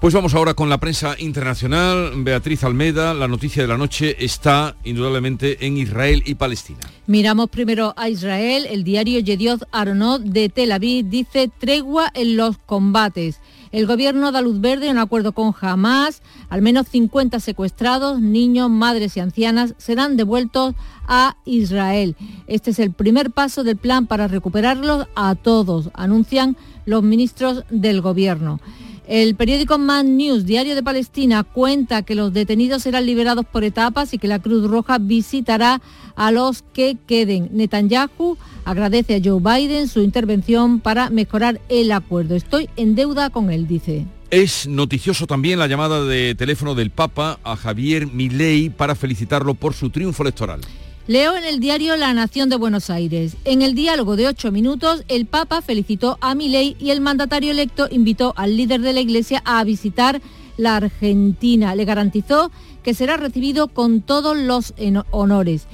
Pues 0.00 0.12
vamos 0.12 0.34
ahora 0.34 0.52
con 0.52 0.68
la 0.68 0.78
prensa 0.78 1.16
internacional. 1.18 2.12
Beatriz 2.16 2.62
Almeda, 2.64 3.14
la 3.14 3.28
noticia 3.28 3.62
de 3.62 3.68
la 3.68 3.78
noche 3.78 4.22
está 4.22 4.76
indudablemente 4.84 5.66
en 5.66 5.78
Israel 5.78 6.22
y 6.26 6.34
Palestina. 6.34 6.80
Miramos 7.06 7.48
primero 7.48 7.94
a 7.96 8.10
Israel. 8.10 8.66
El 8.68 8.84
diario 8.84 9.20
Yedioth 9.20 9.62
Aronot 9.72 10.20
de 10.20 10.50
Tel 10.50 10.72
Aviv 10.72 11.06
dice 11.08 11.50
tregua 11.58 12.10
en 12.12 12.36
los 12.36 12.58
combates. 12.58 13.40
El 13.72 13.86
gobierno 13.86 14.32
da 14.32 14.42
luz 14.42 14.60
verde 14.60 14.88
en 14.88 14.98
acuerdo 14.98 15.32
con 15.32 15.54
Hamas. 15.58 16.20
Al 16.50 16.60
menos 16.60 16.88
50 16.88 17.40
secuestrados, 17.40 18.20
niños, 18.20 18.68
madres 18.68 19.16
y 19.16 19.20
ancianas 19.20 19.74
serán 19.78 20.18
devueltos 20.18 20.74
a 21.08 21.36
Israel. 21.46 22.16
Este 22.46 22.70
es 22.70 22.78
el 22.80 22.92
primer 22.92 23.30
paso 23.30 23.64
del 23.64 23.78
plan 23.78 24.06
para 24.06 24.28
recuperarlos 24.28 25.06
a 25.16 25.34
todos, 25.36 25.90
anuncian 25.94 26.56
los 26.84 27.02
ministros 27.02 27.64
del 27.70 28.02
gobierno. 28.02 28.60
El 29.06 29.36
periódico 29.36 29.78
Man 29.78 30.16
News, 30.16 30.46
diario 30.46 30.74
de 30.74 30.82
Palestina, 30.82 31.44
cuenta 31.44 32.02
que 32.02 32.16
los 32.16 32.32
detenidos 32.32 32.82
serán 32.82 33.06
liberados 33.06 33.44
por 33.46 33.62
etapas 33.62 34.12
y 34.12 34.18
que 34.18 34.26
la 34.26 34.40
Cruz 34.40 34.68
Roja 34.68 34.98
visitará 34.98 35.80
a 36.16 36.32
los 36.32 36.64
que 36.72 36.96
queden. 37.06 37.48
Netanyahu 37.52 38.36
agradece 38.64 39.14
a 39.14 39.20
Joe 39.22 39.40
Biden 39.40 39.86
su 39.86 40.00
intervención 40.00 40.80
para 40.80 41.08
mejorar 41.10 41.60
el 41.68 41.92
acuerdo. 41.92 42.34
Estoy 42.34 42.68
en 42.74 42.96
deuda 42.96 43.30
con 43.30 43.52
él, 43.52 43.68
dice. 43.68 44.06
Es 44.32 44.66
noticioso 44.66 45.28
también 45.28 45.60
la 45.60 45.68
llamada 45.68 46.04
de 46.04 46.34
teléfono 46.34 46.74
del 46.74 46.90
Papa 46.90 47.38
a 47.44 47.54
Javier 47.54 48.08
Milei 48.08 48.70
para 48.70 48.96
felicitarlo 48.96 49.54
por 49.54 49.72
su 49.74 49.90
triunfo 49.90 50.24
electoral. 50.24 50.62
Leo 51.08 51.36
en 51.36 51.44
el 51.44 51.60
diario 51.60 51.94
La 51.94 52.12
Nación 52.14 52.48
de 52.48 52.56
Buenos 52.56 52.90
Aires. 52.90 53.36
En 53.44 53.62
el 53.62 53.76
diálogo 53.76 54.16
de 54.16 54.26
ocho 54.26 54.50
minutos, 54.50 55.04
el 55.06 55.26
Papa 55.26 55.62
felicitó 55.62 56.18
a 56.20 56.34
Milei 56.34 56.76
y 56.80 56.90
el 56.90 57.00
mandatario 57.00 57.52
electo 57.52 57.86
invitó 57.88 58.34
al 58.36 58.56
líder 58.56 58.80
de 58.80 58.92
la 58.92 59.02
Iglesia 59.02 59.40
a 59.44 59.62
visitar 59.62 60.20
la 60.56 60.74
Argentina. 60.74 61.76
Le 61.76 61.84
garantizó 61.84 62.50
que 62.82 62.92
será 62.92 63.16
recibido 63.16 63.68
con 63.68 64.00
todos 64.00 64.36
los 64.36 64.74
honores. 65.12 65.68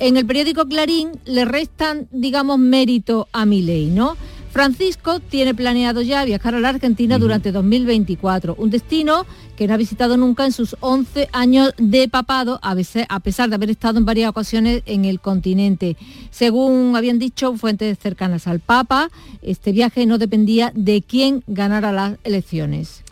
En 0.00 0.18
el 0.18 0.26
periódico 0.26 0.66
Clarín 0.66 1.12
le 1.24 1.46
restan, 1.46 2.06
digamos, 2.10 2.58
mérito 2.58 3.26
a 3.32 3.46
Milei, 3.46 3.86
¿no? 3.86 4.18
Francisco 4.50 5.18
tiene 5.18 5.54
planeado 5.54 6.02
ya 6.02 6.24
viajar 6.26 6.54
a 6.54 6.60
la 6.60 6.68
Argentina 6.68 7.18
durante 7.18 7.52
2024, 7.52 8.54
un 8.56 8.70
destino 8.70 9.24
que 9.56 9.66
no 9.66 9.74
ha 9.74 9.76
visitado 9.76 10.16
nunca 10.16 10.44
en 10.44 10.52
sus 10.52 10.76
11 10.80 11.28
años 11.32 11.72
de 11.78 12.08
papado, 12.08 12.58
a, 12.62 12.76
a 13.08 13.20
pesar 13.20 13.48
de 13.48 13.54
haber 13.54 13.70
estado 13.70 13.98
en 13.98 14.04
varias 14.04 14.30
ocasiones 14.30 14.82
en 14.86 15.04
el 15.04 15.20
continente. 15.20 15.96
Según 16.30 16.96
habían 16.96 17.18
dicho 17.18 17.56
fuentes 17.56 17.98
cercanas 17.98 18.46
al 18.46 18.60
Papa, 18.60 19.10
este 19.42 19.72
viaje 19.72 20.06
no 20.06 20.18
dependía 20.18 20.72
de 20.74 21.02
quién 21.02 21.42
ganara 21.46 21.92
las 21.92 22.18
elecciones. 22.24 23.02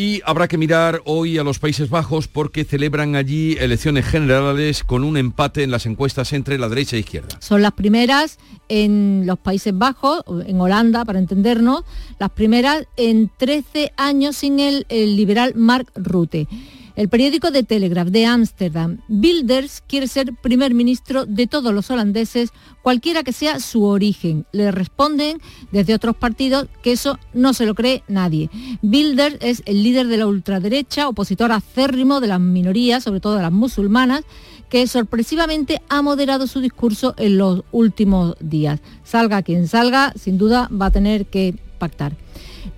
Y 0.00 0.22
habrá 0.24 0.48
que 0.48 0.56
mirar 0.56 1.02
hoy 1.04 1.36
a 1.36 1.44
los 1.44 1.58
Países 1.58 1.90
Bajos 1.90 2.26
porque 2.26 2.64
celebran 2.64 3.16
allí 3.16 3.58
elecciones 3.60 4.06
generales 4.06 4.82
con 4.82 5.04
un 5.04 5.18
empate 5.18 5.62
en 5.62 5.70
las 5.70 5.84
encuestas 5.84 6.32
entre 6.32 6.56
la 6.56 6.70
derecha 6.70 6.96
e 6.96 7.00
izquierda. 7.00 7.36
Son 7.40 7.60
las 7.60 7.72
primeras 7.72 8.38
en 8.70 9.24
los 9.26 9.38
Países 9.38 9.76
Bajos, 9.76 10.22
en 10.46 10.58
Holanda, 10.58 11.04
para 11.04 11.18
entendernos, 11.18 11.84
las 12.18 12.30
primeras 12.30 12.86
en 12.96 13.30
13 13.36 13.92
años 13.98 14.36
sin 14.36 14.58
el, 14.58 14.86
el 14.88 15.16
liberal 15.16 15.52
Mark 15.54 15.92
Rutte. 15.94 16.48
El 16.96 17.08
periódico 17.08 17.50
de 17.50 17.62
Telegraph 17.62 18.08
de 18.08 18.26
Ámsterdam, 18.26 18.98
Bilders 19.08 19.82
quiere 19.86 20.08
ser 20.08 20.34
primer 20.34 20.74
ministro 20.74 21.24
de 21.24 21.46
todos 21.46 21.72
los 21.72 21.90
holandeses, 21.90 22.50
cualquiera 22.82 23.22
que 23.22 23.32
sea 23.32 23.60
su 23.60 23.84
origen. 23.84 24.46
Le 24.52 24.70
responden 24.70 25.38
desde 25.70 25.94
otros 25.94 26.16
partidos 26.16 26.66
que 26.82 26.92
eso 26.92 27.18
no 27.32 27.54
se 27.54 27.66
lo 27.66 27.74
cree 27.74 28.02
nadie. 28.08 28.50
Bilders 28.82 29.36
es 29.40 29.62
el 29.66 29.82
líder 29.82 30.08
de 30.08 30.16
la 30.16 30.26
ultraderecha, 30.26 31.08
opositor 31.08 31.52
acérrimo 31.52 32.20
de 32.20 32.28
las 32.28 32.40
minorías, 32.40 33.04
sobre 33.04 33.20
todo 33.20 33.36
de 33.36 33.42
las 33.42 33.52
musulmanas, 33.52 34.24
que 34.68 34.86
sorpresivamente 34.86 35.80
ha 35.88 36.02
moderado 36.02 36.46
su 36.46 36.60
discurso 36.60 37.14
en 37.18 37.38
los 37.38 37.64
últimos 37.72 38.36
días. 38.40 38.80
Salga 39.04 39.42
quien 39.42 39.68
salga, 39.68 40.12
sin 40.16 40.38
duda 40.38 40.68
va 40.70 40.86
a 40.86 40.90
tener 40.90 41.26
que 41.26 41.56
pactar. 41.78 42.14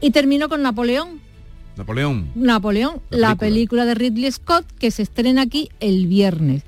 Y 0.01 0.11
termino 0.11 0.49
con 0.49 0.63
Napoleón, 0.63 1.21
Napoleón. 1.77 2.31
Napoleón, 2.35 2.95
la 2.95 3.01
película. 3.01 3.29
la 3.29 3.37
película 3.37 3.85
de 3.85 3.95
Ridley 3.95 4.31
Scott 4.33 4.67
que 4.79 4.91
se 4.91 5.03
estrena 5.03 5.43
aquí 5.43 5.71
el 5.81 6.07
viernes. 6.07 6.63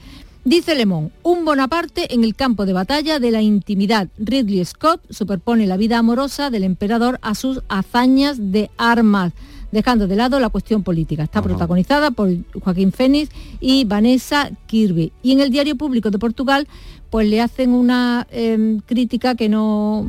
Dice 0.44 0.74
Lemón, 0.74 1.10
un 1.22 1.46
Bonaparte 1.46 2.12
en 2.14 2.22
el 2.22 2.34
campo 2.34 2.66
de 2.66 2.74
batalla 2.74 3.18
de 3.18 3.30
la 3.30 3.40
intimidad. 3.40 4.08
Ridley 4.18 4.62
Scott 4.64 5.00
superpone 5.08 5.66
la 5.66 5.78
vida 5.78 5.98
amorosa 5.98 6.50
del 6.50 6.64
emperador 6.64 7.18
a 7.22 7.34
sus 7.34 7.62
hazañas 7.68 8.36
de 8.52 8.70
armas, 8.76 9.32
dejando 9.72 10.06
de 10.06 10.16
lado 10.16 10.38
la 10.40 10.50
cuestión 10.50 10.82
política. 10.82 11.22
Está 11.22 11.38
Ajá. 11.38 11.48
protagonizada 11.48 12.10
por 12.10 12.30
Joaquín 12.62 12.92
Fénix 12.92 13.30
y 13.58 13.84
Vanessa 13.86 14.50
Kirby. 14.66 15.12
Y 15.22 15.32
en 15.32 15.40
el 15.40 15.50
Diario 15.50 15.76
Público 15.76 16.10
de 16.10 16.18
Portugal, 16.18 16.68
pues 17.08 17.26
le 17.28 17.40
hacen 17.40 17.70
una 17.70 18.26
eh, 18.30 18.80
crítica 18.84 19.36
que 19.36 19.48
no 19.48 20.06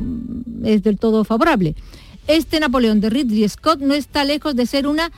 es 0.64 0.82
del 0.82 0.98
todo 0.98 1.24
favorable. 1.24 1.74
Este 2.26 2.58
Napoleón 2.60 3.00
de 3.00 3.10
Ridley 3.10 3.48
Scott 3.48 3.80
no 3.80 3.94
está 3.94 4.24
lejos 4.24 4.56
de 4.56 4.66
ser 4.66 4.86
una 4.86 5.10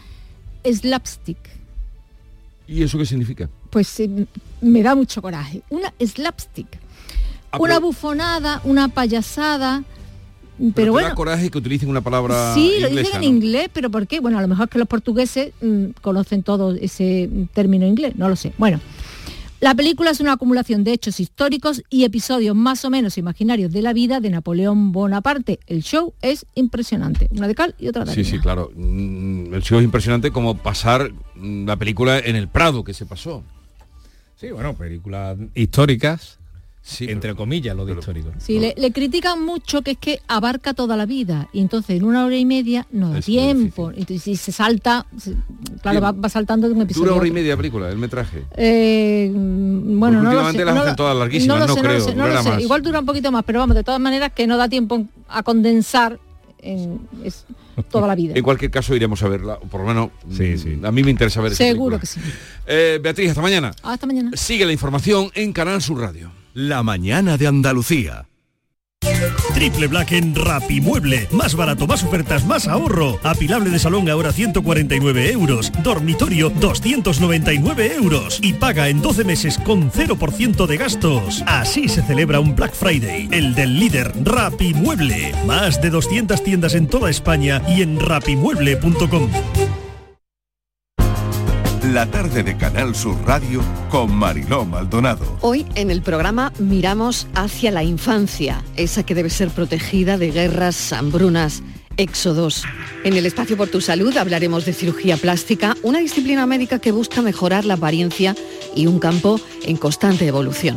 slapstick. 0.65 1.39
¿Y 2.67 2.83
eso 2.83 2.99
qué 2.99 3.07
significa? 3.07 3.49
Pues 3.71 3.99
eh, 4.01 4.27
me 4.61 4.83
da 4.83 4.95
mucho 4.95 5.23
coraje. 5.23 5.63
Una 5.71 5.93
slapstick. 5.99 6.67
Ah, 7.51 7.59
una 7.59 7.75
pero... 7.75 7.87
bufonada, 7.87 8.61
una 8.65 8.89
payasada. 8.89 9.85
Pero, 10.59 10.73
pero 10.75 10.93
bueno, 10.93 11.09
da 11.09 11.15
coraje 11.15 11.51
que 11.51 11.59
utilicen 11.59 11.89
una 11.89 12.01
palabra 12.01 12.53
Sí, 12.53 12.73
inglesa, 12.75 12.89
lo 12.89 13.01
dicen 13.01 13.15
en 13.15 13.21
¿no? 13.21 13.27
inglés, 13.37 13.71
pero 13.73 13.91
¿por 13.91 14.07
qué? 14.09 14.19
Bueno, 14.19 14.39
a 14.39 14.43
lo 14.43 14.49
mejor 14.49 14.65
es 14.65 14.71
que 14.71 14.79
los 14.79 14.89
portugueses 14.89 15.53
mmm, 15.61 15.91
conocen 16.03 16.43
todo 16.43 16.75
ese 16.75 17.31
término 17.55 17.87
inglés, 17.87 18.17
no 18.17 18.29
lo 18.29 18.35
sé. 18.35 18.53
Bueno, 18.59 18.81
la 19.61 19.75
película 19.75 20.11
es 20.11 20.21
una 20.21 20.35
acumulación 20.35 20.85
de 20.85 20.93
hechos 20.93 21.19
históricos 21.19 21.83
y 21.91 22.05
episodios 22.05 22.55
más 22.55 22.85
o 22.85 22.91
menos 22.91 23.19
imaginarios 23.19 23.73
de 23.73 23.83
la 23.83 23.93
vida 23.93 24.21
de 24.21 24.31
Napoleón 24.31 24.93
Bonaparte. 24.93 25.59
El 25.67 25.83
show 25.83 26.15
es 26.23 26.47
impresionante, 26.55 27.29
una 27.33 27.49
de 27.49 27.57
cal 27.57 27.75
y 27.79 27.89
otra 27.89 28.05
de 28.05 28.13
Sí, 28.15 28.21
arena. 28.21 28.31
sí, 28.37 28.39
claro. 28.41 28.71
Mm, 28.77 29.53
El 29.55 29.63
show 29.63 29.79
es 29.81 29.85
impresionante 29.85 30.31
como 30.31 30.57
pasar 30.57 31.11
mm, 31.35 31.67
la 31.67 31.77
película 31.77 32.19
en 32.21 32.37
el 32.37 32.47
Prado 32.47 32.85
que 32.85 32.95
se 32.95 33.05
pasó. 33.05 33.43
Sí, 34.37 34.51
bueno, 34.53 34.75
películas 34.77 35.37
históricas, 35.57 36.38
entre 37.01 37.35
comillas, 37.35 37.77
lo 37.77 37.85
de 37.85 37.93
histórico. 37.95 38.31
Sí, 38.39 38.59
le, 38.59 38.75
le 38.77 38.93
critican 38.93 39.45
mucho 39.45 39.83
que 39.83 39.93
es 39.93 39.99
que 39.99 40.21
abarca 40.29 40.75
toda 40.75 40.97
la 40.97 41.07
vida 41.07 41.49
y 41.53 41.61
entonces 41.61 41.97
en 41.99 42.05
una 42.05 42.25
hora 42.25 42.37
y 42.37 42.45
media 42.45 42.87
no 42.91 43.11
da 43.13 43.19
Es 43.19 43.25
tiempo. 43.27 43.91
Entonces 43.91 44.23
si 44.23 44.37
se 44.37 44.53
salta, 44.53 45.07
se- 45.19 45.35
claro, 45.83 46.01
va, 46.01 46.13
va 46.13 46.29
saltando 46.29 46.67
de 46.69 46.75
un 46.75 46.83
episodio. 46.83 47.07
Dura 47.07 47.17
hora 47.19 47.29
y 47.29 47.33
media 47.33 47.51
la 47.51 47.57
película, 47.59 47.89
el 47.91 47.99
metraje. 47.99 48.45
Eh, 48.57 49.31
mm, 49.35 49.99
bueno, 50.01 50.19
no 50.19 50.25
lo 50.25 50.29
últimamente 50.31 50.59
sé, 50.61 50.65
las 50.65 50.75
no 50.75 50.81
hacen 50.81 50.93
lo- 50.93 50.97
todas 50.97 51.17
larguísimas, 51.17 51.59
lo 51.61 51.67
no 51.67 51.75
sé, 51.75 51.81
creo, 51.81 51.93
lo 51.99 52.05
sé, 52.05 52.15
no 52.15 52.27
lo 52.29 52.43
sé. 52.43 52.49
más. 52.51 52.61
Igual 52.63 52.83
dura 52.83 53.01
un 53.01 53.07
poquito 53.07 53.31
más, 53.33 53.45
pero 53.45 53.59
vamos, 53.61 53.77
de 53.77 53.85
todas 53.85 54.01
maneras 54.01 54.33
que 54.35 54.47
no 54.47 54.57
da 54.57 54.69
tiempo 54.69 55.07
a 55.29 55.43
condensar 55.43 56.19
en 56.61 57.01
es 57.25 57.45
toda 57.91 58.09
la 58.09 58.15
vida. 58.17 58.33
En 58.37 58.43
cualquier 58.43 58.71
caso 58.71 58.95
iremos 58.97 59.23
a 59.23 59.29
verla, 59.29 59.59
por 59.61 59.81
lo 59.83 59.87
menos 59.87 60.11
mm, 60.27 60.85
a 60.85 60.91
mí 60.91 61.03
me 61.05 61.11
interesa 61.11 61.41
ver 61.41 61.55
Seguro 61.55 61.99
película. 61.99 62.01
que 62.01 62.07
sí. 62.07 62.21
Eh, 62.67 62.99
Beatriz, 63.03 63.29
hasta 63.31 63.43
mañana. 63.43 63.71
Hasta 63.83 64.07
mañana. 64.07 64.31
Sigue 64.35 64.67
la 64.67 64.73
información 64.73 65.31
en 65.35 65.53
Canal 65.53 65.81
Sur 65.83 66.01
Radio. 66.01 66.31
La 66.61 66.83
mañana 66.83 67.37
de 67.37 67.47
Andalucía. 67.47 68.27
Triple 69.55 69.87
Black 69.87 70.11
en 70.11 70.35
Rapimueble. 70.35 71.29
Más 71.31 71.55
barato, 71.55 71.87
más 71.87 72.03
ofertas, 72.03 72.45
más 72.47 72.67
ahorro. 72.67 73.21
Apilable 73.23 73.71
de 73.71 73.79
salón 73.79 74.11
ahora 74.11 74.33
149 74.33 75.31
euros. 75.31 75.71
Dormitorio 75.85 76.51
299 76.51 77.95
euros. 77.95 78.41
Y 78.43 78.55
paga 78.55 78.89
en 78.89 79.01
12 79.01 79.23
meses 79.23 79.57
con 79.59 79.93
0% 79.93 80.67
de 80.67 80.77
gastos. 80.77 81.45
Así 81.47 81.89
se 81.89 82.03
celebra 82.03 82.41
un 82.41 82.57
Black 82.57 82.75
Friday. 82.75 83.29
El 83.31 83.55
del 83.55 83.79
líder 83.79 84.13
Rapimueble. 84.25 85.37
Más 85.47 85.81
de 85.81 85.91
200 85.91 86.43
tiendas 86.43 86.75
en 86.75 86.89
toda 86.89 87.09
España 87.09 87.63
y 87.69 87.83
en 87.83 88.01
rapimueble.com. 88.01 89.31
La 91.93 92.05
tarde 92.05 92.43
de 92.43 92.55
Canal 92.55 92.95
Sur 92.95 93.17
Radio 93.25 93.63
con 93.89 94.15
Mariló 94.15 94.67
Maldonado. 94.67 95.39
Hoy 95.41 95.65
en 95.75 95.91
el 95.91 96.03
programa 96.03 96.53
miramos 96.59 97.27
hacia 97.35 97.71
la 97.71 97.83
infancia, 97.83 98.63
esa 98.77 99.05
que 99.05 99.15
debe 99.15 99.31
ser 99.31 99.49
protegida 99.49 100.19
de 100.19 100.31
guerras, 100.31 100.93
hambrunas, 100.93 101.63
éxodos. 101.97 102.65
En 103.05 103.15
el 103.15 103.25
espacio 103.25 103.57
por 103.57 103.69
tu 103.69 103.81
salud 103.81 104.15
hablaremos 104.19 104.67
de 104.67 104.75
cirugía 104.75 105.17
plástica, 105.17 105.79
una 105.83 106.01
disciplina 106.01 106.45
médica 106.45 106.79
que 106.79 106.93
busca 106.93 107.23
mejorar 107.23 107.65
la 107.65 107.75
apariencia 107.75 108.37
y 108.77 108.87
un 108.87 108.99
campo 108.99 109.41
en 109.65 109.79
constante 109.79 110.27
evolución. 110.27 110.77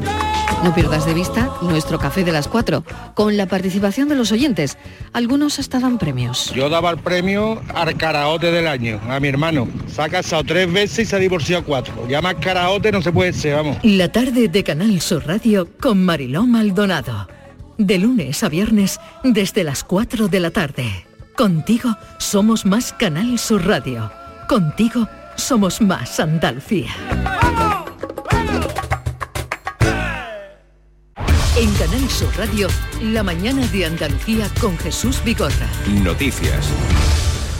No 0.64 0.76
pierdas 0.76 1.07
de 1.07 1.16
vista 1.16 1.49
nuestro 1.64 1.97
café 1.97 2.24
de 2.24 2.32
las 2.32 2.47
4, 2.47 2.84
con 3.16 3.36
la 3.36 3.47
participación 3.47 4.07
de 4.09 4.16
los 4.16 4.32
oyentes. 4.32 4.78
Algunos 5.12 5.57
hasta 5.57 5.80
dan 5.80 5.97
premios. 5.97 6.51
Yo 6.53 6.70
daba 6.70 6.91
el 6.91 6.99
premio 6.99 7.59
al 7.74 7.97
karaote 7.97 8.51
del 8.51 8.68
año, 8.68 9.01
a 9.09 9.20
mi 9.20 9.28
hermano. 9.28 9.68
Se 9.88 10.03
ha 10.03 10.09
casado 10.09 10.43
tres 10.43 10.72
veces 10.72 10.99
y 10.99 11.05
se 11.05 11.16
ha 11.16 11.20
divorciado 11.20 11.64
cuatro. 11.64 12.07
Ya 12.07 12.22
más 12.22 12.36
karaote 12.36 12.91
no 12.91 13.01
se 13.01 13.12
puede 13.12 13.34
ser, 13.34 13.55
vamos. 13.55 13.78
La 13.82 14.12
tarde 14.12 14.49
de 14.49 14.64
Canal 14.64 15.01
Sur 15.01 15.26
Radio 15.26 15.68
con 15.80 16.05
Mariló 16.05 16.45
Maldonado. 16.45 17.28
De 17.80 17.97
lunes 17.97 18.43
a 18.43 18.49
viernes 18.49 18.99
desde 19.24 19.64
las 19.64 19.84
4 19.84 20.28
de 20.28 20.39
la 20.39 20.51
tarde. 20.51 21.07
Contigo 21.36 21.97
somos 22.20 22.68
más 22.68 22.93
Canal 22.93 23.39
Sur 23.39 23.66
Radio. 23.66 24.12
Contigo 24.47 25.07
somos 25.36 25.82
más 25.82 26.20
Andalucía. 26.20 26.91
En 31.58 31.70
Canal 31.74 32.10
Sur 32.10 32.30
Radio, 32.38 32.70
la 33.02 33.24
mañana 33.24 33.68
de 33.68 33.86
Andalucía 33.86 34.49
con 34.62 34.78
Jesús 34.78 35.22
Vigorra. 35.22 35.68
Noticias. 36.02 36.72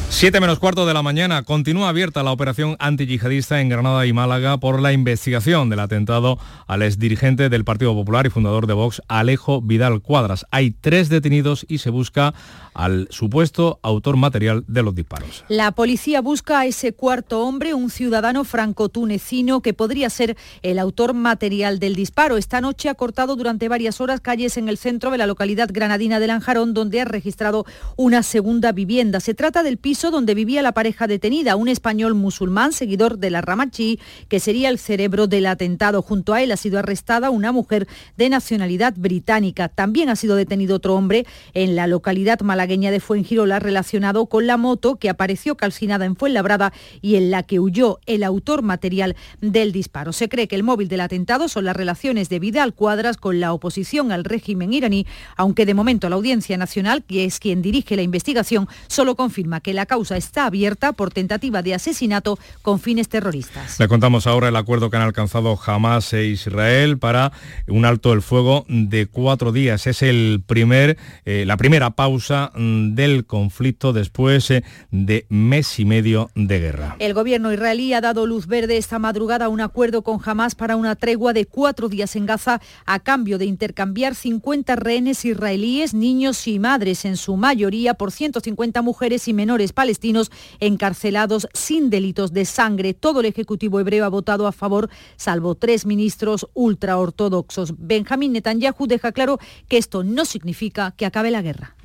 Siete 0.08 0.40
menos 0.40 0.60
cuarto 0.60 0.86
de 0.86 0.94
la 0.94 1.02
mañana 1.02 1.44
continúa 1.44 1.90
abierta 1.90 2.24
la 2.24 2.32
operación 2.32 2.78
antiyihadista 2.80 3.60
en 3.60 3.68
Granada 3.68 4.06
y 4.06 4.14
Málaga 4.14 4.58
por 4.58 4.82
la 4.82 4.94
investigación 4.94 5.70
del 5.70 5.82
atentado 5.82 6.40
al 6.68 6.84
exdirigente 6.84 7.50
del 7.50 7.66
Partido 7.66 7.94
Popular 7.94 8.26
y 8.26 8.30
fundador 8.30 8.66
de 8.66 8.74
Vox, 8.74 9.02
Alejo 9.10 9.62
Vidal 9.62 10.02
Cuadras. 10.02 10.46
Hay 10.52 10.72
tres 10.72 11.10
detenidos 11.10 11.66
y 11.68 11.80
se 11.80 11.90
busca 11.90 12.34
al 12.74 13.08
supuesto 13.12 13.80
autor 13.82 14.18
material 14.18 14.64
de 14.68 14.84
los 14.84 14.96
disparos. 14.96 15.44
La 15.50 15.72
policía 15.74 16.22
busca 16.22 16.60
a 16.60 16.66
ese 16.66 16.94
cuarto 16.94 17.42
hombre, 17.42 17.74
un 17.74 17.90
ciudadano 17.90 18.44
franco-tunecino 18.44 19.62
que 19.62 19.74
podría 19.74 20.10
ser 20.10 20.38
el 20.62 20.80
autor 20.80 21.14
material 21.14 21.80
del 21.80 21.96
disparo. 21.96 22.38
Esta 22.38 22.62
noche 22.62 22.90
ha 22.90 22.96
cortado 22.96 23.36
durante 23.36 23.68
varias 23.68 24.00
horas 24.00 24.22
calles 24.22 24.58
en 24.58 24.70
el 24.70 24.78
centro 24.78 25.12
de 25.12 25.18
la 25.18 25.28
localidad 25.28 25.70
granadina 25.72 26.20
de 26.20 26.28
Lanjarón, 26.28 26.74
donde 26.74 27.02
ha 27.02 27.06
registrado 27.06 27.66
una 27.98 28.24
segunda 28.24 28.72
vivienda. 28.72 29.20
Se 29.20 29.34
trata 29.34 29.64
del 29.64 29.78
piso 29.78 30.12
donde 30.12 30.34
vivía 30.34 30.62
la 30.62 30.72
pareja 30.72 31.08
detenida, 31.08 31.56
un 31.56 31.68
español 31.68 32.16
musulmán 32.16 32.72
seguidor 32.72 33.18
de 33.18 33.32
la 33.32 33.42
Ramachi, 33.42 34.00
que 34.30 34.40
sería 34.40 34.70
el 34.70 34.80
cerebro 34.80 35.28
del 35.28 35.46
atentado. 35.46 36.02
Junto 36.02 36.34
a 36.34 36.42
él 36.42 36.52
ha 36.52 36.58
sido 36.58 36.80
arrestada 36.80 37.30
una 37.32 37.52
mujer 37.52 37.88
de 38.18 38.30
nacionalidad 38.30 38.94
británica. 38.96 39.68
También 39.68 40.10
ha 40.10 40.16
sido 40.16 40.36
detenido 40.36 40.78
otro 40.78 40.96
hombre 40.96 41.26
en 41.54 41.76
la 41.76 41.88
localidad 41.88 42.40
malagueña 42.40 42.61
de 42.68 43.00
Fuengirola 43.00 43.60
relacionado 43.60 44.28
con 44.28 44.46
la 44.46 44.56
moto 44.56 44.98
que 44.98 45.10
apareció 45.10 45.56
calcinada 45.56 46.06
en 46.06 46.16
Fuenlabrada 46.16 46.72
y 47.02 47.16
en 47.16 47.32
la 47.32 47.44
que 47.44 47.60
huyó 47.60 48.00
el 48.06 48.24
autor 48.24 48.62
material 48.62 49.16
del 49.42 49.72
disparo. 49.72 50.14
Se 50.14 50.30
cree 50.30 50.48
que 50.48 50.56
el 50.56 50.64
móvil 50.64 50.88
del 50.88 51.02
atentado 51.02 51.50
son 51.50 51.66
las 51.66 51.76
relaciones 51.76 52.30
de 52.30 52.40
Vidal 52.40 52.74
Cuadras 52.74 53.18
con 53.18 53.40
la 53.40 53.52
oposición 53.52 54.12
al 54.12 54.24
régimen 54.24 54.74
iraní, 54.74 55.08
aunque 55.38 55.66
de 55.66 55.74
momento 55.74 56.08
la 56.08 56.16
Audiencia 56.16 56.56
Nacional, 56.56 57.04
que 57.04 57.26
es 57.26 57.40
quien 57.40 57.64
dirige 57.64 57.96
la 57.96 58.04
investigación, 58.04 58.68
solo 58.88 59.16
confirma 59.16 59.60
que 59.60 59.74
la 59.74 59.88
causa 59.88 60.16
está 60.16 60.46
abierta 60.46 60.94
por 60.94 61.12
tentativa 61.12 61.64
de 61.64 61.74
asesinato 61.74 62.38
con 62.62 62.80
fines 62.80 63.10
terroristas. 63.10 63.80
Le 63.80 63.88
contamos 63.88 64.28
ahora 64.28 64.50
el 64.50 64.56
acuerdo 64.56 64.90
que 64.90 64.98
han 64.98 65.04
alcanzado 65.04 65.60
Hamas 65.66 66.14
e 66.14 66.26
Israel 66.26 67.00
para 67.00 67.32
un 67.68 67.86
alto 67.86 68.14
el 68.14 68.22
fuego 68.22 68.66
de 68.68 69.08
cuatro 69.08 69.52
días. 69.52 69.88
Es 69.88 70.04
el 70.04 70.44
primer, 70.46 70.98
eh, 71.26 71.44
la 71.48 71.58
primera 71.58 71.90
pausa 71.92 72.51
mm, 72.54 72.96
del 72.96 73.26
conflicto 73.26 73.94
después 73.94 74.52
eh, 74.52 74.64
de 74.92 75.26
mes 75.30 75.80
y 75.80 75.86
medio 75.86 76.30
de 76.36 76.60
guerra. 76.60 76.96
El 77.00 77.14
gobierno 77.14 77.52
israelí 77.54 77.94
ha 77.94 78.02
dado 78.02 78.26
luz 78.28 78.48
verde 78.48 78.78
esta 78.78 79.00
madrugada 79.00 79.46
a 79.46 79.50
un 79.50 79.62
acuerdo 79.62 80.02
con 80.02 80.20
Hamas 80.24 80.56
para 80.56 80.76
una 80.76 80.96
tregua 80.96 81.34
de 81.34 81.46
cuatro 81.46 81.90
días 81.90 82.16
en 82.16 82.26
Gaza 82.26 82.62
a 82.86 83.00
cambio 83.00 83.38
de 83.38 83.46
intercambiar 83.46 84.16
50 84.16 84.76
rehenes 84.76 85.26
israelíes, 85.26 85.94
niños 85.94 86.48
y 86.48 86.60
madres, 86.60 87.06
en 87.06 87.18
su 87.18 87.38
mayoría 87.38 87.94
por 87.94 88.12
150 88.12 88.82
mujeres 88.82 89.28
y 89.28 89.34
menores 89.34 89.74
palestinos 89.74 90.32
encarcelados 90.60 91.48
sin 91.54 91.90
delitos 91.90 92.34
de 92.34 92.46
sangre. 92.46 92.94
Todo 92.94 93.20
el 93.20 93.26
Ejecutivo 93.26 93.80
hebreo 93.80 94.06
ha 94.06 94.10
votado 94.10 94.48
a 94.48 94.52
favor, 94.52 94.90
salvo 95.16 95.56
tres 95.56 95.86
ministros 95.86 96.48
ultraortodoxos. 96.54 97.74
Benjamín 97.78 98.34
Netanyahu 98.34 98.88
deja 98.88 99.12
claro 99.12 99.40
que 99.68 99.78
esto 99.78 100.04
no 100.04 100.26
significa 100.26 100.92
que 100.92 101.06
acabe 101.06 101.32
la 101.32 101.42
guerra. 101.42 101.76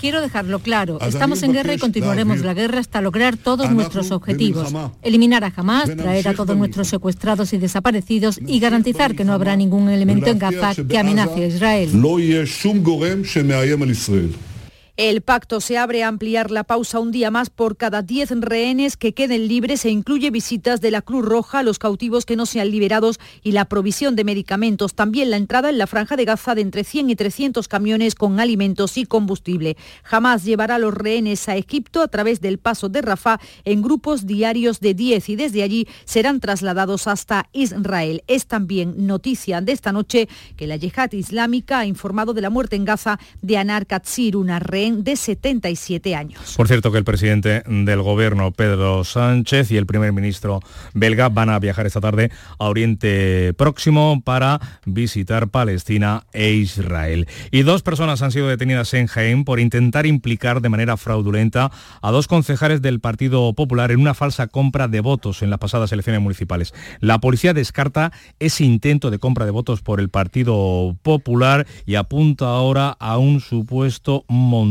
Quiero 0.00 0.20
dejarlo 0.20 0.58
claro, 0.58 1.00
estamos 1.00 1.42
en 1.42 1.52
guerra 1.52 1.74
y 1.74 1.78
continuaremos 1.78 2.40
la 2.40 2.54
guerra 2.54 2.80
hasta 2.80 3.00
lograr 3.00 3.36
todos 3.36 3.70
nuestros 3.70 4.10
objetivos. 4.10 4.72
Eliminar 5.02 5.44
a 5.44 5.52
Hamas, 5.56 5.94
traer 5.96 6.28
a 6.28 6.34
todos 6.34 6.56
nuestros 6.56 6.88
secuestrados 6.88 7.52
y 7.52 7.58
desaparecidos 7.58 8.38
y 8.46 8.58
garantizar 8.60 9.14
que 9.14 9.24
no 9.24 9.32
habrá 9.32 9.56
ningún 9.56 9.88
elemento 9.88 10.30
en 10.30 10.38
Gaza 10.38 10.74
que 10.74 10.98
amenace 10.98 11.44
a 11.44 11.46
Israel. 11.46 11.90
El 14.98 15.20
pacto 15.20 15.60
se 15.60 15.76
abre 15.76 16.02
a 16.02 16.08
ampliar 16.08 16.50
la 16.50 16.64
pausa 16.64 17.00
un 17.00 17.12
día 17.12 17.30
más 17.30 17.50
por 17.50 17.76
cada 17.76 18.00
10 18.00 18.40
rehenes 18.40 18.96
que 18.96 19.12
queden 19.12 19.46
libres 19.46 19.84
e 19.84 19.90
incluye 19.90 20.30
visitas 20.30 20.80
de 20.80 20.90
la 20.90 21.02
Cruz 21.02 21.22
Roja 21.22 21.58
a 21.58 21.62
los 21.62 21.78
cautivos 21.78 22.24
que 22.24 22.34
no 22.34 22.46
sean 22.46 22.70
liberados 22.70 23.20
y 23.42 23.52
la 23.52 23.66
provisión 23.66 24.16
de 24.16 24.24
medicamentos. 24.24 24.94
También 24.94 25.28
la 25.28 25.36
entrada 25.36 25.68
en 25.68 25.76
la 25.76 25.86
franja 25.86 26.16
de 26.16 26.24
Gaza 26.24 26.54
de 26.54 26.62
entre 26.62 26.82
100 26.82 27.10
y 27.10 27.14
300 27.14 27.68
camiones 27.68 28.14
con 28.14 28.40
alimentos 28.40 28.96
y 28.96 29.04
combustible. 29.04 29.76
Jamás 30.02 30.44
llevará 30.44 30.76
a 30.76 30.78
los 30.78 30.94
rehenes 30.94 31.46
a 31.50 31.56
Egipto 31.56 32.00
a 32.00 32.08
través 32.08 32.40
del 32.40 32.56
paso 32.56 32.88
de 32.88 33.02
Rafah 33.02 33.38
en 33.66 33.82
grupos 33.82 34.26
diarios 34.26 34.80
de 34.80 34.94
10 34.94 35.28
y 35.28 35.36
desde 35.36 35.62
allí 35.62 35.86
serán 36.06 36.40
trasladados 36.40 37.06
hasta 37.06 37.50
Israel. 37.52 38.22
Es 38.28 38.46
también 38.46 39.06
noticia 39.06 39.60
de 39.60 39.72
esta 39.72 39.92
noche 39.92 40.26
que 40.56 40.66
la 40.66 40.76
yihad 40.76 41.12
islámica 41.12 41.80
ha 41.80 41.86
informado 41.86 42.32
de 42.32 42.40
la 42.40 42.48
muerte 42.48 42.76
en 42.76 42.86
Gaza 42.86 43.18
de 43.42 43.58
Anar 43.58 43.86
Katsir, 43.86 44.38
una 44.38 44.58
rehén 44.58 44.85
de 44.92 45.16
77 45.16 46.14
años. 46.14 46.54
Por 46.56 46.68
cierto 46.68 46.92
que 46.92 46.98
el 46.98 47.04
presidente 47.04 47.62
del 47.66 48.02
gobierno, 48.02 48.52
Pedro 48.52 49.04
Sánchez, 49.04 49.70
y 49.70 49.76
el 49.76 49.86
primer 49.86 50.12
ministro 50.12 50.60
belga 50.94 51.28
van 51.28 51.50
a 51.50 51.58
viajar 51.58 51.86
esta 51.86 52.00
tarde 52.00 52.30
a 52.58 52.68
Oriente 52.68 53.54
Próximo 53.54 54.22
para 54.24 54.60
visitar 54.84 55.48
Palestina 55.48 56.24
e 56.32 56.52
Israel. 56.52 57.26
Y 57.50 57.62
dos 57.62 57.82
personas 57.82 58.22
han 58.22 58.32
sido 58.32 58.48
detenidas 58.48 58.92
en 58.94 59.06
Jaén 59.06 59.44
por 59.44 59.60
intentar 59.60 60.06
implicar 60.06 60.60
de 60.60 60.68
manera 60.68 60.96
fraudulenta 60.96 61.70
a 62.02 62.10
dos 62.10 62.28
concejales 62.28 62.82
del 62.82 63.00
Partido 63.00 63.52
Popular 63.54 63.90
en 63.90 64.00
una 64.00 64.14
falsa 64.14 64.46
compra 64.46 64.88
de 64.88 65.00
votos 65.00 65.42
en 65.42 65.50
las 65.50 65.58
pasadas 65.58 65.92
elecciones 65.92 66.22
municipales. 66.22 66.74
La 67.00 67.18
policía 67.18 67.54
descarta 67.54 68.12
ese 68.38 68.64
intento 68.64 69.10
de 69.10 69.18
compra 69.18 69.44
de 69.44 69.50
votos 69.50 69.82
por 69.82 70.00
el 70.00 70.08
Partido 70.08 70.96
Popular 71.02 71.66
y 71.86 71.96
apunta 71.96 72.46
ahora 72.46 72.96
a 72.98 73.18
un 73.18 73.40
supuesto 73.40 74.24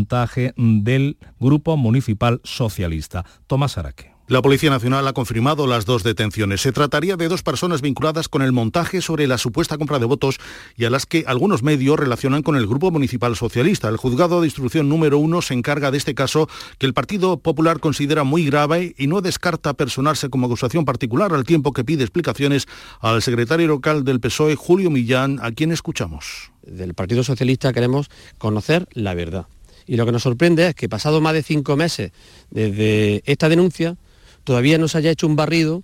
montaje 0.06 0.54
del 0.56 1.18
Grupo 1.40 1.78
Municipal 1.78 2.40
Socialista. 2.44 3.26
Tomás 3.48 3.80
Araque. 3.80 4.14
La 4.28 4.42
Policía 4.42 4.72
Nacional 4.72 5.08
ha 5.08 5.14
confirmado 5.14 5.68
las 5.68 5.86
dos 5.86 6.04
detenciones. 6.04 6.62
Se 6.62 6.72
trataría 6.72 7.16
de 7.16 7.28
dos 7.28 7.44
personas 7.44 7.82
vinculadas 7.82 8.28
con 8.28 8.42
el 8.42 8.52
montaje 8.52 9.02
sobre 9.02 9.28
la 9.28 9.38
supuesta 9.38 9.78
compra 9.78 10.00
de 10.00 10.06
votos 10.06 10.40
y 10.76 10.86
a 10.86 10.90
las 10.90 11.06
que 11.06 11.26
algunos 11.28 11.62
medios 11.62 12.00
relacionan 12.00 12.42
con 12.42 12.56
el 12.56 12.66
Grupo 12.66 12.90
Municipal 12.90 13.36
Socialista. 13.36 13.88
El 13.88 13.98
juzgado 13.98 14.42
de 14.42 14.48
instrucción 14.48 14.90
número 14.90 15.20
uno 15.20 15.44
se 15.44 15.54
encarga 15.54 15.92
de 15.92 16.00
este 16.00 16.16
caso 16.16 16.50
que 16.80 16.88
el 16.88 16.96
Partido 16.96 17.38
Popular 17.38 17.80
considera 17.80 18.24
muy 18.24 18.46
grave 18.46 18.96
y 18.98 19.06
no 19.06 19.22
descarta 19.22 19.76
personarse 19.76 20.30
como 20.30 20.48
acusación 20.48 20.86
particular 20.86 21.32
al 21.34 21.44
tiempo 21.44 21.72
que 21.72 21.84
pide 21.84 22.04
explicaciones 22.04 22.68
al 23.02 23.22
secretario 23.22 23.68
local 23.68 24.04
del 24.04 24.20
PSOE, 24.20 24.56
Julio 24.56 24.90
Millán, 24.90 25.40
a 25.42 25.52
quien 25.52 25.72
escuchamos. 25.72 26.52
Del 26.64 26.96
Partido 26.96 27.24
Socialista 27.24 27.74
queremos 27.74 28.10
conocer 28.40 28.88
la 28.94 29.14
verdad. 29.14 29.46
Y 29.88 29.98
lo 29.98 30.06
que 30.06 30.12
nos 30.12 30.24
sorprende 30.24 30.68
es 30.68 30.76
que 30.76 30.90
pasado 30.90 31.22
más 31.22 31.34
de 31.34 31.44
cinco 31.44 31.76
meses 31.76 32.12
desde 32.50 33.22
esta 33.26 33.50
denuncia, 33.50 33.98
todavía 34.44 34.78
no 34.78 34.88
se 34.88 34.98
haya 34.98 35.12
hecho 35.12 35.28
un 35.28 35.36
barrido 35.36 35.84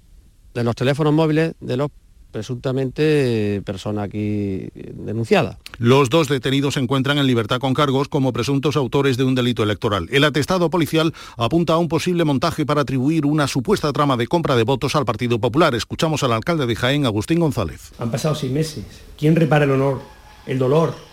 de 0.53 0.63
los 0.63 0.75
teléfonos 0.75 1.13
móviles 1.13 1.53
de 1.59 1.77
los 1.77 1.91
presuntamente 2.31 3.61
persona 3.65 4.03
aquí 4.03 4.69
denunciada. 4.73 5.59
Los 5.77 6.09
dos 6.09 6.29
detenidos 6.29 6.75
se 6.75 6.79
encuentran 6.79 7.17
en 7.17 7.27
libertad 7.27 7.59
con 7.59 7.73
cargos 7.73 8.07
como 8.07 8.31
presuntos 8.31 8.75
autores 8.75 9.17
de 9.17 9.25
un 9.25 9.35
delito 9.35 9.63
electoral. 9.63 10.07
El 10.11 10.23
atestado 10.23 10.69
policial 10.69 11.13
apunta 11.37 11.73
a 11.73 11.77
un 11.77 11.89
posible 11.89 12.23
montaje 12.23 12.65
para 12.65 12.81
atribuir 12.81 13.25
una 13.25 13.47
supuesta 13.47 13.91
trama 13.91 14.17
de 14.17 14.27
compra 14.27 14.55
de 14.55 14.63
votos 14.63 14.95
al 14.95 15.05
Partido 15.05 15.39
Popular. 15.39 15.75
Escuchamos 15.75 16.23
al 16.23 16.31
alcalde 16.31 16.65
de 16.65 16.75
Jaén, 16.75 17.05
Agustín 17.05 17.39
González. 17.39 17.91
Han 17.99 18.11
pasado 18.11 18.33
seis 18.33 18.51
meses. 18.51 18.85
¿Quién 19.17 19.35
repara 19.35 19.65
el 19.65 19.71
honor, 19.71 20.01
el 20.47 20.57
dolor 20.57 21.10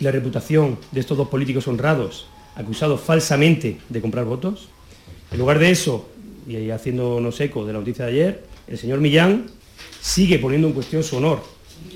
la 0.00 0.10
reputación 0.10 0.78
de 0.92 1.00
estos 1.00 1.16
dos 1.16 1.28
políticos 1.28 1.68
honrados 1.68 2.26
acusados 2.56 3.00
falsamente 3.00 3.78
de 3.88 4.00
comprar 4.00 4.24
votos? 4.24 4.68
En 5.32 5.38
lugar 5.38 5.58
de 5.58 5.70
eso, 5.70 6.08
y 6.46 6.70
haciéndonos 6.70 7.40
eco 7.40 7.64
de 7.64 7.72
la 7.72 7.78
noticia 7.80 8.04
de 8.04 8.12
ayer, 8.12 8.44
el 8.66 8.78
señor 8.78 9.00
Millán 9.00 9.46
sigue 10.00 10.38
poniendo 10.38 10.68
en 10.68 10.74
cuestión 10.74 11.02
su 11.02 11.16
honor 11.16 11.42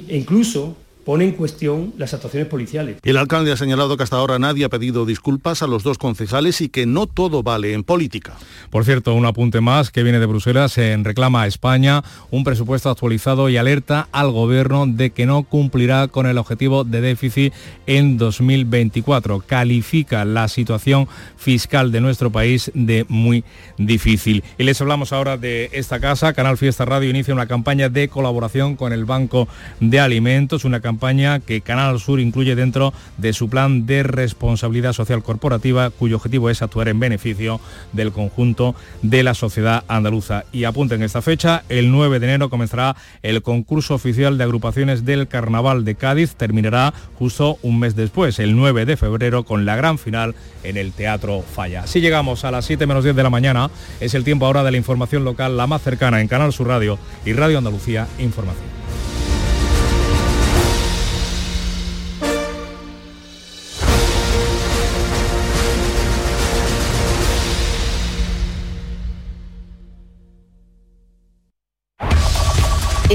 e 0.08 0.16
incluso 0.16 0.76
pone 1.08 1.24
en 1.24 1.32
cuestión 1.32 1.94
las 1.96 2.12
actuaciones 2.12 2.50
policiales. 2.50 2.98
El 3.02 3.16
alcalde 3.16 3.50
ha 3.50 3.56
señalado 3.56 3.96
que 3.96 4.02
hasta 4.02 4.16
ahora 4.16 4.38
nadie 4.38 4.66
ha 4.66 4.68
pedido 4.68 5.06
disculpas 5.06 5.62
a 5.62 5.66
los 5.66 5.82
dos 5.82 5.96
concejales 5.96 6.60
y 6.60 6.68
que 6.68 6.84
no 6.84 7.06
todo 7.06 7.42
vale 7.42 7.72
en 7.72 7.82
política. 7.82 8.36
Por 8.68 8.84
cierto, 8.84 9.14
un 9.14 9.24
apunte 9.24 9.62
más 9.62 9.90
que 9.90 10.02
viene 10.02 10.18
de 10.18 10.26
Bruselas 10.26 10.76
en 10.76 11.04
reclama 11.04 11.40
a 11.40 11.46
España 11.46 12.04
un 12.30 12.44
presupuesto 12.44 12.90
actualizado 12.90 13.48
y 13.48 13.56
alerta 13.56 14.06
al 14.12 14.32
gobierno 14.32 14.86
de 14.86 15.08
que 15.08 15.24
no 15.24 15.44
cumplirá 15.44 16.08
con 16.08 16.26
el 16.26 16.36
objetivo 16.36 16.84
de 16.84 17.00
déficit 17.00 17.54
en 17.86 18.18
2024. 18.18 19.40
Califica 19.46 20.26
la 20.26 20.46
situación 20.46 21.08
fiscal 21.38 21.90
de 21.90 22.02
nuestro 22.02 22.30
país 22.30 22.70
de 22.74 23.06
muy 23.08 23.44
difícil. 23.78 24.44
Y 24.58 24.64
les 24.64 24.78
hablamos 24.82 25.14
ahora 25.14 25.38
de 25.38 25.70
esta 25.72 26.00
casa. 26.00 26.34
Canal 26.34 26.58
Fiesta 26.58 26.84
Radio 26.84 27.08
inicia 27.08 27.32
una 27.32 27.46
campaña 27.46 27.88
de 27.88 28.08
colaboración 28.08 28.76
con 28.76 28.92
el 28.92 29.06
Banco 29.06 29.48
de 29.80 30.00
Alimentos, 30.00 30.66
una 30.66 30.80
campaña 30.82 30.97
que 31.44 31.60
Canal 31.62 32.00
Sur 32.00 32.20
incluye 32.20 32.54
dentro 32.54 32.92
de 33.16 33.32
su 33.32 33.48
plan 33.48 33.86
de 33.86 34.02
responsabilidad 34.02 34.92
social 34.92 35.22
corporativa, 35.22 35.90
cuyo 35.90 36.16
objetivo 36.16 36.50
es 36.50 36.60
actuar 36.60 36.88
en 36.88 37.00
beneficio 37.00 37.60
del 37.92 38.12
conjunto 38.12 38.74
de 39.02 39.22
la 39.22 39.34
sociedad 39.34 39.84
andaluza. 39.88 40.44
Y 40.52 40.64
apunten 40.64 41.02
esta 41.02 41.22
fecha, 41.22 41.64
el 41.68 41.90
9 41.90 42.20
de 42.20 42.26
enero 42.26 42.50
comenzará 42.50 42.96
el 43.22 43.42
concurso 43.42 43.94
oficial 43.94 44.36
de 44.36 44.44
agrupaciones 44.44 45.04
del 45.04 45.28
Carnaval 45.28 45.84
de 45.84 45.94
Cádiz, 45.94 46.34
terminará 46.34 46.92
justo 47.18 47.58
un 47.62 47.78
mes 47.78 47.96
después, 47.96 48.38
el 48.38 48.56
9 48.56 48.84
de 48.84 48.96
febrero, 48.96 49.44
con 49.44 49.64
la 49.64 49.76
gran 49.76 49.98
final 49.98 50.34
en 50.62 50.76
el 50.76 50.92
Teatro 50.92 51.42
Falla. 51.42 51.86
Si 51.86 52.00
llegamos 52.00 52.44
a 52.44 52.50
las 52.50 52.64
7 52.66 52.86
menos 52.86 53.04
10 53.04 53.16
de 53.16 53.22
la 53.22 53.30
mañana, 53.30 53.70
es 54.00 54.14
el 54.14 54.24
tiempo 54.24 54.46
ahora 54.46 54.62
de 54.62 54.72
la 54.72 54.76
información 54.76 55.24
local 55.24 55.56
la 55.56 55.66
más 55.66 55.82
cercana 55.82 56.20
en 56.20 56.28
Canal 56.28 56.52
Sur 56.52 56.68
Radio 56.68 56.98
y 57.24 57.32
Radio 57.32 57.58
Andalucía 57.58 58.06
Información. 58.18 58.77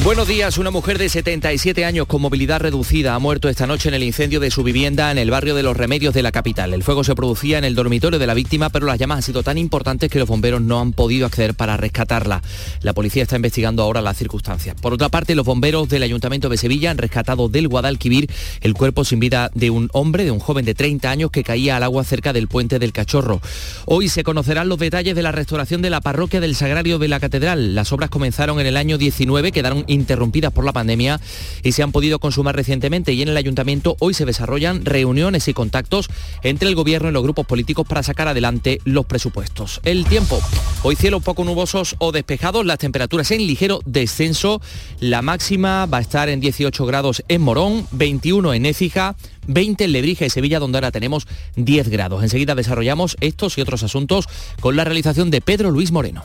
Buenos 0.00 0.26
días, 0.26 0.58
una 0.58 0.72
mujer 0.72 0.98
de 0.98 1.08
77 1.08 1.84
años 1.84 2.08
con 2.08 2.20
movilidad 2.20 2.60
reducida 2.60 3.14
ha 3.14 3.20
muerto 3.20 3.48
esta 3.48 3.68
noche 3.68 3.88
en 3.88 3.94
el 3.94 4.02
incendio 4.02 4.40
de 4.40 4.50
su 4.50 4.64
vivienda 4.64 5.12
en 5.12 5.18
el 5.18 5.30
barrio 5.30 5.54
de 5.54 5.62
Los 5.62 5.76
Remedios 5.76 6.12
de 6.12 6.24
la 6.24 6.32
capital. 6.32 6.74
El 6.74 6.82
fuego 6.82 7.04
se 7.04 7.14
producía 7.14 7.58
en 7.58 7.64
el 7.64 7.76
dormitorio 7.76 8.18
de 8.18 8.26
la 8.26 8.34
víctima, 8.34 8.68
pero 8.68 8.86
las 8.86 8.98
llamas 8.98 9.18
han 9.18 9.22
sido 9.22 9.44
tan 9.44 9.58
importantes 9.58 10.10
que 10.10 10.18
los 10.18 10.26
bomberos 10.26 10.60
no 10.60 10.80
han 10.80 10.92
podido 10.92 11.24
acceder 11.24 11.54
para 11.54 11.76
rescatarla. 11.76 12.42
La 12.80 12.94
policía 12.94 13.22
está 13.22 13.36
investigando 13.36 13.84
ahora 13.84 14.02
las 14.02 14.16
circunstancias. 14.16 14.74
Por 14.80 14.92
otra 14.92 15.08
parte, 15.08 15.36
los 15.36 15.46
bomberos 15.46 15.88
del 15.88 16.02
Ayuntamiento 16.02 16.48
de 16.48 16.56
Sevilla 16.56 16.90
han 16.90 16.98
rescatado 16.98 17.48
del 17.48 17.68
Guadalquivir 17.68 18.28
el 18.60 18.74
cuerpo 18.74 19.04
sin 19.04 19.20
vida 19.20 19.52
de 19.54 19.70
un 19.70 19.88
hombre, 19.92 20.24
de 20.24 20.32
un 20.32 20.40
joven 20.40 20.64
de 20.64 20.74
30 20.74 21.10
años 21.10 21.30
que 21.30 21.44
caía 21.44 21.76
al 21.76 21.84
agua 21.84 22.02
cerca 22.02 22.32
del 22.32 22.48
puente 22.48 22.80
del 22.80 22.92
Cachorro. 22.92 23.40
Hoy 23.84 24.08
se 24.08 24.24
conocerán 24.24 24.68
los 24.68 24.80
detalles 24.80 25.14
de 25.14 25.22
la 25.22 25.30
restauración 25.30 25.80
de 25.80 25.90
la 25.90 26.00
parroquia 26.00 26.40
del 26.40 26.56
Sagrario 26.56 26.98
de 26.98 27.06
la 27.06 27.20
Catedral. 27.20 27.76
Las 27.76 27.92
obras 27.92 28.10
comenzaron 28.10 28.58
en 28.58 28.66
el 28.66 28.76
año 28.76 28.98
19, 28.98 29.52
quedaron 29.52 29.81
interrumpidas 29.86 30.52
por 30.52 30.64
la 30.64 30.72
pandemia 30.72 31.20
y 31.62 31.72
se 31.72 31.82
han 31.82 31.92
podido 31.92 32.18
consumar 32.18 32.56
recientemente 32.56 33.12
y 33.12 33.22
en 33.22 33.28
el 33.28 33.36
ayuntamiento 33.36 33.96
hoy 34.00 34.14
se 34.14 34.24
desarrollan 34.24 34.84
reuniones 34.84 35.48
y 35.48 35.54
contactos 35.54 36.08
entre 36.42 36.68
el 36.68 36.74
gobierno 36.74 37.08
y 37.08 37.12
los 37.12 37.22
grupos 37.22 37.46
políticos 37.46 37.86
para 37.86 38.02
sacar 38.02 38.28
adelante 38.28 38.80
los 38.84 39.06
presupuestos. 39.06 39.80
El 39.84 40.04
tiempo. 40.06 40.40
Hoy 40.82 40.96
cielos 40.96 41.22
poco 41.22 41.44
nubosos 41.44 41.96
o 41.98 42.12
despejados, 42.12 42.66
las 42.66 42.78
temperaturas 42.78 43.30
en 43.30 43.46
ligero 43.46 43.80
descenso. 43.84 44.60
La 45.00 45.22
máxima 45.22 45.86
va 45.86 45.98
a 45.98 46.00
estar 46.02 46.28
en 46.28 46.40
18 46.40 46.86
grados 46.86 47.22
en 47.28 47.42
Morón, 47.42 47.86
21 47.92 48.54
en 48.54 48.66
Écija, 48.66 49.16
20 49.46 49.84
en 49.84 49.92
Lebrija 49.92 50.26
y 50.26 50.30
Sevilla, 50.30 50.58
donde 50.58 50.78
ahora 50.78 50.90
tenemos 50.90 51.26
10 51.56 51.88
grados. 51.88 52.22
Enseguida 52.22 52.54
desarrollamos 52.54 53.16
estos 53.20 53.58
y 53.58 53.60
otros 53.60 53.82
asuntos 53.82 54.28
con 54.60 54.76
la 54.76 54.84
realización 54.84 55.30
de 55.30 55.40
Pedro 55.40 55.70
Luis 55.70 55.92
Moreno. 55.92 56.24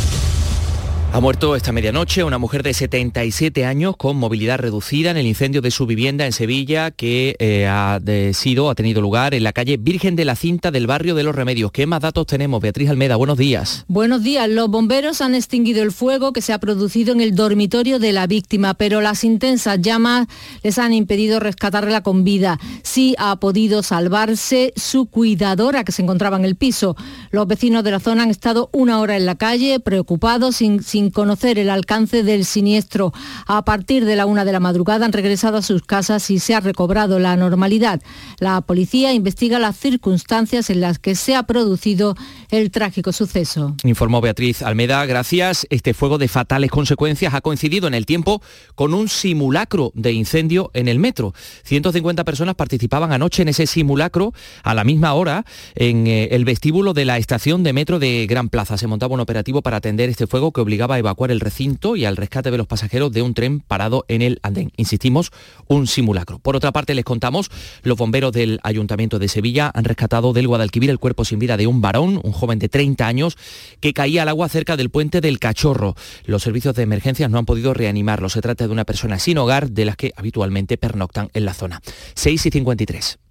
Ha 1.13 1.19
muerto 1.19 1.57
esta 1.57 1.73
medianoche 1.73 2.23
una 2.23 2.37
mujer 2.37 2.63
de 2.63 2.73
77 2.73 3.65
años 3.65 3.97
con 3.97 4.15
movilidad 4.15 4.59
reducida 4.59 5.11
en 5.11 5.17
el 5.17 5.27
incendio 5.27 5.61
de 5.61 5.69
su 5.69 5.85
vivienda 5.85 6.25
en 6.25 6.31
Sevilla 6.31 6.89
que 6.89 7.35
eh, 7.37 7.67
ha 7.67 7.99
sido, 8.31 8.69
ha 8.69 8.75
tenido 8.75 9.01
lugar 9.01 9.33
en 9.33 9.43
la 9.43 9.51
calle 9.51 9.75
Virgen 9.75 10.15
de 10.15 10.23
la 10.23 10.37
Cinta 10.37 10.71
del 10.71 10.87
barrio 10.87 11.13
de 11.13 11.23
Los 11.23 11.35
Remedios. 11.35 11.73
¿Qué 11.73 11.85
más 11.85 11.99
datos 11.99 12.27
tenemos? 12.27 12.61
Beatriz 12.61 12.89
Almeda, 12.89 13.17
buenos 13.17 13.37
días. 13.37 13.83
Buenos 13.89 14.23
días. 14.23 14.47
Los 14.47 14.69
bomberos 14.69 15.19
han 15.19 15.35
extinguido 15.35 15.83
el 15.83 15.91
fuego 15.91 16.31
que 16.31 16.41
se 16.41 16.53
ha 16.53 16.59
producido 16.59 17.11
en 17.11 17.19
el 17.19 17.35
dormitorio 17.35 17.99
de 17.99 18.13
la 18.13 18.25
víctima, 18.25 18.73
pero 18.75 19.01
las 19.01 19.25
intensas 19.25 19.81
llamas 19.81 20.27
les 20.63 20.77
han 20.77 20.93
impedido 20.93 21.41
rescatarla 21.41 22.03
con 22.03 22.23
vida. 22.23 22.57
Sí 22.83 23.15
ha 23.17 23.35
podido 23.35 23.83
salvarse 23.83 24.71
su 24.77 25.07
cuidadora 25.07 25.83
que 25.83 25.91
se 25.91 26.03
encontraba 26.03 26.37
en 26.37 26.45
el 26.45 26.55
piso. 26.55 26.95
Los 27.31 27.47
vecinos 27.47 27.83
de 27.83 27.91
la 27.91 27.99
zona 27.99 28.23
han 28.23 28.29
estado 28.29 28.69
una 28.71 29.01
hora 29.01 29.17
en 29.17 29.25
la 29.25 29.35
calle 29.35 29.81
preocupados 29.81 30.55
sin, 30.55 30.81
sin 30.81 31.00
conocer 31.09 31.57
el 31.59 31.69
alcance 31.69 32.23
del 32.23 32.45
siniestro. 32.45 33.13
A 33.47 33.65
partir 33.65 34.05
de 34.05 34.15
la 34.15 34.25
una 34.25 34.45
de 34.45 34.51
la 34.51 34.59
madrugada 34.59 35.05
han 35.05 35.13
regresado 35.13 35.57
a 35.57 35.61
sus 35.61 35.83
casas 35.83 36.29
y 36.29 36.39
se 36.39 36.53
ha 36.53 36.59
recobrado 36.59 37.19
la 37.19 37.35
normalidad. 37.35 38.01
La 38.39 38.61
policía 38.61 39.13
investiga 39.13 39.59
las 39.59 39.77
circunstancias 39.77 40.69
en 40.69 40.81
las 40.81 40.99
que 40.99 41.15
se 41.15 41.35
ha 41.35 41.43
producido 41.43 42.15
el 42.49 42.71
trágico 42.71 43.11
suceso. 43.11 43.75
Informó 43.83 44.21
Beatriz 44.21 44.61
Almeda, 44.61 45.05
gracias. 45.05 45.65
Este 45.69 45.93
fuego 45.93 46.17
de 46.17 46.27
fatales 46.27 46.71
consecuencias 46.71 47.33
ha 47.33 47.41
coincidido 47.41 47.87
en 47.87 47.93
el 47.93 48.05
tiempo 48.05 48.41
con 48.75 48.93
un 48.93 49.09
simulacro 49.09 49.91
de 49.95 50.11
incendio 50.11 50.71
en 50.73 50.87
el 50.87 50.99
metro. 50.99 51.33
150 51.63 52.23
personas 52.23 52.55
participaban 52.55 53.11
anoche 53.11 53.41
en 53.41 53.49
ese 53.49 53.67
simulacro 53.67 54.33
a 54.63 54.73
la 54.73 54.83
misma 54.83 55.13
hora 55.13 55.45
en 55.75 56.07
eh, 56.07 56.29
el 56.31 56.45
vestíbulo 56.45 56.93
de 56.93 57.05
la 57.05 57.17
estación 57.17 57.63
de 57.63 57.73
metro 57.73 57.99
de 57.99 58.27
Gran 58.27 58.49
Plaza. 58.49 58.77
Se 58.77 58.87
montaba 58.87 59.13
un 59.13 59.19
operativo 59.19 59.61
para 59.61 59.77
atender 59.77 60.09
este 60.09 60.27
fuego 60.27 60.51
que 60.51 60.61
obligaba 60.61 60.90
a 60.95 60.99
evacuar 60.99 61.31
el 61.31 61.39
recinto 61.39 61.95
y 61.95 62.05
al 62.05 62.17
rescate 62.17 62.51
de 62.51 62.57
los 62.57 62.67
pasajeros 62.67 63.11
de 63.11 63.21
un 63.21 63.33
tren 63.33 63.59
parado 63.59 64.05
en 64.07 64.21
el 64.21 64.39
andén. 64.43 64.71
Insistimos, 64.77 65.31
un 65.67 65.87
simulacro. 65.87 66.39
Por 66.39 66.55
otra 66.55 66.71
parte, 66.71 66.93
les 66.95 67.05
contamos, 67.05 67.49
los 67.83 67.97
bomberos 67.97 68.31
del 68.31 68.59
Ayuntamiento 68.63 69.19
de 69.19 69.27
Sevilla 69.27 69.71
han 69.73 69.83
rescatado 69.83 70.33
del 70.33 70.47
Guadalquivir 70.47 70.89
el 70.89 70.99
cuerpo 70.99 71.25
sin 71.25 71.39
vida 71.39 71.57
de 71.57 71.67
un 71.67 71.81
varón, 71.81 72.19
un 72.23 72.31
joven 72.31 72.59
de 72.59 72.69
30 72.69 73.07
años, 73.07 73.37
que 73.79 73.93
caía 73.93 74.23
al 74.23 74.29
agua 74.29 74.49
cerca 74.49 74.77
del 74.77 74.89
puente 74.89 75.21
del 75.21 75.39
Cachorro. 75.39 75.95
Los 76.25 76.43
servicios 76.43 76.75
de 76.75 76.83
emergencias 76.83 77.29
no 77.29 77.37
han 77.37 77.45
podido 77.45 77.73
reanimarlo. 77.73 78.29
Se 78.29 78.41
trata 78.41 78.67
de 78.67 78.73
una 78.73 78.85
persona 78.85 79.19
sin 79.19 79.37
hogar 79.37 79.71
de 79.71 79.85
las 79.85 79.95
que 79.95 80.13
habitualmente 80.15 80.77
pernoctan 80.77 81.29
en 81.33 81.45
la 81.45 81.53
zona. 81.53 81.81
6 82.15 82.45
y 82.45 82.51
53. 82.51 83.30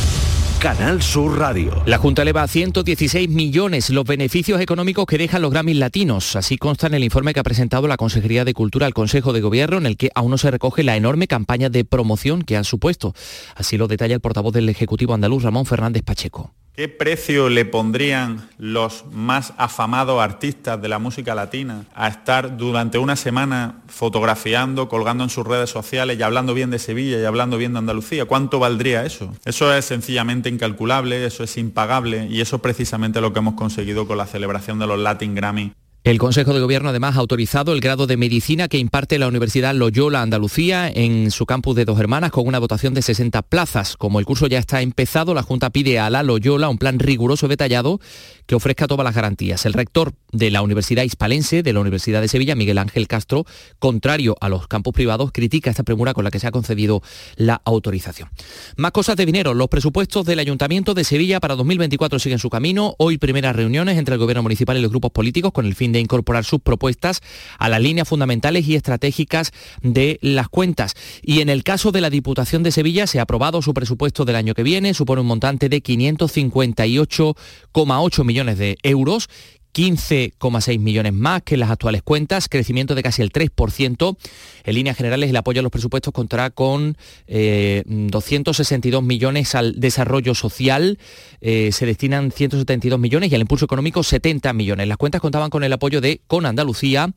Canal 0.61 1.01
Sur 1.01 1.39
Radio. 1.39 1.81
La 1.87 1.97
Junta 1.97 2.21
eleva 2.21 2.43
a 2.43 2.47
116 2.47 3.27
millones 3.29 3.89
los 3.89 4.05
beneficios 4.05 4.61
económicos 4.61 5.07
que 5.07 5.17
dejan 5.17 5.41
los 5.41 5.49
Grammys 5.49 5.77
latinos. 5.77 6.35
Así 6.35 6.59
consta 6.59 6.85
en 6.85 6.93
el 6.93 7.03
informe 7.03 7.33
que 7.33 7.39
ha 7.39 7.43
presentado 7.43 7.87
la 7.87 7.97
Consejería 7.97 8.45
de 8.45 8.53
Cultura 8.53 8.85
al 8.85 8.93
Consejo 8.93 9.33
de 9.33 9.41
Gobierno, 9.41 9.79
en 9.79 9.87
el 9.87 9.97
que 9.97 10.11
aún 10.13 10.29
no 10.29 10.37
se 10.37 10.51
recoge 10.51 10.83
la 10.83 10.95
enorme 10.95 11.25
campaña 11.25 11.71
de 11.71 11.83
promoción 11.83 12.43
que 12.43 12.57
han 12.57 12.63
supuesto. 12.63 13.15
Así 13.55 13.75
lo 13.75 13.87
detalla 13.87 14.13
el 14.13 14.21
portavoz 14.21 14.53
del 14.53 14.69
Ejecutivo 14.69 15.15
andaluz, 15.15 15.41
Ramón 15.41 15.65
Fernández 15.65 16.03
Pacheco. 16.03 16.53
¿Qué 16.73 16.87
precio 16.87 17.49
le 17.49 17.65
pondrían 17.65 18.47
los 18.57 19.03
más 19.11 19.53
afamados 19.57 20.21
artistas 20.21 20.81
de 20.81 20.87
la 20.87 20.99
música 20.99 21.35
latina 21.35 21.83
a 21.93 22.07
estar 22.07 22.55
durante 22.55 22.97
una 22.97 23.17
semana 23.17 23.81
fotografiando, 23.87 24.87
colgando 24.87 25.25
en 25.25 25.29
sus 25.29 25.45
redes 25.45 25.69
sociales 25.69 26.17
y 26.17 26.23
hablando 26.23 26.53
bien 26.53 26.71
de 26.71 26.79
Sevilla 26.79 27.19
y 27.19 27.25
hablando 27.25 27.57
bien 27.57 27.73
de 27.73 27.79
Andalucía? 27.79 28.23
¿Cuánto 28.23 28.57
valdría 28.57 29.05
eso? 29.05 29.33
Eso 29.43 29.75
es 29.75 29.83
sencillamente 29.83 30.47
incalculable, 30.47 31.25
eso 31.25 31.43
es 31.43 31.57
impagable 31.57 32.27
y 32.27 32.39
eso 32.39 32.55
es 32.55 32.61
precisamente 32.61 33.19
lo 33.19 33.33
que 33.33 33.39
hemos 33.39 33.55
conseguido 33.55 34.07
con 34.07 34.17
la 34.17 34.25
celebración 34.25 34.79
de 34.79 34.87
los 34.87 34.97
Latin 34.97 35.35
Grammy 35.35 35.73
el 36.03 36.17
Consejo 36.17 36.51
de 36.55 36.59
Gobierno 36.59 36.89
además 36.89 37.15
ha 37.15 37.19
autorizado 37.19 37.73
el 37.73 37.79
grado 37.79 38.07
de 38.07 38.17
medicina 38.17 38.67
que 38.67 38.79
imparte 38.79 39.19
la 39.19 39.27
Universidad 39.27 39.75
Loyola 39.75 40.23
Andalucía 40.23 40.89
en 40.89 41.29
su 41.29 41.45
campus 41.45 41.75
de 41.75 41.85
Dos 41.85 41.99
Hermanas 41.99 42.31
con 42.31 42.47
una 42.47 42.57
votación 42.57 42.95
de 42.95 43.03
60 43.03 43.43
plazas. 43.43 43.97
Como 43.97 44.17
el 44.17 44.25
curso 44.25 44.47
ya 44.47 44.57
está 44.57 44.81
empezado, 44.81 45.35
la 45.35 45.43
Junta 45.43 45.69
pide 45.69 45.99
a 45.99 46.09
la 46.09 46.23
Loyola 46.23 46.69
un 46.69 46.79
plan 46.79 46.97
riguroso 46.97 47.45
y 47.45 47.49
detallado 47.49 47.99
que 48.47 48.55
ofrezca 48.55 48.87
todas 48.87 49.03
las 49.03 49.13
garantías. 49.13 49.67
El 49.67 49.73
rector 49.73 50.13
de 50.31 50.49
la 50.49 50.63
Universidad 50.63 51.03
Hispalense 51.03 51.61
de 51.61 51.71
la 51.71 51.81
Universidad 51.81 52.19
de 52.19 52.27
Sevilla, 52.27 52.55
Miguel 52.55 52.79
Ángel 52.79 53.07
Castro, 53.07 53.45
contrario 53.77 54.35
a 54.41 54.49
los 54.49 54.67
campus 54.67 54.93
privados, 54.93 55.31
critica 55.31 55.69
esta 55.69 55.83
premura 55.83 56.15
con 56.15 56.23
la 56.23 56.31
que 56.31 56.39
se 56.39 56.47
ha 56.47 56.51
concedido 56.51 57.03
la 57.35 57.61
autorización. 57.63 58.29
Más 58.75 58.91
cosas 58.91 59.17
de 59.17 59.27
dinero. 59.27 59.53
Los 59.53 59.67
presupuestos 59.67 60.25
del 60.25 60.39
Ayuntamiento 60.39 60.95
de 60.95 61.03
Sevilla 61.03 61.39
para 61.39 61.55
2024 61.55 62.17
siguen 62.17 62.39
su 62.39 62.49
camino. 62.49 62.95
Hoy 62.97 63.19
primeras 63.19 63.55
reuniones 63.55 63.99
entre 63.99 64.15
el 64.15 64.19
Gobierno 64.19 64.41
Municipal 64.41 64.77
y 64.77 64.81
los 64.81 64.89
grupos 64.89 65.11
políticos 65.11 65.51
con 65.51 65.67
el 65.67 65.75
fin 65.75 65.90
de 65.91 65.99
incorporar 65.99 66.45
sus 66.45 66.61
propuestas 66.61 67.21
a 67.57 67.67
las 67.69 67.81
líneas 67.81 68.07
fundamentales 68.07 68.67
y 68.67 68.75
estratégicas 68.75 69.51
de 69.81 70.19
las 70.21 70.47
cuentas. 70.49 70.93
Y 71.21 71.41
en 71.41 71.49
el 71.49 71.63
caso 71.63 71.91
de 71.91 72.01
la 72.01 72.09
Diputación 72.09 72.63
de 72.63 72.71
Sevilla 72.71 73.05
se 73.07 73.19
ha 73.19 73.23
aprobado 73.23 73.61
su 73.61 73.73
presupuesto 73.73 74.23
del 74.25 74.35
año 74.35 74.53
que 74.53 74.63
viene, 74.63 74.93
supone 74.93 75.21
un 75.21 75.27
montante 75.27 75.69
de 75.69 75.81
558,8 75.81 78.23
millones 78.23 78.57
de 78.57 78.77
euros 78.83 79.29
15,6 79.73 80.79
millones 80.79 81.13
más 81.13 81.43
que 81.43 81.55
en 81.55 81.61
las 81.61 81.71
actuales 81.71 82.01
cuentas, 82.03 82.47
crecimiento 82.49 82.95
de 82.95 83.03
casi 83.03 83.21
el 83.21 83.31
3%. 83.31 84.17
En 84.63 84.75
líneas 84.75 84.97
generales, 84.97 85.29
el 85.29 85.35
apoyo 85.35 85.59
a 85.59 85.63
los 85.63 85.71
presupuestos 85.71 86.13
contará 86.13 86.49
con 86.49 86.97
262 87.27 89.01
eh, 89.01 89.05
millones 89.05 89.55
al 89.55 89.79
desarrollo 89.79 90.35
social, 90.35 90.99
eh, 91.39 91.71
se 91.71 91.85
destinan 91.85 92.31
172 92.31 92.99
millones 92.99 93.31
y 93.31 93.35
al 93.35 93.41
impulso 93.41 93.65
económico 93.65 94.03
70 94.03 94.53
millones. 94.53 94.87
Las 94.87 94.97
cuentas 94.97 95.21
contaban 95.21 95.49
con 95.49 95.63
el 95.63 95.73
apoyo 95.73 96.01
de 96.01 96.21
Con 96.27 96.45
Andalucía, 96.45 97.11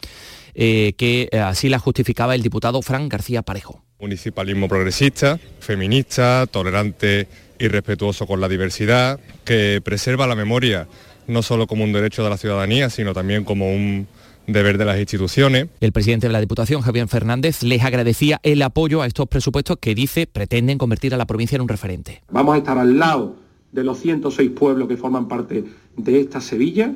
eh, 0.54 0.94
que 0.96 1.28
así 1.44 1.68
la 1.68 1.78
justificaba 1.78 2.34
el 2.34 2.42
diputado 2.42 2.80
Fran 2.82 3.08
García 3.08 3.42
Parejo. 3.42 3.82
Municipalismo 4.00 4.68
progresista, 4.68 5.38
feminista, 5.60 6.46
tolerante 6.50 7.26
y 7.58 7.68
respetuoso 7.68 8.26
con 8.26 8.40
la 8.40 8.48
diversidad, 8.48 9.18
que 9.44 9.80
preserva 9.82 10.26
la 10.26 10.34
memoria 10.34 10.86
no 11.26 11.42
solo 11.42 11.66
como 11.66 11.84
un 11.84 11.92
derecho 11.92 12.22
de 12.24 12.30
la 12.30 12.36
ciudadanía, 12.36 12.90
sino 12.90 13.12
también 13.12 13.44
como 13.44 13.72
un 13.72 14.06
deber 14.46 14.78
de 14.78 14.84
las 14.84 14.98
instituciones. 14.98 15.68
El 15.80 15.92
presidente 15.92 16.26
de 16.26 16.32
la 16.32 16.40
Diputación, 16.40 16.82
Javier 16.82 17.08
Fernández, 17.08 17.62
les 17.62 17.82
agradecía 17.82 18.40
el 18.42 18.62
apoyo 18.62 19.02
a 19.02 19.06
estos 19.06 19.26
presupuestos 19.28 19.78
que 19.80 19.94
dice 19.94 20.26
pretenden 20.26 20.78
convertir 20.78 21.14
a 21.14 21.16
la 21.16 21.26
provincia 21.26 21.56
en 21.56 21.62
un 21.62 21.68
referente. 21.68 22.22
Vamos 22.30 22.54
a 22.54 22.58
estar 22.58 22.78
al 22.78 22.98
lado 22.98 23.36
de 23.72 23.84
los 23.84 23.98
106 24.00 24.50
pueblos 24.50 24.88
que 24.88 24.96
forman 24.96 25.28
parte 25.28 25.64
de 25.96 26.20
esta 26.20 26.40
Sevilla, 26.40 26.92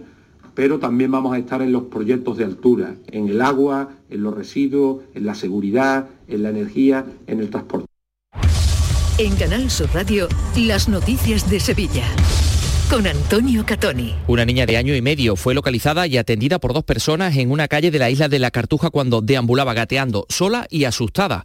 pero 0.55 0.79
también 0.79 1.11
vamos 1.11 1.33
a 1.35 1.39
estar 1.39 1.63
en 1.63 1.73
los 1.73 1.85
proyectos 1.85 2.37
de 2.37 2.45
altura, 2.45 2.95
en 3.11 3.29
el 3.29 3.41
agua, 3.41 3.91
en 4.11 4.23
los 4.23 4.35
residuos, 4.35 5.03
en 5.15 5.27
la 5.27 5.35
seguridad, 5.35 6.09
en 6.29 6.43
la 6.43 6.51
energía, 6.51 7.05
en 7.27 7.41
el 7.41 7.51
transporte. 7.51 7.87
En 9.19 9.35
Canal 9.35 9.69
Sur 9.71 9.89
Radio, 9.93 10.29
las 10.57 10.89
noticias 10.89 11.51
de 11.51 11.59
Sevilla 11.59 12.05
con 12.89 13.07
Antonio 13.07 13.67
Catoni. 13.67 14.15
Una 14.27 14.45
niña 14.45 14.65
de 14.65 14.77
año 14.77 14.95
y 14.95 15.03
medio 15.03 15.37
fue 15.37 15.55
localizada 15.55 16.07
y 16.07 16.17
atendida 16.17 16.59
por 16.59 16.73
dos 16.73 16.85
personas 16.85 17.37
en 17.37 17.51
una 17.51 17.69
calle 17.69 17.91
de 17.91 17.99
la 17.99 18.09
isla 18.09 18.29
de 18.29 18.39
la 18.39 18.51
Cartuja 18.51 18.91
cuando 18.91 19.21
deambulaba 19.21 19.75
gateando, 19.75 20.27
sola 20.29 20.67
y 20.71 20.85
asustada. 20.85 21.45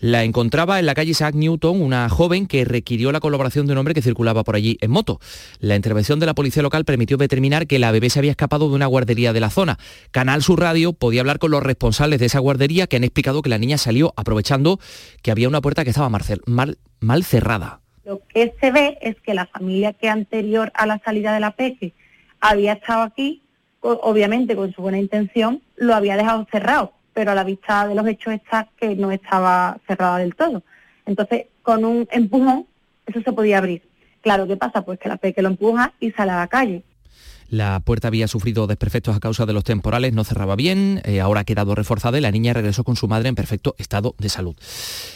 La 0.00 0.24
encontraba 0.24 0.78
en 0.78 0.86
la 0.86 0.94
calle 0.94 1.12
Isaac 1.12 1.34
Newton 1.34 1.80
una 1.80 2.08
joven 2.08 2.46
que 2.46 2.64
requirió 2.64 3.10
la 3.10 3.20
colaboración 3.20 3.66
de 3.66 3.72
un 3.72 3.78
hombre 3.78 3.94
que 3.94 4.02
circulaba 4.02 4.44
por 4.44 4.54
allí 4.54 4.76
en 4.80 4.90
moto. 4.90 5.18
La 5.60 5.76
intervención 5.76 6.20
de 6.20 6.26
la 6.26 6.34
policía 6.34 6.62
local 6.62 6.84
permitió 6.84 7.16
determinar 7.16 7.66
que 7.66 7.78
la 7.78 7.90
bebé 7.90 8.10
se 8.10 8.18
había 8.18 8.32
escapado 8.32 8.68
de 8.68 8.74
una 8.74 8.86
guardería 8.86 9.32
de 9.32 9.40
la 9.40 9.50
zona. 9.50 9.78
Canal 10.10 10.42
Sur 10.42 10.60
Radio 10.60 10.92
podía 10.92 11.22
hablar 11.22 11.38
con 11.38 11.50
los 11.50 11.62
responsables 11.62 12.20
de 12.20 12.26
esa 12.26 12.38
guardería 12.38 12.86
que 12.86 12.96
han 12.96 13.04
explicado 13.04 13.40
que 13.40 13.50
la 13.50 13.58
niña 13.58 13.78
salió 13.78 14.12
aprovechando 14.16 14.78
que 15.22 15.30
había 15.30 15.48
una 15.48 15.62
puerta 15.62 15.84
que 15.84 15.90
estaba 15.90 16.10
mal, 16.10 16.78
mal 17.00 17.24
cerrada. 17.24 17.81
Lo 18.04 18.20
que 18.26 18.54
se 18.60 18.70
ve 18.70 18.98
es 19.00 19.16
que 19.20 19.34
la 19.34 19.46
familia 19.46 19.92
que 19.92 20.08
anterior 20.08 20.72
a 20.74 20.86
la 20.86 20.98
salida 20.98 21.32
de 21.32 21.40
la 21.40 21.52
peque 21.52 21.92
había 22.40 22.74
estado 22.74 23.02
aquí, 23.02 23.42
obviamente 23.80 24.56
con 24.56 24.72
su 24.72 24.82
buena 24.82 24.98
intención, 24.98 25.62
lo 25.76 25.94
había 25.94 26.16
dejado 26.16 26.46
cerrado, 26.50 26.92
pero 27.12 27.30
a 27.30 27.34
la 27.34 27.44
vista 27.44 27.86
de 27.86 27.94
los 27.94 28.06
hechos 28.06 28.34
está 28.34 28.68
que 28.76 28.96
no 28.96 29.12
estaba 29.12 29.78
cerrada 29.86 30.18
del 30.18 30.34
todo. 30.34 30.62
Entonces, 31.06 31.46
con 31.62 31.84
un 31.84 32.08
empujón, 32.10 32.66
eso 33.06 33.20
se 33.22 33.32
podía 33.32 33.58
abrir. 33.58 33.82
Claro, 34.20 34.46
¿qué 34.46 34.56
pasa? 34.56 34.82
Pues 34.82 34.98
que 34.98 35.08
la 35.08 35.16
peque 35.16 35.42
lo 35.42 35.48
empuja 35.48 35.92
y 36.00 36.10
sale 36.12 36.32
a 36.32 36.36
la 36.36 36.46
calle. 36.46 36.82
La 37.52 37.80
puerta 37.80 38.08
había 38.08 38.28
sufrido 38.28 38.66
desperfectos 38.66 39.14
a 39.14 39.20
causa 39.20 39.44
de 39.44 39.52
los 39.52 39.62
temporales, 39.62 40.14
no 40.14 40.24
cerraba 40.24 40.56
bien, 40.56 41.02
eh, 41.04 41.20
ahora 41.20 41.40
ha 41.42 41.44
quedado 41.44 41.74
reforzada 41.74 42.16
y 42.16 42.22
la 42.22 42.30
niña 42.30 42.54
regresó 42.54 42.82
con 42.82 42.96
su 42.96 43.08
madre 43.08 43.28
en 43.28 43.34
perfecto 43.34 43.74
estado 43.76 44.14
de 44.16 44.30
salud. 44.30 44.56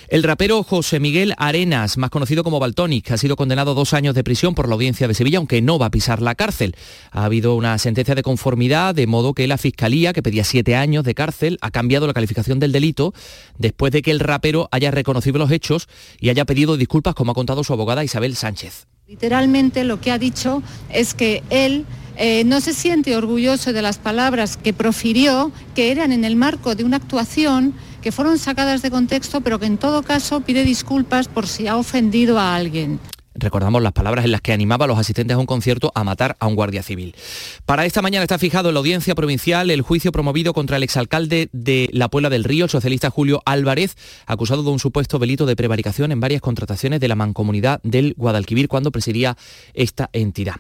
El 0.09 0.23
rapero 0.23 0.63
José 0.63 1.01
Miguel 1.01 1.33
Arenas, 1.39 1.97
más 1.97 2.11
conocido 2.11 2.45
como 2.45 2.61
Baltonic, 2.61 3.11
ha 3.11 3.17
sido 3.17 3.37
condenado 3.37 3.71
a 3.71 3.75
dos 3.75 3.95
años 3.95 4.15
de 4.15 4.23
prisión 4.23 4.55
por 4.55 4.69
la 4.69 4.75
audiencia 4.75 5.09
de 5.09 5.15
Sevilla, 5.15 5.39
aunque 5.39 5.63
no 5.63 5.79
va 5.79 5.87
a 5.87 5.91
pisar 5.91 6.21
la 6.21 6.35
cárcel. 6.35 6.77
Ha 7.11 7.25
habido 7.25 7.55
una 7.55 7.79
sentencia 7.79 8.15
de 8.15 8.23
conformidad, 8.23 8.95
de 8.95 9.07
modo 9.07 9.33
que 9.33 9.47
la 9.47 9.57
Fiscalía, 9.57 10.13
que 10.13 10.23
pedía 10.23 10.45
siete 10.45 10.77
años 10.77 11.05
de 11.05 11.15
cárcel, 11.15 11.57
ha 11.63 11.71
cambiado 11.71 12.07
la 12.07 12.13
calificación 12.13 12.59
del 12.59 12.71
delito 12.71 13.15
después 13.57 13.93
de 13.93 14.03
que 14.03 14.11
el 14.11 14.21
rapero 14.21 14.69
haya 14.73 14.91
reconocido 14.91 15.39
los 15.39 15.51
hechos 15.51 15.89
y 16.21 16.29
haya 16.29 16.45
pedido 16.45 16.77
disculpas, 16.77 17.15
como 17.15 17.33
ha 17.33 17.35
contado 17.35 17.65
su 17.65 17.73
abogada 17.73 18.05
Isabel 18.05 18.37
Sánchez. 18.37 18.89
Literalmente 19.09 19.85
lo 19.85 20.03
que 20.03 20.11
ha 20.11 20.19
dicho 20.19 20.63
es 20.91 21.15
que 21.15 21.43
él 21.49 21.87
eh, 22.17 22.45
no 22.45 22.61
se 22.61 22.73
siente 22.73 23.17
orgulloso 23.17 23.73
de 23.73 23.83
las 23.83 23.99
palabras 23.99 24.57
que 24.57 24.73
profirió, 24.73 25.53
que 25.75 25.91
eran 25.91 26.13
en 26.13 26.25
el 26.25 26.37
marco 26.37 26.75
de 26.75 26.85
una 26.85 26.97
actuación 26.97 27.75
que 28.03 28.13
fueron 28.13 28.39
sacadas 28.39 28.83
de 28.83 28.91
contexto, 28.91 29.41
pero 29.41 29.59
que 29.59 29.67
en 29.67 29.79
todo 29.79 30.03
caso 30.03 30.41
pide 30.41 30.65
disculpas 30.65 31.29
por 31.29 31.47
si 31.47 31.67
ha 31.67 31.77
ofendido 31.77 32.39
a 32.39 32.55
alguien. 32.55 33.01
Recordamos 33.39 33.83
las 33.83 33.93
palabras 33.93 34.25
en 34.25 34.33
las 34.33 34.41
que 34.41 34.53
animaba 34.53 34.87
a 34.87 34.89
los 34.89 34.99
asistentes 34.99 35.35
a 35.35 35.39
un 35.39 35.47
concierto 35.47 35.93
a 35.95 36.05
matar 36.05 36.37
a 36.41 36.47
un 36.47 36.55
guardia 36.55 36.83
civil. 36.83 37.15
Para 37.67 37.85
esta 37.85 38.03
mañana 38.03 38.23
está 38.23 38.39
fijado 38.39 38.69
en 38.69 38.75
la 38.75 38.79
audiencia 38.79 39.15
provincial 39.15 39.71
el 39.71 39.83
juicio 39.83 40.13
promovido 40.13 40.55
contra 40.55 40.77
el 40.77 40.83
exalcalde 40.83 41.49
de 41.53 41.89
La 41.93 42.09
Puebla 42.09 42.31
del 42.31 42.45
Río, 42.45 42.65
el 42.65 42.71
socialista 42.71 43.11
Julio 43.11 43.43
Álvarez, 43.45 43.97
acusado 44.27 44.63
de 44.63 44.71
un 44.71 44.79
supuesto 44.79 45.19
delito 45.19 45.45
de 45.47 45.57
prevaricación 45.57 46.13
en 46.13 46.21
varias 46.21 46.41
contrataciones 46.41 47.01
de 47.01 47.09
la 47.09 47.15
mancomunidad 47.15 47.81
del 47.83 48.15
Guadalquivir 48.17 48.69
cuando 48.69 48.91
presidía 48.91 49.37
esta 49.75 50.09
entidad. 50.13 50.57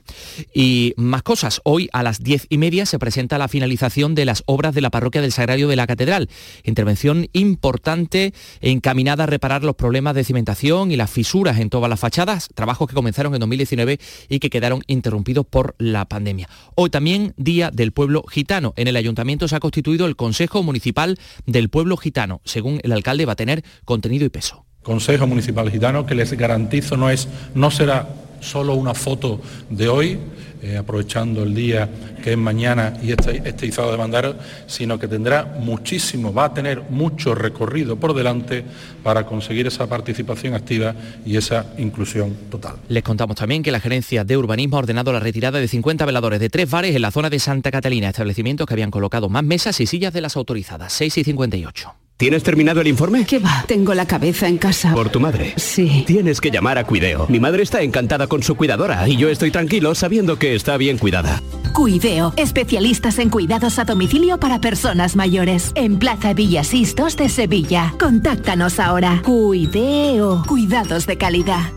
Y 0.52 0.94
más 0.96 1.22
cosas. 1.22 1.60
Hoy 1.64 1.88
a 1.92 2.02
las 2.02 2.22
diez 2.22 2.46
y 2.48 2.58
media 2.58 2.86
se 2.86 2.98
presenta 2.98 3.38
la 3.38 3.48
finalización 3.48 4.14
de 4.14 4.24
las 4.24 4.42
obras 4.46 4.74
de 4.74 4.80
la 4.80 4.90
parroquia 4.90 5.22
del 5.22 5.32
Sagrario 5.32 5.68
de 5.68 5.76
la 5.76 5.86
Catedral. 5.86 6.28
Intervención 6.64 7.28
importante 7.32 8.34
encaminada 8.60 9.24
a 9.24 9.26
reparar 9.26 9.64
los 9.64 9.76
problemas 9.76 10.14
de 10.14 10.24
cimentación 10.24 10.90
y 10.90 10.96
las 10.96 11.10
fisuras 11.10 11.58
en 11.58 11.70
todas 11.70 11.88
las 11.88 12.00
fachadas 12.00 12.48
trabajos 12.66 12.88
que 12.88 12.94
comenzaron 12.94 13.32
en 13.32 13.38
2019 13.38 14.00
y 14.28 14.40
que 14.40 14.50
quedaron 14.50 14.82
interrumpidos 14.88 15.46
por 15.46 15.76
la 15.78 16.04
pandemia. 16.06 16.48
Hoy 16.74 16.90
también 16.90 17.32
Día 17.36 17.70
del 17.70 17.92
Pueblo 17.92 18.24
Gitano. 18.24 18.74
En 18.76 18.88
el 18.88 18.96
ayuntamiento 18.96 19.46
se 19.46 19.54
ha 19.54 19.60
constituido 19.60 20.04
el 20.06 20.16
Consejo 20.16 20.64
Municipal 20.64 21.16
del 21.46 21.68
Pueblo 21.68 21.96
Gitano. 21.96 22.40
Según 22.44 22.80
el 22.82 22.90
alcalde 22.90 23.24
va 23.24 23.34
a 23.34 23.36
tener 23.36 23.62
contenido 23.84 24.24
y 24.24 24.30
peso. 24.30 24.64
Consejo 24.82 25.28
Municipal 25.28 25.70
Gitano 25.70 26.06
que 26.06 26.16
les 26.16 26.32
garantizo 26.32 26.96
no 26.96 27.08
es 27.08 27.28
no 27.54 27.70
será 27.70 28.08
solo 28.40 28.74
una 28.74 28.94
foto 28.94 29.40
de 29.70 29.88
hoy, 29.88 30.18
eh, 30.66 30.76
aprovechando 30.76 31.44
el 31.44 31.54
día 31.54 31.88
que 32.22 32.32
es 32.32 32.38
mañana 32.38 32.94
y 33.00 33.12
este, 33.12 33.40
este 33.44 33.66
izado 33.66 33.92
de 33.92 33.96
bandera, 33.96 34.34
sino 34.66 34.98
que 34.98 35.06
tendrá 35.06 35.44
muchísimo, 35.44 36.34
va 36.34 36.46
a 36.46 36.54
tener 36.54 36.82
mucho 36.90 37.36
recorrido 37.36 37.96
por 37.96 38.14
delante 38.14 38.64
para 39.04 39.24
conseguir 39.24 39.68
esa 39.68 39.86
participación 39.86 40.54
activa 40.54 40.92
y 41.24 41.36
esa 41.36 41.66
inclusión 41.78 42.36
total. 42.50 42.76
Les 42.88 43.04
contamos 43.04 43.36
también 43.36 43.62
que 43.62 43.70
la 43.70 43.78
Gerencia 43.78 44.24
de 44.24 44.36
Urbanismo 44.36 44.76
ha 44.76 44.80
ordenado 44.80 45.12
la 45.12 45.20
retirada 45.20 45.60
de 45.60 45.68
50 45.68 46.04
veladores 46.04 46.40
de 46.40 46.50
tres 46.50 46.68
bares 46.68 46.96
en 46.96 47.02
la 47.02 47.12
zona 47.12 47.30
de 47.30 47.38
Santa 47.38 47.70
Catalina, 47.70 48.08
establecimientos 48.08 48.66
que 48.66 48.74
habían 48.74 48.90
colocado 48.90 49.28
más 49.28 49.44
mesas 49.44 49.80
y 49.80 49.86
sillas 49.86 50.12
de 50.12 50.20
las 50.20 50.36
autorizadas, 50.36 50.92
6 50.92 51.18
y 51.18 51.24
58. 51.24 52.05
¿Tienes 52.16 52.42
terminado 52.42 52.80
el 52.80 52.86
informe? 52.86 53.26
¿Qué 53.26 53.38
va? 53.38 53.64
Tengo 53.68 53.92
la 53.92 54.06
cabeza 54.06 54.48
en 54.48 54.56
casa. 54.56 54.94
¿Por 54.94 55.10
tu 55.10 55.20
madre? 55.20 55.52
Sí. 55.56 56.04
Tienes 56.06 56.40
que 56.40 56.50
llamar 56.50 56.78
a 56.78 56.84
Cuideo. 56.84 57.26
Mi 57.28 57.38
madre 57.40 57.62
está 57.62 57.82
encantada 57.82 58.26
con 58.26 58.42
su 58.42 58.54
cuidadora 58.54 59.06
y 59.06 59.18
yo 59.18 59.28
estoy 59.28 59.50
tranquilo 59.50 59.94
sabiendo 59.94 60.38
que 60.38 60.54
está 60.54 60.78
bien 60.78 60.96
cuidada. 60.96 61.42
Cuideo, 61.74 62.32
especialistas 62.38 63.18
en 63.18 63.28
cuidados 63.28 63.78
a 63.78 63.84
domicilio 63.84 64.40
para 64.40 64.62
personas 64.62 65.14
mayores. 65.14 65.72
En 65.74 65.98
Plaza 65.98 66.32
Villasistos 66.32 67.18
de 67.18 67.28
Sevilla. 67.28 67.92
Contáctanos 68.00 68.80
ahora. 68.80 69.20
Cuideo, 69.22 70.42
cuidados 70.48 71.06
de 71.06 71.18
calidad. 71.18 71.70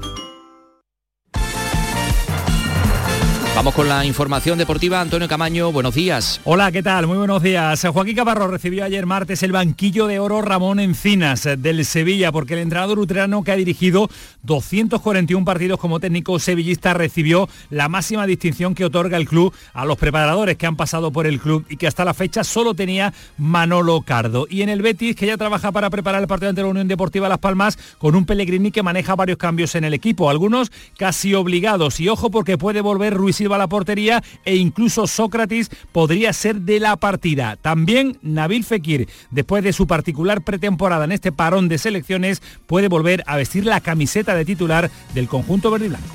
Vamos 3.60 3.76
con 3.76 3.90
la 3.90 4.06
información 4.06 4.58
deportiva. 4.58 5.02
Antonio 5.02 5.28
Camaño, 5.28 5.70
buenos 5.74 5.94
días. 5.94 6.40
Hola, 6.46 6.72
¿qué 6.72 6.82
tal? 6.82 7.08
Muy 7.08 7.18
buenos 7.18 7.44
días. 7.44 7.86
Joaquín 7.92 8.16
Caparro 8.16 8.48
recibió 8.48 8.86
ayer 8.86 9.06
martes 9.06 9.44
el 9.44 9.52
banquillo 9.52 10.08
de 10.08 10.18
oro 10.18 10.42
Ramón 10.42 10.80
Encinas 10.80 11.44
del 11.58 11.84
Sevilla, 11.84 12.32
porque 12.32 12.54
el 12.54 12.62
entrenador 12.62 13.00
utrano 13.00 13.44
que 13.44 13.52
ha 13.52 13.58
dirigido 13.58 14.10
241 14.44 15.44
partidos 15.44 15.78
como 15.78 16.00
técnico 16.00 16.40
sevillista 16.40 16.94
recibió 16.94 17.50
la 17.70 17.90
máxima 17.90 18.26
distinción 18.26 18.76
que 18.76 18.86
otorga 18.86 19.18
el 19.18 19.28
club 19.28 19.54
a 19.74 19.84
los 19.84 19.98
preparadores 19.98 20.56
que 20.56 20.66
han 20.66 20.78
pasado 20.78 21.12
por 21.12 21.28
el 21.28 21.42
club 21.42 21.66
y 21.70 21.76
que 21.76 21.88
hasta 21.88 22.06
la 22.06 22.14
fecha 22.14 22.46
solo 22.46 22.76
tenía 22.76 23.14
Manolo 23.38 24.04
Cardo. 24.04 24.48
Y 24.50 24.62
en 24.62 24.70
el 24.70 24.82
Betis, 24.82 25.18
que 25.18 25.28
ya 25.28 25.36
trabaja 25.36 25.74
para 25.74 25.90
preparar 25.90 26.22
el 26.22 26.30
partido 26.30 26.52
ante 26.52 26.62
la 26.62 26.70
Unión 26.70 26.88
Deportiva 26.88 27.28
Las 27.28 27.40
Palmas, 27.40 27.78
con 27.98 28.16
un 28.16 28.26
Pellegrini 28.26 28.72
que 28.72 28.84
maneja 28.84 29.18
varios 29.18 29.38
cambios 29.38 29.76
en 29.76 29.84
el 29.84 29.94
equipo, 29.94 30.30
algunos 30.30 30.72
casi 30.98 31.34
obligados. 31.34 32.00
Y 32.00 32.08
ojo 32.08 32.32
porque 32.32 32.58
puede 32.58 32.80
volver 32.80 33.16
Ruiz 33.16 33.42
A 33.54 33.58
la 33.58 33.68
portería 33.68 34.24
e 34.46 34.56
incluso 34.56 35.08
Sócrates 35.08 35.70
podría 35.92 36.34
ser 36.34 36.62
de 36.62 36.80
la 36.80 36.96
partida. 36.98 37.56
También 37.56 38.18
Nabil 38.22 38.64
Fekir, 38.64 39.10
después 39.32 39.64
de 39.64 39.74
su 39.74 39.88
particular 39.88 40.42
pretemporada 40.42 41.06
en 41.06 41.12
este 41.12 41.32
parón 41.32 41.68
de 41.68 41.78
selecciones, 41.78 42.42
puede 42.68 42.88
volver 42.88 43.24
a 43.26 43.38
vestir 43.38 43.66
la 43.66 43.82
camiseta 43.82 44.36
de 44.36 44.46
titular 44.46 44.92
del 45.14 45.28
conjunto 45.28 45.72
verde 45.72 45.88
y 45.88 45.90
blanco. 45.90 46.08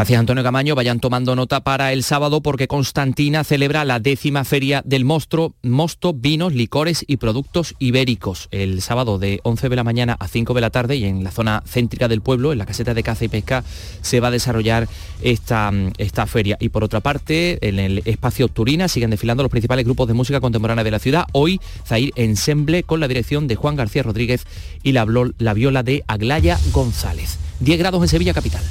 Gracias 0.00 0.18
Antonio 0.18 0.42
Camaño, 0.42 0.74
vayan 0.74 0.98
tomando 0.98 1.36
nota 1.36 1.60
para 1.60 1.92
el 1.92 2.02
sábado 2.04 2.40
porque 2.40 2.68
Constantina 2.68 3.44
celebra 3.44 3.84
la 3.84 4.00
décima 4.00 4.44
feria 4.44 4.80
del 4.86 5.04
monstruo, 5.04 5.52
mosto, 5.62 6.14
vinos, 6.14 6.54
licores 6.54 7.04
y 7.06 7.18
productos 7.18 7.74
ibéricos. 7.78 8.48
El 8.50 8.80
sábado 8.80 9.18
de 9.18 9.40
11 9.42 9.68
de 9.68 9.76
la 9.76 9.84
mañana 9.84 10.16
a 10.18 10.26
5 10.26 10.54
de 10.54 10.60
la 10.62 10.70
tarde 10.70 10.96
y 10.96 11.04
en 11.04 11.22
la 11.22 11.30
zona 11.30 11.62
céntrica 11.66 12.08
del 12.08 12.22
pueblo, 12.22 12.50
en 12.50 12.56
la 12.56 12.64
caseta 12.64 12.94
de 12.94 13.02
caza 13.02 13.26
y 13.26 13.28
pesca, 13.28 13.62
se 14.00 14.20
va 14.20 14.28
a 14.28 14.30
desarrollar 14.30 14.88
esta, 15.20 15.70
esta 15.98 16.26
feria. 16.26 16.56
Y 16.60 16.70
por 16.70 16.82
otra 16.82 17.00
parte, 17.00 17.58
en 17.60 17.78
el 17.78 18.00
espacio 18.06 18.48
Turina 18.48 18.88
siguen 18.88 19.10
desfilando 19.10 19.42
los 19.42 19.52
principales 19.52 19.84
grupos 19.84 20.08
de 20.08 20.14
música 20.14 20.40
contemporánea 20.40 20.82
de 20.82 20.92
la 20.92 20.98
ciudad. 20.98 21.26
Hoy, 21.32 21.60
Zair 21.86 22.10
Ensemble 22.16 22.84
con 22.84 23.00
la 23.00 23.08
dirección 23.08 23.48
de 23.48 23.56
Juan 23.56 23.76
García 23.76 24.02
Rodríguez 24.02 24.46
y 24.82 24.92
la, 24.92 25.06
la 25.36 25.52
viola 25.52 25.82
de 25.82 26.04
Aglaya 26.06 26.58
González. 26.72 27.36
10 27.60 27.78
grados 27.78 28.00
en 28.00 28.08
Sevilla 28.08 28.32
Capital. 28.32 28.62